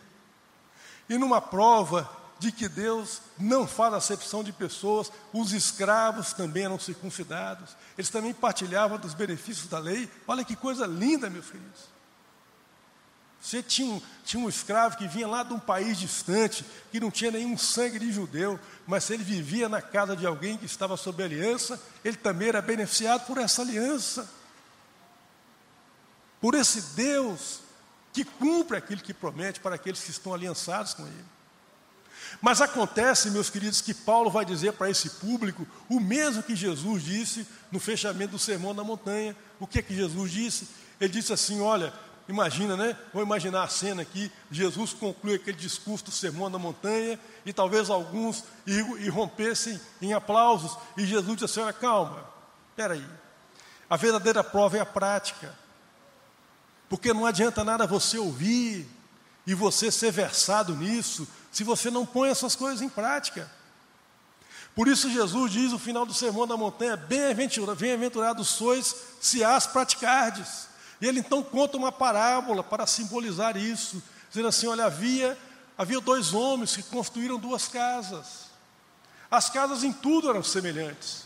E 1.09 1.17
numa 1.19 1.41
prova 1.41 2.11
de 2.39 2.53
que 2.53 2.69
Deus 2.69 3.21
não 3.37 3.67
faz 3.67 3.95
acepção 3.95 4.45
de 4.45 4.53
pessoas, 4.53 5.11
os 5.33 5.53
escravos 5.53 6.33
também 6.33 6.65
eram 6.65 6.79
circuncidados, 6.79 7.77
eles 7.97 8.11
também 8.11 8.33
partilhavam 8.33 8.97
dos 8.97 9.13
benefícios 9.15 9.69
da 9.69 9.79
lei. 9.79 10.09
Olha 10.27 10.45
que 10.45 10.55
coisa 10.55 10.87
linda, 10.87 11.29
meus 11.29 11.47
filhos. 11.47 11.98
Você 13.41 13.63
tinha 13.63 13.95
um, 13.95 14.03
tinha 14.25 14.43
um 14.43 14.49
escravo 14.49 14.97
que 14.97 15.07
vinha 15.07 15.27
lá 15.27 15.43
de 15.43 15.55
um 15.55 15.61
país 15.61 15.97
distante, 15.99 16.65
que 16.91 16.99
não 16.99 17.11
tinha 17.11 17.31
nenhum 17.31 17.57
sangue 17.57 17.99
de 17.99 18.13
judeu, 18.13 18.59
mas 18.87 19.05
se 19.05 19.15
ele 19.15 19.23
vivia 19.23 19.69
na 19.69 19.81
casa 19.81 20.17
de 20.17 20.27
alguém 20.27 20.59
que 20.59 20.67
estava 20.67 20.97
sob 20.97 21.23
aliança, 21.23 21.81
ele 22.05 22.17
também 22.17 22.49
era 22.49 22.61
beneficiado 22.61 23.27
por 23.27 23.39
essa 23.39 23.63
aliança. 23.63 24.29
Por 26.41 26.55
esse 26.55 26.81
Deus 26.97 27.61
que 28.13 28.25
cumpre 28.25 28.77
aquilo 28.77 29.01
que 29.01 29.15
promete 29.15 29.61
para 29.61 29.77
aqueles 29.77 30.03
que 30.03 30.11
estão 30.11 30.35
aliançados 30.35 30.95
com 30.95 31.07
Ele. 31.07 31.25
Mas 32.41 32.61
acontece, 32.61 33.31
meus 33.31 33.49
queridos, 33.49 33.81
que 33.81 33.95
Paulo 33.95 34.31
vai 34.31 34.45
dizer 34.45 34.73
para 34.73 34.91
esse 34.91 35.11
público 35.11 35.67
o 35.89 36.01
mesmo 36.01 36.43
que 36.43 36.55
Jesus 36.55 37.03
disse 37.03 37.47
no 37.71 37.81
fechamento 37.81 38.33
do 38.33 38.39
Sermão 38.39 38.75
da 38.75 38.85
Montanha. 38.85 39.37
O 39.59 39.67
que 39.67 39.79
é 39.79 39.83
que 39.83 39.95
Jesus 39.95 40.31
disse? 40.31 40.69
Ele 41.01 41.13
disse 41.13 41.33
assim: 41.33 41.61
Olha, 41.61 41.93
imagina, 42.29 42.77
né? 42.77 42.97
Vou 43.13 43.23
imaginar 43.23 43.65
a 43.65 43.69
cena 43.69 44.03
aqui. 44.03 44.31
Jesus 44.51 44.93
conclui 44.93 45.37
aquele 45.37 45.57
discurso 45.57 46.05
do 46.05 46.11
Sermão 46.11 46.51
da 46.51 46.59
Montanha 46.59 47.19
e 47.45 47.53
talvez 47.53 47.89
alguns 47.91 48.45
irrompessem 48.67 49.81
em 50.03 50.13
aplausos. 50.13 50.77
E 50.97 51.07
Jesus 51.07 51.37
disse 51.37 51.45
assim: 51.45 51.61
Olha, 51.61 51.73
calma, 51.73 52.25
espera 52.71 52.95
aí. 52.95 53.07
A 53.89 53.97
verdadeira 53.97 54.45
prova 54.45 54.77
é 54.77 54.81
a 54.81 54.87
prática. 54.87 55.57
Porque 56.89 57.13
não 57.13 57.27
adianta 57.27 57.65
nada 57.65 57.87
você 57.87 58.19
ouvir 58.19 58.87
e 59.47 59.55
você 59.55 59.91
ser 59.91 60.11
versado 60.11 60.75
nisso 60.75 61.27
se 61.51 61.65
você 61.65 61.91
não 61.91 62.05
põe 62.05 62.31
essas 62.31 62.55
coisas 62.55 62.83
em 62.83 62.89
prática. 62.89 63.51
Por 64.75 64.87
isso 64.87 65.11
Jesus 65.11 65.51
diz 65.51 65.73
no 65.73 65.79
final 65.79 66.07
do 66.07 66.15
sermão 66.15 66.47
da 66.47 66.57
montanha: 66.57 66.97
Bem-aventurados 66.97 68.49
sois 68.49 68.95
se 69.21 69.43
as 69.43 69.67
praticardes. 69.67 70.69
E 71.01 71.07
ele 71.07 71.21
então 71.21 71.43
conta 71.43 71.77
uma 71.77 71.93
parábola 71.93 72.63
para 72.63 72.87
simbolizar 72.87 73.57
isso, 73.57 74.03
dizendo 74.29 74.49
assim: 74.49 74.67
olha, 74.67 74.87
havia, 74.87 75.39
havia 75.77 76.01
dois 76.01 76.35
homens 76.35 76.77
que 76.77 76.83
construíram 76.83 77.39
duas 77.39 77.69
casas. 77.69 78.49
As 79.31 79.51
casas 79.51 79.85
em 79.85 79.93
tudo 79.93 80.31
eram 80.31 80.43
semelhantes, 80.43 81.25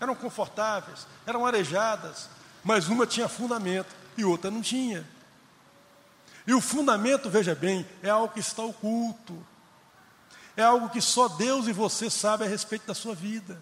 eram 0.00 0.14
confortáveis, 0.14 1.06
eram 1.26 1.46
arejadas, 1.46 2.28
mas 2.62 2.88
uma 2.88 3.06
tinha 3.06 3.28
fundamento 3.28 3.94
e 4.16 4.24
outra 4.24 4.50
não 4.50 4.60
tinha. 4.60 5.06
E 6.46 6.54
o 6.54 6.60
fundamento, 6.60 7.28
veja 7.30 7.54
bem, 7.54 7.86
é 8.02 8.10
algo 8.10 8.32
que 8.32 8.40
está 8.40 8.62
oculto. 8.62 9.44
É 10.56 10.62
algo 10.62 10.88
que 10.88 11.00
só 11.00 11.28
Deus 11.28 11.66
e 11.66 11.72
você 11.72 12.08
sabe 12.08 12.44
a 12.44 12.48
respeito 12.48 12.86
da 12.86 12.94
sua 12.94 13.14
vida. 13.14 13.60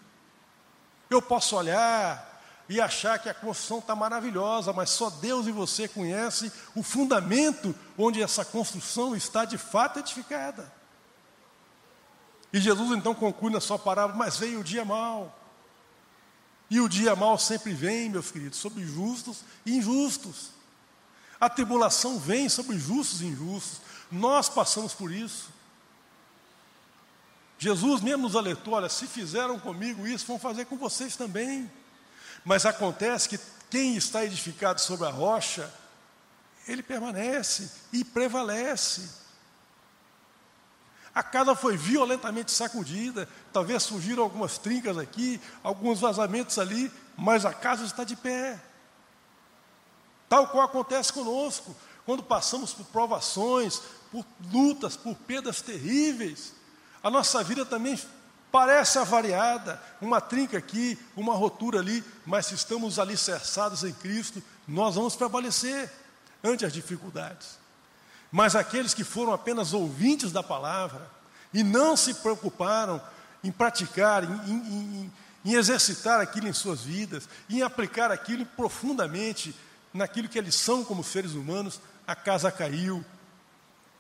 Eu 1.11 1.21
posso 1.21 1.57
olhar 1.57 2.34
e 2.69 2.81
achar 2.81 3.19
que 3.19 3.29
a 3.29 3.35
construção 3.35 3.79
está 3.79 3.95
maravilhosa, 3.95 4.73
mas 4.73 4.91
só 4.91 5.11
Deus 5.11 5.47
e 5.47 5.53
você 5.53 5.87
conhecem 5.87 6.51
o 6.75 6.83
fundamento 6.83 7.75
onde 7.99 8.23
essa 8.23 8.45
construção 8.45 9.15
está 9.15 9.45
de 9.45 9.59
fato 9.59 9.99
edificada. 9.99 10.73
E 12.53 12.61
Jesus 12.61 12.97
então 12.97 13.15
conclui 13.15 13.53
na 13.53 13.61
sua 13.61 13.79
parábola, 13.79 14.17
mas 14.17 14.39
veio 14.39 14.61
o 14.61 14.65
dia 14.65 14.85
mau. 14.85 15.39
E 16.71 16.81
o 16.81 16.89
dia 16.89 17.15
mau 17.15 17.39
sempre 17.39 17.75
vem, 17.75 18.09
meus 18.09 18.31
queridos, 18.31 18.59
sobre 18.59 18.85
justos 18.87 19.41
e 19.67 19.77
injustos. 19.77 20.51
A 21.39 21.51
tribulação 21.51 22.19
vem 22.19 22.49
sobre 22.49 22.79
justos 22.79 23.21
e 23.21 23.27
injustos. 23.27 23.81
Nós 24.11 24.49
passamos 24.49 24.95
por 24.95 25.13
isso. 25.13 25.51
Jesus 27.59 28.01
mesmo 28.01 28.23
nos 28.23 28.37
alertou: 28.37 28.75
olha, 28.75 28.89
se 28.89 29.07
fizeram 29.07 29.59
comigo 29.59 30.07
isso, 30.07 30.27
vão 30.27 30.39
fazer 30.39 30.65
com 30.65 30.77
vocês 30.77 31.17
também. 31.17 31.71
Mas 32.45 32.67
acontece 32.67 33.29
que 33.29 33.41
quem 33.71 33.97
está 33.97 34.25
edificado 34.25 34.81
sobre 34.81 35.07
a 35.07 35.11
rocha, 35.11 35.73
ele 36.69 36.83
permanece 36.83 37.71
e 37.93 38.05
prevalece. 38.05 39.09
A 41.15 41.23
casa 41.23 41.55
foi 41.55 41.77
violentamente 41.77 42.51
sacudida, 42.51 43.29
talvez 43.53 43.85
surgiram 43.85 44.23
algumas 44.23 44.59
trincas 44.59 44.99
aqui, 44.99 45.41
alguns 45.63 46.01
vazamentos 46.01 46.59
ali, 46.59 46.93
mas 47.17 47.47
a 47.47 47.55
casa 47.55 47.85
está 47.85 48.03
de 48.03 48.17
pé. 48.17 48.61
Tal 50.29 50.49
qual 50.49 50.65
acontece 50.65 51.13
conosco, 51.13 51.75
quando 52.05 52.23
passamos 52.23 52.75
por 52.75 52.85
provações, 52.87 53.81
por 54.11 54.27
lutas, 54.53 54.97
por 54.97 55.15
perdas 55.15 55.63
terríveis, 55.63 56.53
a 57.03 57.11
nossa 57.11 57.43
vida 57.45 57.65
também 57.65 57.99
parece 58.55 59.01
avariada, 59.01 59.83
uma 60.01 60.21
trinca 60.21 60.57
aqui, 60.57 60.97
uma 61.17 61.35
rotura 61.35 61.81
ali, 61.81 62.05
mas 62.25 62.47
se 62.47 62.55
estamos 62.55 63.01
alicerçados 63.01 63.83
em 63.83 63.93
Cristo, 63.93 64.41
nós 64.69 64.95
vamos 64.95 65.17
prevalecer 65.17 65.91
ante 66.41 66.65
as 66.65 66.73
dificuldades. 66.73 67.59
Mas 68.31 68.55
aqueles 68.55 68.95
que 68.95 69.03
foram 69.03 69.33
apenas 69.33 69.73
ouvintes 69.73 70.31
da 70.31 70.41
palavra 70.41 71.11
e 71.53 71.65
não 71.65 71.97
se 71.97 72.15
preocuparam 72.15 73.03
em 73.43 73.51
praticar, 73.51 74.23
em, 74.23 74.49
em, 74.49 74.53
em, 74.55 75.13
em 75.47 75.55
exercitar 75.55 76.21
aquilo 76.21 76.47
em 76.47 76.53
suas 76.53 76.81
vidas, 76.81 77.29
em 77.51 77.61
aplicar 77.61 78.13
aquilo 78.13 78.47
profundamente 78.47 79.53
naquilo 79.93 80.29
que 80.29 80.39
eles 80.39 80.55
são 80.55 80.85
como 80.85 81.03
seres 81.03 81.33
humanos, 81.33 81.81
a 82.07 82.15
casa 82.15 82.53
caiu 82.53 83.05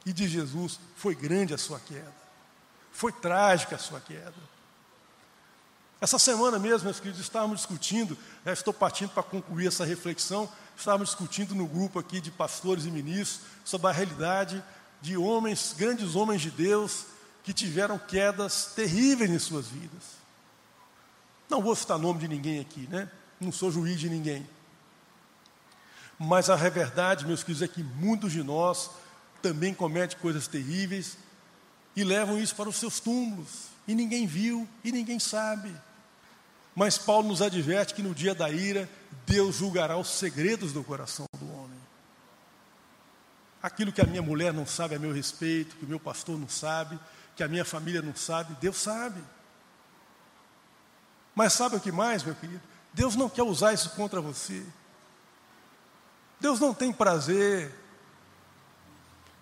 e 0.07 0.13
de 0.13 0.29
Jesus 0.29 0.79
foi 0.95 1.17
grande 1.17 1.53
a 1.53 1.59
sua 1.59 1.81
queda. 1.81 2.24
Foi 2.95 3.11
trágica 3.11 3.75
a 3.75 3.79
sua 3.79 4.01
queda. 4.01 4.33
Essa 6.01 6.17
semana 6.17 6.61
mesmo, 6.61 6.85
meus 6.85 7.01
queridos, 7.01 7.21
estávamos 7.21 7.59
discutindo, 7.59 8.17
já 8.47 8.53
estou 8.53 8.73
partindo 8.73 9.11
para 9.11 9.23
concluir 9.25 9.67
essa 9.67 9.85
reflexão, 9.85 10.49
estávamos 10.77 11.09
discutindo 11.09 11.57
no 11.57 11.67
grupo 11.67 11.99
aqui 11.99 12.21
de 12.21 12.31
pastores 12.31 12.85
e 12.85 12.91
ministros 12.93 13.41
sobre 13.65 13.89
a 13.89 13.93
realidade 13.93 14.63
de 15.01 15.17
homens, 15.17 15.75
grandes 15.77 16.15
homens 16.15 16.41
de 16.41 16.53
Deus, 16.53 17.07
que 17.43 17.53
tiveram 17.53 17.99
quedas 17.99 18.67
terríveis 18.77 19.31
em 19.31 19.41
suas 19.41 19.67
vidas. 19.67 20.03
Não 21.51 21.61
vou 21.61 21.75
citar 21.75 21.99
nome 21.99 22.21
de 22.21 22.29
ninguém 22.29 22.61
aqui, 22.61 22.87
né? 22.89 23.11
Não 23.41 23.51
sou 23.51 23.73
juiz 23.73 23.99
de 23.99 24.09
ninguém. 24.09 24.49
Mas 26.17 26.49
a 26.49 26.55
verdade, 26.55 27.27
meus 27.27 27.43
queridos, 27.43 27.63
é 27.63 27.69
que 27.69 27.83
muitos 27.83 28.31
de 28.31 28.45
nós 28.45 28.89
também 29.43 29.75
cometem 29.75 30.17
coisas 30.19 30.47
terríveis 30.47 31.19
e 31.97 32.03
levam 32.03 32.39
isso 32.39 32.55
para 32.55 32.69
os 32.69 32.77
seus 32.77 33.01
túmulos, 33.01 33.69
e 33.87 33.95
ninguém 33.95 34.27
viu, 34.27 34.69
e 34.83 34.91
ninguém 34.91 35.19
sabe. 35.19 35.75
Mas 36.75 36.99
Paulo 36.99 37.29
nos 37.29 37.41
adverte 37.41 37.95
que 37.95 38.03
no 38.03 38.15
dia 38.15 38.35
da 38.35 38.51
ira, 38.51 38.89
Deus 39.27 39.57
julgará 39.57 39.97
os 39.97 40.09
segredos 40.09 40.73
do 40.73 40.83
coração 40.83 41.27
do 41.39 41.53
homem. 41.53 41.79
Aquilo 43.63 43.93
que 43.93 44.01
a 44.01 44.07
minha 44.07 44.23
mulher 44.23 44.53
não 44.53 44.67
sabe 44.67 44.95
a 44.95 44.99
meu 44.99 45.13
respeito, 45.13 45.77
que 45.77 45.85
o 45.85 45.89
meu 45.89 46.01
pastor 46.01 46.39
não 46.39 46.49
sabe, 46.49 46.99
que 47.37 47.43
a 47.43 47.49
minha 47.49 47.65
família 47.65 48.03
não 48.03 48.15
sabe, 48.15 48.57
Deus 48.61 48.77
sabe. 48.77 49.23
Mas 51.35 51.53
sabe 51.53 51.77
o 51.77 51.81
que 51.81 51.93
mais, 51.93 52.23
meu 52.23 52.35
querido? 52.35 52.61
Deus 52.93 53.17
não 53.17 53.29
quer 53.29 53.43
usar 53.43 53.73
isso 53.73 53.91
contra 53.91 54.21
você. 54.21 54.65
Deus 56.41 56.61
não 56.61 56.75
tem 56.75 56.93
prazer 56.93 57.73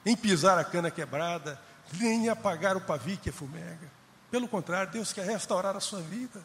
em 0.04 0.16
pisar 0.16 0.58
a 0.58 0.64
cana 0.64 0.90
quebrada, 0.90 1.60
nem 1.94 2.28
apagar 2.28 2.76
o 2.76 2.80
pavio 2.80 3.18
que 3.18 3.32
fumega. 3.32 3.90
Pelo 4.30 4.48
contrário, 4.48 4.92
Deus 4.92 5.12
quer 5.12 5.26
restaurar 5.26 5.76
a 5.76 5.80
sua 5.80 6.00
vida. 6.00 6.42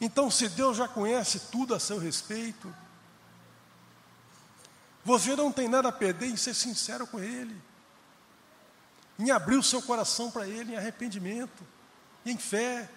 Então, 0.00 0.30
se 0.30 0.48
Deus 0.48 0.76
já 0.76 0.88
conhece 0.88 1.40
tudo 1.50 1.74
a 1.74 1.80
seu 1.80 1.98
respeito, 1.98 2.74
Você 5.04 5.34
não 5.34 5.50
tem 5.50 5.68
nada 5.68 5.88
a 5.88 5.92
perder 5.92 6.26
em 6.26 6.36
ser 6.36 6.54
sincero 6.54 7.06
com 7.06 7.18
Ele, 7.18 7.60
em 9.18 9.30
abrir 9.30 9.56
o 9.56 9.62
seu 9.62 9.82
coração 9.82 10.30
para 10.30 10.46
Ele 10.46 10.72
em 10.72 10.76
arrependimento, 10.76 11.66
em 12.24 12.36
fé, 12.36 12.88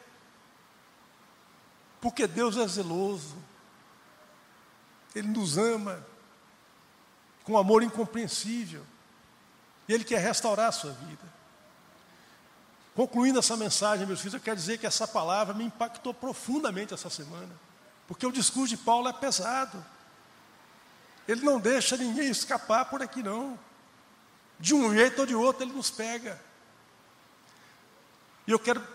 porque 2.02 2.28
Deus 2.28 2.58
é 2.58 2.68
zeloso, 2.68 3.38
Ele 5.16 5.30
nos 5.30 5.58
ama 5.58 6.06
com 7.44 7.58
amor 7.58 7.84
incompreensível, 7.84 8.86
e 9.88 9.94
Ele 9.94 10.04
quer 10.04 10.20
restaurar 10.20 10.70
a 10.70 10.72
sua 10.72 10.92
vida. 10.92 11.34
Concluindo 12.96 13.40
essa 13.40 13.58
mensagem, 13.58 14.06
meus 14.06 14.20
filhos, 14.20 14.36
eu 14.36 14.40
quero 14.40 14.56
dizer 14.56 14.78
que 14.78 14.86
essa 14.86 15.08
palavra 15.08 15.54
me 15.54 15.64
impactou 15.64 16.14
profundamente 16.14 16.94
essa 16.94 17.10
semana, 17.10 17.52
porque 18.08 18.26
o 18.26 18.32
discurso 18.32 18.76
de 18.76 18.78
Paulo 18.78 19.08
é 19.08 19.14
pesado. 19.14 19.84
Ele 21.28 21.42
não 21.42 21.60
deixa 21.60 21.98
ninguém 21.98 22.30
escapar 22.30 22.86
por 22.86 23.02
aqui, 23.02 23.24
não. 23.24 23.58
De 24.60 24.76
um 24.76 24.94
jeito 24.94 25.20
ou 25.20 25.26
de 25.26 25.36
outro, 25.36 25.64
ele 25.64 25.74
nos 25.74 25.90
pega. 25.90 26.40
E 28.46 28.52
eu 28.52 28.60
quero 28.60 28.86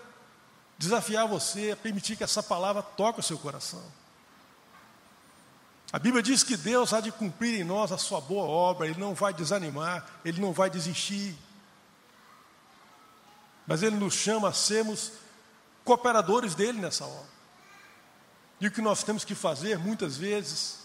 desafiar 0.76 1.26
você 1.26 1.72
a 1.72 1.76
permitir 1.76 2.16
que 2.16 2.22
essa 2.22 2.43
palavra 2.43 2.82
toque 2.82 3.20
o 3.20 3.22
seu 3.22 3.39
coração. 3.39 3.82
A 5.91 5.99
Bíblia 5.99 6.22
diz 6.22 6.43
que 6.43 6.57
Deus 6.57 6.93
há 6.93 7.01
de 7.01 7.11
cumprir 7.11 7.59
em 7.59 7.64
nós 7.64 7.93
a 7.93 7.99
sua 7.99 8.20
boa 8.20 8.45
obra, 8.45 8.86
Ele 8.86 9.01
não 9.01 9.14
vai 9.14 9.32
desanimar, 9.32 10.07
Ele 10.24 10.41
não 10.41 10.53
vai 10.53 10.68
desistir. 10.68 11.34
Mas 13.66 13.82
Ele 13.82 13.97
nos 13.97 14.14
chama 14.14 14.49
a 14.49 14.53
sermos 14.53 15.12
cooperadores 15.84 16.55
dele 16.55 16.78
nessa 16.78 17.07
obra. 17.07 17.39
E 18.61 18.66
o 18.66 18.70
que 18.70 18.82
nós 18.82 19.03
temos 19.03 19.24
que 19.24 19.34
fazer, 19.34 19.78
muitas 19.78 20.16
vezes 20.16 20.80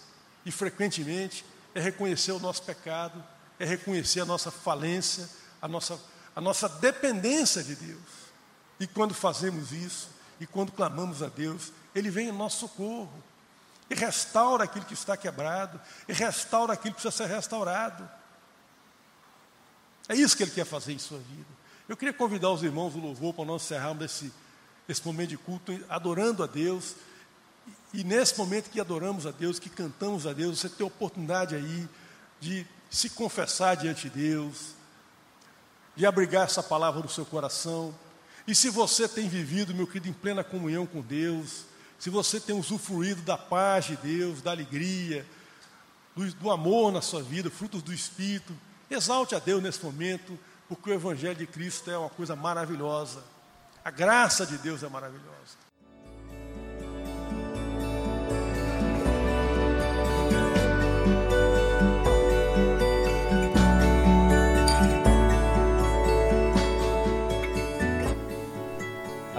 e 0.45 0.51
frequentemente, 0.51 1.45
é 1.75 1.81
reconhecer 1.81 2.31
o 2.31 2.39
nosso 2.39 2.63
pecado, 2.63 3.21
é 3.59 3.65
reconhecer 3.65 4.21
a 4.21 4.25
nossa 4.25 4.51
falência, 4.51 5.27
a 5.61 5.67
nossa, 5.67 5.99
a 6.33 6.39
nossa 6.39 6.69
dependência 6.69 7.61
de 7.61 7.75
Deus. 7.75 8.01
E 8.79 8.87
quando 8.87 9.13
fazemos 9.13 9.73
isso, 9.73 10.09
e 10.39 10.47
quando 10.47 10.71
clamamos 10.71 11.21
a 11.21 11.27
Deus, 11.27 11.73
Ele 11.93 12.09
vem 12.09 12.29
em 12.29 12.31
nosso 12.31 12.59
socorro, 12.59 13.11
e 13.89 13.95
restaura 13.95 14.63
aquilo 14.63 14.85
que 14.85 14.93
está 14.93 15.15
quebrado, 15.17 15.79
e 16.07 16.13
restaura 16.13 16.73
aquilo 16.73 16.95
que 16.95 17.01
precisa 17.01 17.25
ser 17.25 17.33
restaurado. 17.33 18.09
É 20.07 20.15
isso 20.15 20.35
que 20.35 20.43
Ele 20.43 20.51
quer 20.51 20.65
fazer 20.65 20.93
em 20.93 20.99
sua 20.99 21.19
vida. 21.19 21.63
Eu 21.87 21.97
queria 21.97 22.13
convidar 22.13 22.49
os 22.49 22.63
irmãos 22.63 22.93
do 22.93 22.99
louvor 22.99 23.33
para 23.33 23.45
nós 23.45 23.63
encerrarmos 23.63 24.05
esse, 24.05 24.33
esse 24.87 25.05
momento 25.05 25.29
de 25.29 25.37
culto, 25.37 25.77
adorando 25.89 26.43
a 26.43 26.47
Deus. 26.47 26.95
E 27.93 28.03
nesse 28.03 28.37
momento 28.37 28.69
que 28.69 28.79
adoramos 28.79 29.25
a 29.25 29.31
Deus, 29.31 29.59
que 29.59 29.69
cantamos 29.69 30.25
a 30.25 30.33
Deus, 30.33 30.59
você 30.59 30.69
tem 30.69 30.83
a 30.83 30.87
oportunidade 30.87 31.55
aí 31.55 31.87
de 32.39 32.65
se 32.89 33.09
confessar 33.09 33.75
diante 33.75 34.09
de 34.09 34.17
Deus, 34.17 34.75
de 35.95 36.05
abrigar 36.05 36.45
essa 36.45 36.63
palavra 36.63 37.01
no 37.01 37.09
seu 37.09 37.25
coração. 37.25 37.93
E 38.47 38.53
se 38.53 38.69
você 38.69 39.07
tem 39.07 39.29
vivido, 39.29 39.73
meu 39.73 39.87
querido, 39.87 40.09
em 40.09 40.13
plena 40.13 40.43
comunhão 40.43 40.85
com 40.85 41.01
Deus, 41.01 41.65
se 42.03 42.09
você 42.09 42.37
tem 42.37 42.53
usufruído 42.53 43.21
da 43.21 43.37
paz 43.37 43.85
de 43.85 43.95
Deus, 43.95 44.41
da 44.41 44.51
alegria, 44.51 45.25
do, 46.13 46.33
do 46.33 46.51
amor 46.51 46.91
na 46.91 47.01
sua 47.01 47.23
vida, 47.23 47.49
frutos 47.49 47.81
do 47.81 47.93
Espírito, 47.93 48.53
exalte 48.91 49.35
a 49.35 49.39
Deus 49.39 49.63
nesse 49.63 49.81
momento, 49.81 50.37
porque 50.67 50.89
o 50.89 50.93
Evangelho 50.93 51.37
de 51.37 51.47
Cristo 51.47 51.89
é 51.89 51.97
uma 51.97 52.09
coisa 52.09 52.35
maravilhosa. 52.35 53.23
A 53.85 53.89
graça 53.89 54.45
de 54.45 54.57
Deus 54.57 54.83
é 54.83 54.89
maravilhosa. 54.89 55.62